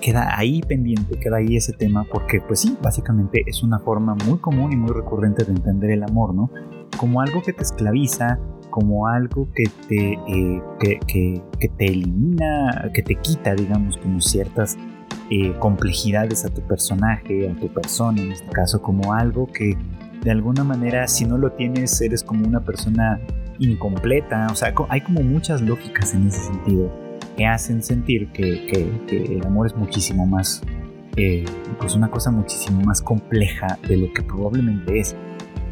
queda 0.00 0.38
ahí 0.38 0.60
pendiente, 0.62 1.18
queda 1.18 1.38
ahí 1.38 1.56
ese 1.56 1.72
tema, 1.72 2.04
porque 2.04 2.40
pues 2.40 2.60
sí, 2.60 2.76
básicamente 2.82 3.42
es 3.46 3.62
una 3.62 3.78
forma 3.80 4.14
muy 4.26 4.38
común 4.38 4.72
y 4.72 4.76
muy 4.76 4.92
recurrente 4.92 5.44
de 5.44 5.52
entender 5.52 5.90
el 5.90 6.04
amor, 6.04 6.34
¿no? 6.34 6.50
Como 6.96 7.20
algo 7.20 7.42
que 7.42 7.52
te 7.52 7.62
esclaviza, 7.62 8.38
como 8.70 9.06
algo 9.06 9.48
que 9.54 9.64
te, 9.88 10.12
eh, 10.12 10.62
que, 10.78 11.68
te 11.76 11.86
elimina, 11.86 12.90
que 12.92 13.02
te 13.02 13.14
quita, 13.16 13.54
digamos, 13.54 13.96
como 13.96 14.20
ciertas 14.20 14.76
eh, 15.30 15.52
complejidades 15.58 16.44
a 16.44 16.50
tu 16.50 16.60
personaje, 16.62 17.48
a 17.48 17.54
tu 17.54 17.68
persona, 17.68 18.22
en 18.22 18.32
este 18.32 18.48
caso, 18.48 18.80
como 18.82 19.14
algo 19.14 19.46
que 19.46 19.76
de 20.22 20.30
alguna 20.30 20.64
manera, 20.64 21.06
si 21.08 21.24
no 21.24 21.38
lo 21.38 21.52
tienes, 21.52 22.00
eres 22.00 22.24
como 22.24 22.46
una 22.46 22.60
persona 22.60 23.20
incompleta, 23.58 24.46
o 24.50 24.54
sea, 24.54 24.72
hay 24.88 25.00
como 25.00 25.22
muchas 25.22 25.60
lógicas 25.62 26.14
en 26.14 26.28
ese 26.28 26.40
sentido 26.40 26.92
que 27.36 27.46
hacen 27.46 27.82
sentir 27.82 28.28
que, 28.32 28.66
el 29.08 29.46
amor 29.46 29.66
es 29.66 29.76
muchísimo 29.76 30.26
más, 30.26 30.62
eh, 31.16 31.44
pues 31.78 31.94
una 31.94 32.10
cosa 32.10 32.30
muchísimo 32.30 32.80
más 32.82 33.00
compleja 33.00 33.78
de 33.86 33.96
lo 33.96 34.12
que 34.12 34.22
probablemente 34.22 34.98
es, 34.98 35.16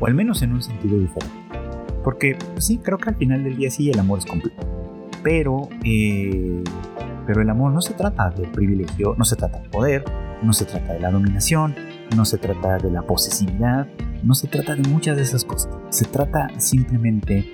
o 0.01 0.07
al 0.07 0.15
menos 0.15 0.43
en 0.43 0.53
un 0.53 0.63
sentido 0.63 0.99
diferente. 0.99 1.37
Porque 2.05 2.39
sí, 2.59 2.79
creo 2.79 2.99
que 2.99 3.11
al 3.11 3.17
final 3.17 3.43
del 3.43 3.57
día 3.57 3.71
sí 3.71 3.91
el 3.91 3.99
amor 3.99 4.21
es 4.21 4.27
complejo, 4.27 4.61
pero, 5.23 5.69
eh, 5.85 6.63
pero 7.27 7.43
el 7.43 7.51
amor 7.51 7.73
no 7.73 7.81
se 7.81 7.95
trata 7.95 8.31
del 8.31 8.51
privilegio, 8.51 9.15
no 9.19 9.25
se 9.25 9.37
trata 9.37 9.59
del 9.59 9.71
poder, 9.71 10.05
no 10.43 10.53
se 10.53 10.65
trata 10.65 10.93
de 10.93 11.01
la 11.01 11.11
dominación, 11.11 11.75
no 12.15 12.25
se 12.25 12.39
trata 12.39 12.79
de 12.79 12.91
la 12.91 13.03
posesividad, 13.03 13.89
no 14.23 14.35
se 14.35 14.47
trata 14.47 14.77
de 14.77 14.89
muchas 14.89 15.17
de 15.17 15.23
esas 15.23 15.45
cosas. 15.45 15.73
Se 15.91 16.05
trata 16.05 16.49
simplemente 16.59 17.53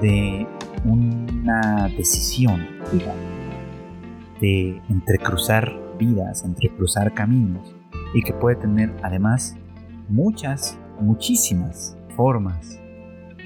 de 0.00 0.46
una 0.84 1.88
decisión, 1.96 2.66
digamos 2.92 3.40
de 4.40 4.80
entrecruzar 4.88 5.78
vidas, 5.98 6.44
entrecruzar 6.44 7.12
caminos 7.14 7.74
y 8.14 8.22
que 8.22 8.32
puede 8.32 8.56
tener 8.56 8.92
además 9.02 9.56
muchas, 10.08 10.78
muchísimas 11.00 11.96
formas 12.16 12.80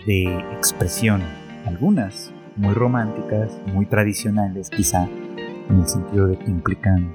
de 0.06 0.24
expresión, 0.56 1.22
algunas 1.66 2.32
muy 2.56 2.74
románticas, 2.74 3.58
muy 3.72 3.86
tradicionales 3.86 4.70
quizá, 4.70 5.08
en 5.70 5.78
el 5.78 5.88
sentido 5.88 6.26
de 6.28 6.38
que 6.38 6.50
implican 6.50 7.14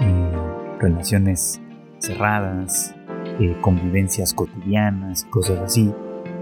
eh, 0.00 0.32
relaciones 0.80 1.60
cerradas, 1.98 2.94
eh, 3.40 3.56
convivencias 3.60 4.34
cotidianas, 4.34 5.24
cosas 5.24 5.58
así. 5.60 5.92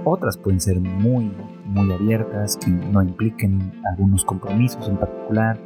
Otras 0.04 0.36
pueden 0.36 0.60
ser 0.60 0.80
muy, 0.80 1.30
muy 1.64 1.92
abiertas, 1.92 2.56
que 2.56 2.70
no 2.70 3.02
impliquen 3.02 3.72
algunos 3.84 4.24
compromisos 4.24 4.88
en 4.88 4.96
particular 4.96 5.58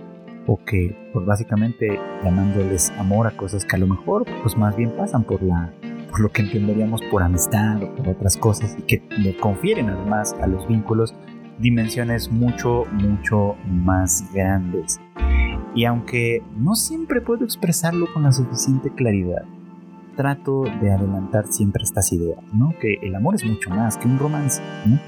o 0.46 0.58
que 0.64 1.10
pues 1.12 1.26
básicamente 1.26 1.98
llamándoles 2.22 2.90
amor 2.98 3.26
a 3.26 3.30
cosas 3.36 3.64
que 3.64 3.76
a 3.76 3.78
lo 3.78 3.86
mejor 3.86 4.24
pues 4.42 4.56
más 4.56 4.76
bien 4.76 4.90
pasan 4.96 5.24
por 5.24 5.42
la 5.42 5.72
por 6.16 6.22
lo 6.22 6.32
que 6.32 6.40
entenderíamos 6.40 7.02
por 7.10 7.22
amistad 7.22 7.82
o 7.82 7.94
por 7.94 8.08
otras 8.08 8.38
cosas 8.38 8.74
y 8.78 8.82
que 8.82 9.02
le 9.18 9.36
confieren 9.36 9.90
además 9.90 10.34
a 10.40 10.46
los 10.46 10.66
vínculos 10.66 11.14
dimensiones 11.58 12.32
mucho 12.32 12.84
mucho 12.90 13.54
más 13.66 14.24
grandes 14.32 14.98
y 15.74 15.84
aunque 15.84 16.42
no 16.56 16.74
siempre 16.74 17.20
puedo 17.20 17.44
expresarlo 17.44 18.06
con 18.14 18.22
la 18.22 18.32
suficiente 18.32 18.90
claridad 18.94 19.44
trato 20.16 20.64
de 20.80 20.90
adelantar 20.90 21.46
siempre 21.48 21.84
estas 21.84 22.10
ideas, 22.10 22.38
¿no? 22.54 22.72
Que 22.80 22.94
el 23.02 23.14
amor 23.14 23.34
es 23.34 23.44
mucho 23.44 23.68
más 23.68 23.98
que 23.98 24.08
un 24.08 24.18
romance, 24.18 24.62
¿no? 24.86 24.98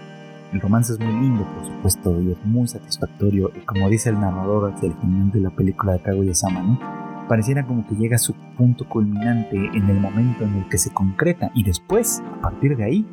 El 0.52 0.60
romance 0.60 0.92
es 0.92 1.00
muy 1.00 1.14
lindo, 1.14 1.46
por 1.54 1.64
supuesto, 1.64 2.20
y 2.20 2.32
es 2.32 2.44
muy 2.44 2.68
satisfactorio. 2.68 3.50
Y 3.56 3.60
como 3.60 3.88
dice 3.88 4.10
el 4.10 4.20
narrador 4.20 4.74
hacia 4.74 4.88
el 4.88 4.94
final 4.96 5.30
de 5.30 5.40
la 5.40 5.48
película 5.48 5.94
de 5.94 6.00
Kaguya-sama, 6.00 6.62
¿no? 6.62 7.07
Pareciera 7.28 7.66
como 7.66 7.86
que 7.86 7.94
llega 7.94 8.16
a 8.16 8.18
su 8.18 8.34
punto 8.56 8.88
culminante 8.88 9.56
en 9.56 9.90
el 9.90 10.00
momento 10.00 10.44
en 10.44 10.54
el 10.56 10.68
que 10.68 10.78
se 10.78 10.90
concreta 10.90 11.50
y 11.54 11.62
después, 11.62 12.22
a 12.38 12.40
partir 12.40 12.76
de 12.76 12.84
ahí, 12.84 13.06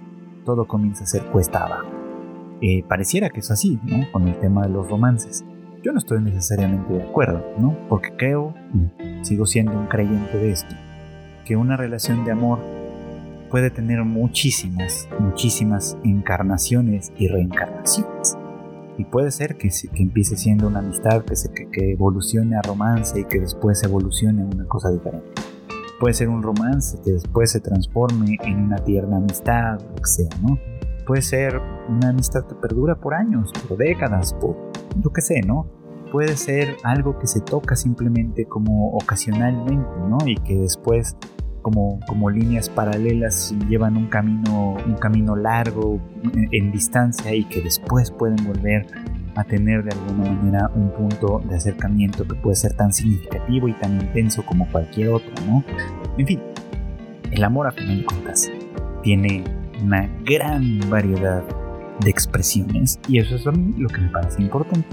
todo 0.46 0.66
comienza 0.68 1.04
a 1.04 1.08
ser 1.08 1.26
cuesta 1.26 1.66
abajo. 1.66 1.88
Eh, 2.62 2.84
pareciera 2.88 3.30
que 3.30 3.42
es 3.42 3.52
así, 3.52 3.80
¿no? 3.84 4.10
Con 4.12 4.28
el 4.28 4.40
tema 4.40 4.64
de 4.64 4.70
los 4.70 4.90
romances. 4.90 5.44
Yo 5.84 5.92
no 5.92 6.00
estoy 6.00 6.22
necesariamente 6.22 6.94
de 6.94 7.04
acuerdo, 7.04 7.44
¿no? 7.60 7.76
Porque 7.90 8.16
creo, 8.16 8.54
y 8.74 9.26
sigo 9.26 9.46
siendo 9.46 9.78
un 9.78 9.88
creyente 9.88 10.38
de 10.38 10.52
esto, 10.52 10.74
que 11.44 11.58
una 11.58 11.76
relación 11.76 12.24
de 12.24 12.32
amor 12.32 12.60
puede 13.52 13.70
tener 13.70 14.04
muchísimas, 14.04 15.08
muchísimas 15.20 15.98
encarnaciones 16.04 17.12
y 17.18 17.28
reencarnaciones. 17.28 18.38
Y 18.98 19.06
puede 19.06 19.32
ser 19.32 19.58
que, 19.58 19.70
que 19.70 20.04
empiece 20.04 20.38
siendo 20.38 20.68
una 20.68 20.80
amistad, 20.80 21.24
que, 21.24 21.36
se, 21.36 21.52
que, 21.52 21.92
evolucione 21.92 22.56
a 22.56 22.62
romance 22.62 23.20
y 23.20 23.26
que 23.26 23.40
después 23.40 23.84
evolucione 23.84 24.44
a 24.44 24.46
una 24.46 24.66
cosa 24.66 24.90
diferente. 24.90 25.28
Puede 26.00 26.14
ser 26.14 26.30
un 26.30 26.44
romance 26.44 26.98
que 27.04 27.12
después 27.12 27.52
se 27.52 27.60
transforme 27.60 28.38
en 28.44 28.60
una 28.60 28.78
tierna 28.78 29.18
amistad, 29.18 29.80
lo 29.80 29.96
que 29.96 30.10
sea, 30.10 30.30
¿no? 30.42 30.58
Puede 31.06 31.22
ser 31.22 31.62
una 31.90 32.10
amistad 32.10 32.46
que 32.48 32.56
perdura 32.56 32.96
por 32.96 33.14
años, 33.14 33.52
por 33.68 33.78
décadas, 33.78 34.34
por 34.34 34.56
lo 35.02 35.12
que 35.12 35.22
sé, 35.22 35.42
¿no? 35.42 35.68
Puede 36.12 36.36
ser 36.38 36.78
algo 36.84 37.20
que 37.20 37.28
se 37.28 37.42
toca 37.42 37.76
simplemente 37.76 38.46
como 38.46 38.90
ocasionalmente, 38.96 40.00
¿no? 40.08 40.18
Y 40.26 40.36
que 40.36 40.56
después 40.56 41.16
como, 41.66 42.30
líneas 42.30 42.70
paralelas 42.70 43.56
llevan 43.68 43.98
un 43.98 44.06
camino, 44.06 44.78
un 44.86 44.94
camino 44.98 45.36
largo 45.36 46.00
en, 46.52 46.72
distancia 46.72 47.34
y 47.34 47.44
que 47.46 47.60
después 47.60 48.12
pueden 48.12 48.36
volver 48.46 48.86
a 49.36 49.44
tener 49.44 49.84
de 49.84 49.92
alguna 49.94 50.32
manera 50.32 50.72
un 50.76 50.92
punto 50.92 51.42
de 51.50 51.56
acercamiento 51.56 52.24
que 52.28 52.36
puede 52.36 52.56
ser 52.56 52.74
tan 52.74 52.94
significativo 52.94 53.68
y 53.68 53.74
tan 53.74 54.00
intenso 54.00 54.46
como 54.46 54.70
cualquier 54.72 55.10
otro, 55.10 55.32
¿no? 55.48 55.64
En 56.20 56.28
fin, 56.28 56.40
el 57.32 57.44
amor 57.44 57.66
a 57.66 57.72
final 57.72 57.98
de 57.98 58.06
cuentas 58.06 58.52
tiene 59.02 59.44
una 59.84 60.08
gran 60.24 60.80
variedad 60.88 61.44
de 62.00 62.10
expresiones 62.12 63.00
y 63.08 63.18
eso 63.18 63.38
es 63.38 63.46
lo 63.46 63.90
que 63.90 64.02
me 64.02 64.10
parece 64.10 64.40
importante. 64.40 64.86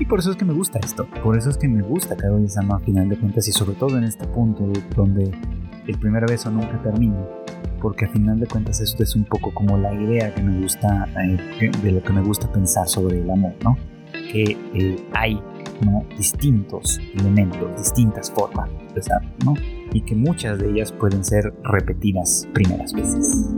Y 0.00 0.06
por 0.06 0.18
eso 0.18 0.30
es 0.30 0.36
que 0.36 0.46
me 0.46 0.54
gusta 0.54 0.78
esto, 0.82 1.06
por 1.22 1.36
eso 1.36 1.50
es 1.50 1.58
que 1.58 1.68
me 1.68 1.82
gusta 1.82 2.16
cada 2.16 2.34
vez 2.38 2.56
a 2.56 2.78
final 2.78 3.10
de 3.10 3.18
cuentas 3.18 3.46
y 3.48 3.52
sobre 3.52 3.74
todo 3.74 3.98
en 3.98 4.04
este 4.04 4.26
punto 4.26 4.64
donde 4.96 5.30
el 5.86 5.98
primer 5.98 6.24
beso 6.26 6.50
nunca 6.50 6.80
termina, 6.82 7.22
porque 7.82 8.06
a 8.06 8.08
final 8.08 8.40
de 8.40 8.46
cuentas 8.46 8.80
esto 8.80 9.02
es 9.02 9.14
un 9.14 9.24
poco 9.24 9.52
como 9.52 9.76
la 9.76 9.92
idea 9.92 10.34
que 10.34 10.42
me 10.42 10.62
gusta, 10.62 11.06
eh, 11.22 11.70
de 11.82 11.92
lo 11.92 12.02
que 12.02 12.12
me 12.14 12.22
gusta 12.22 12.50
pensar 12.50 12.88
sobre 12.88 13.20
el 13.20 13.30
amor, 13.30 13.52
¿no? 13.62 13.76
Que 14.32 14.56
eh, 14.72 14.96
hay 15.12 15.34
¿no? 15.84 16.06
distintos 16.16 16.98
elementos, 17.18 17.76
distintas 17.76 18.30
formas 18.30 18.70
de 18.70 18.78
empezar, 18.80 19.20
¿no? 19.44 19.52
Y 19.92 20.00
que 20.00 20.16
muchas 20.16 20.58
de 20.58 20.70
ellas 20.70 20.92
pueden 20.92 21.22
ser 21.22 21.52
repetidas 21.62 22.48
primeras 22.54 22.94
veces. 22.94 23.54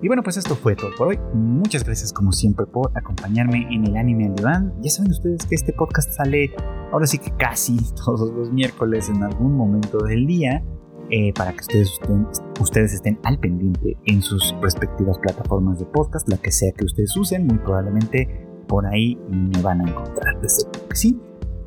Y 0.00 0.06
bueno, 0.06 0.22
pues 0.22 0.36
esto 0.36 0.54
fue 0.54 0.76
todo 0.76 0.90
por 0.96 1.08
hoy. 1.08 1.18
Muchas 1.34 1.84
gracias 1.84 2.12
como 2.12 2.30
siempre 2.30 2.66
por 2.66 2.96
acompañarme 2.96 3.66
en 3.70 3.84
el 3.84 3.96
anime 3.96 4.26
al 4.26 4.34
diván. 4.36 4.74
Ya 4.80 4.90
saben 4.90 5.10
ustedes 5.10 5.44
que 5.46 5.56
este 5.56 5.72
podcast 5.72 6.12
sale 6.12 6.52
ahora 6.92 7.06
sí 7.06 7.18
que 7.18 7.32
casi 7.32 7.76
todos 8.04 8.32
los 8.32 8.52
miércoles 8.52 9.08
en 9.08 9.22
algún 9.22 9.56
momento 9.56 9.98
del 9.98 10.26
día. 10.26 10.62
Eh, 11.10 11.32
para 11.32 11.52
que 11.52 11.60
ustedes 11.60 11.90
estén, 11.90 12.26
ustedes 12.60 12.92
estén 12.92 13.18
al 13.24 13.38
pendiente 13.38 13.96
en 14.04 14.20
sus 14.20 14.54
respectivas 14.60 15.18
plataformas 15.18 15.78
de 15.78 15.86
podcast, 15.86 16.28
la 16.28 16.36
que 16.36 16.52
sea 16.52 16.70
que 16.72 16.84
ustedes 16.84 17.16
usen, 17.16 17.46
muy 17.46 17.56
probablemente 17.56 18.46
por 18.68 18.84
ahí 18.84 19.18
me 19.30 19.62
van 19.62 19.80
a 19.80 19.88
encontrar, 19.88 20.38
de 20.38 20.48
seguro 20.50 20.86
que 20.86 20.96
sí. 20.96 21.18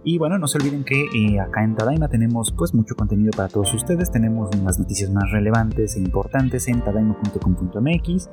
Y 0.04 0.18
bueno, 0.18 0.38
no 0.38 0.48
se 0.48 0.58
olviden 0.58 0.84
que 0.84 1.06
eh, 1.16 1.40
acá 1.40 1.64
en 1.64 1.76
Tadaima 1.76 2.08
tenemos 2.08 2.52
pues 2.58 2.74
mucho 2.74 2.96
contenido 2.96 3.32
para 3.36 3.50
todos 3.50 3.74
ustedes, 3.74 4.12
tenemos 4.12 4.50
las 4.64 4.80
noticias 4.80 5.12
más 5.12 5.30
relevantes 5.32 5.96
e 5.96 6.00
importantes 6.00 6.68
en 6.68 6.82
tadaima.com.mx, 6.82 8.30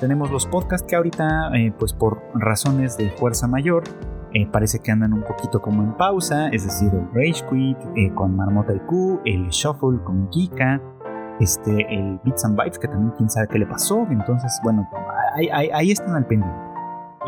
tenemos 0.00 0.30
los 0.30 0.46
podcasts 0.46 0.86
que 0.86 0.96
ahorita 0.96 1.56
eh, 1.56 1.72
pues 1.78 1.94
por 1.94 2.22
razones 2.34 2.98
de 2.98 3.10
fuerza 3.10 3.46
mayor 3.46 3.84
eh, 4.34 4.46
parece 4.52 4.80
que 4.80 4.92
andan 4.92 5.14
un 5.14 5.22
poquito 5.22 5.62
como 5.62 5.82
en 5.82 5.96
pausa, 5.96 6.48
es 6.48 6.64
decir, 6.64 6.90
el 6.92 7.06
Rage 7.14 7.42
Quit 7.48 7.78
eh, 7.96 8.12
con 8.14 8.36
Marmota 8.36 8.74
Q, 8.86 9.22
el 9.24 9.48
Shuffle 9.48 9.98
con 10.04 10.28
Kika, 10.28 10.82
este, 11.40 11.86
el 11.88 12.20
Beats 12.22 12.44
and 12.44 12.54
Bytes, 12.54 12.78
que 12.78 12.88
también 12.88 13.12
quién 13.16 13.30
sabe 13.30 13.48
qué 13.48 13.58
le 13.58 13.66
pasó, 13.66 14.06
entonces, 14.10 14.60
bueno, 14.62 14.86
ahí, 15.52 15.90
están 15.90 16.16
al 16.16 16.26
pendiente. 16.26 16.65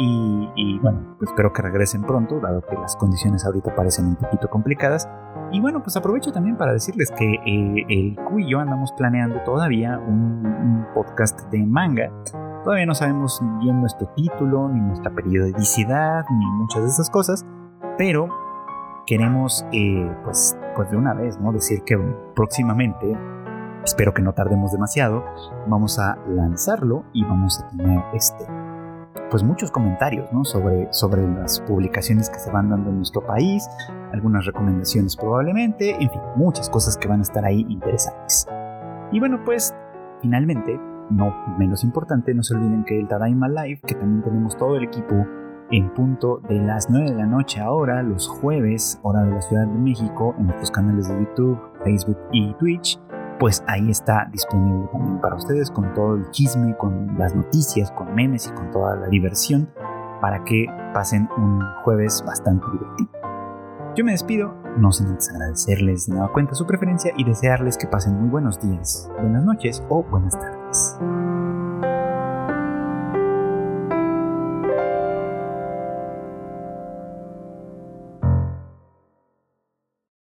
Y, 0.01 0.79
bueno, 0.81 1.17
pues 1.19 1.31
espero 1.31 1.53
que 1.53 1.61
regresen 1.61 2.03
pronto, 2.03 2.39
dado 2.39 2.63
que 2.63 2.77
las 2.77 2.95
condiciones 2.97 3.45
ahorita 3.45 3.75
parecen 3.75 4.07
un 4.07 4.17
poquito 4.17 4.49
complicadas. 4.49 5.09
Y 5.51 5.61
bueno, 5.61 5.83
pues 5.83 5.97
aprovecho 5.97 6.31
también 6.31 6.57
para 6.57 6.73
decirles 6.73 7.11
que 7.11 7.35
eh, 7.35 7.85
el 7.89 8.17
Q 8.17 8.39
y 8.39 8.51
yo 8.51 8.61
andamos 8.61 8.93
planeando 8.93 9.41
todavía 9.43 9.99
un 9.99 10.87
podcast 10.95 11.51
de 11.51 11.65
manga 11.65 12.13
Todavía 12.65 12.87
no 12.87 12.95
sabemos 12.95 13.41
bien 13.61 13.81
nuestro 13.81 14.09
título, 14.09 14.69
ni 14.69 14.81
nuestra 14.81 15.11
periodicidad, 15.11 16.25
ni 16.31 16.47
muchas 16.59 16.83
de 16.83 16.89
esas 16.89 17.09
cosas, 17.09 17.47
pero 17.97 18.29
queremos, 19.07 19.65
eh, 19.73 20.11
pues, 20.25 20.59
pues 20.75 20.91
de 20.91 20.97
una 20.97 21.15
vez, 21.15 21.39
¿no? 21.41 21.53
Decir 21.53 21.83
que 21.85 21.97
próximamente, 22.35 23.17
espero 23.85 24.13
que 24.13 24.23
no 24.23 24.35
tardemos 24.35 24.73
demasiado, 24.73 25.25
vamos 25.69 25.99
a 25.99 26.19
lanzarlo 26.27 27.05
y 27.13 27.25
vamos 27.25 27.61
a 27.63 27.69
tener 27.69 28.03
este, 28.13 28.45
pues 29.31 29.43
muchos 29.43 29.71
comentarios, 29.71 30.33
¿no? 30.33 30.45
Sobre, 30.45 30.93
sobre 30.93 31.27
las 31.27 31.61
publicaciones 31.61 32.31
que 32.31 32.39
se 32.39 32.51
van 32.51 32.71
dando 32.71 32.91
en 32.91 32.97
nuestro 32.97 33.25
país, 33.27 33.69
algunas 34.13 34.47
recomendaciones 34.47 35.17
probablemente, 35.17 35.91
en 35.91 36.11
fin, 36.11 36.21
muchas 36.37 36.69
cosas 36.71 36.97
que 36.97 37.09
van 37.09 37.21
a 37.21 37.23
estar 37.23 37.45
ahí 37.45 37.65
interesantes. 37.69 38.47
Y 39.13 39.21
bueno, 39.21 39.43
pues 39.45 39.75
finalmente 40.21 40.79
no 41.11 41.35
menos 41.59 41.85
importante, 41.85 42.35
no 42.35 42.43
se 42.43 42.55
olviden 42.55 42.85
que 42.85 42.99
el 42.99 43.09
Tadaima 43.09 43.49
Live, 43.49 43.81
que 43.87 43.95
también 43.95 44.23
tenemos 44.23 44.57
todo 44.57 44.77
el 44.77 44.85
equipo 44.85 45.27
en 45.71 45.93
punto 45.93 46.41
de 46.49 46.61
las 46.61 46.89
9 46.89 47.11
de 47.11 47.17
la 47.17 47.27
noche 47.27 47.61
ahora, 47.61 48.03
los 48.03 48.27
jueves, 48.27 48.99
hora 49.03 49.23
de 49.23 49.33
la 49.33 49.41
Ciudad 49.43 49.67
de 49.67 49.79
México, 49.79 50.35
en 50.39 50.47
nuestros 50.47 50.71
canales 50.71 51.09
de 51.09 51.19
YouTube, 51.19 51.59
Facebook 51.85 52.19
y 52.33 52.55
Twitch, 52.55 52.99
pues 53.39 53.63
ahí 53.67 53.91
está 53.91 54.29
disponible 54.33 54.89
también 54.93 55.21
para 55.21 55.37
ustedes 55.37 55.71
con 55.71 55.93
todo 55.95 56.17
el 56.17 56.31
chisme, 56.31 56.77
con 56.77 57.17
las 57.19 57.35
noticias, 57.35 57.91
con 57.93 58.15
memes 58.15 58.49
y 58.49 58.51
con 58.53 58.71
toda 58.71 58.97
la 58.97 59.09
diversión 59.09 59.69
para 60.21 60.45
que 60.45 60.67
pasen 60.93 61.29
un 61.37 61.61
jueves 61.85 62.23
bastante 62.27 62.67
divertido. 62.73 63.11
Yo 63.97 64.05
me 64.05 64.13
despido, 64.13 64.55
no 64.77 64.93
sin 64.93 65.09
antes 65.09 65.31
agradecerles 65.31 66.07
de 66.07 66.15
nueva 66.15 66.33
cuenta 66.33 66.55
su 66.55 66.67
preferencia 66.67 67.13
y 67.17 67.25
desearles 67.25 67.77
que 67.77 67.87
pasen 67.87 68.15
muy 68.15 68.29
buenos 68.29 68.61
días, 68.61 69.11
buenas 69.21 69.45
noches 69.45 69.83
o 69.89 70.03
buenas 70.05 70.39
tardes. 70.39 70.99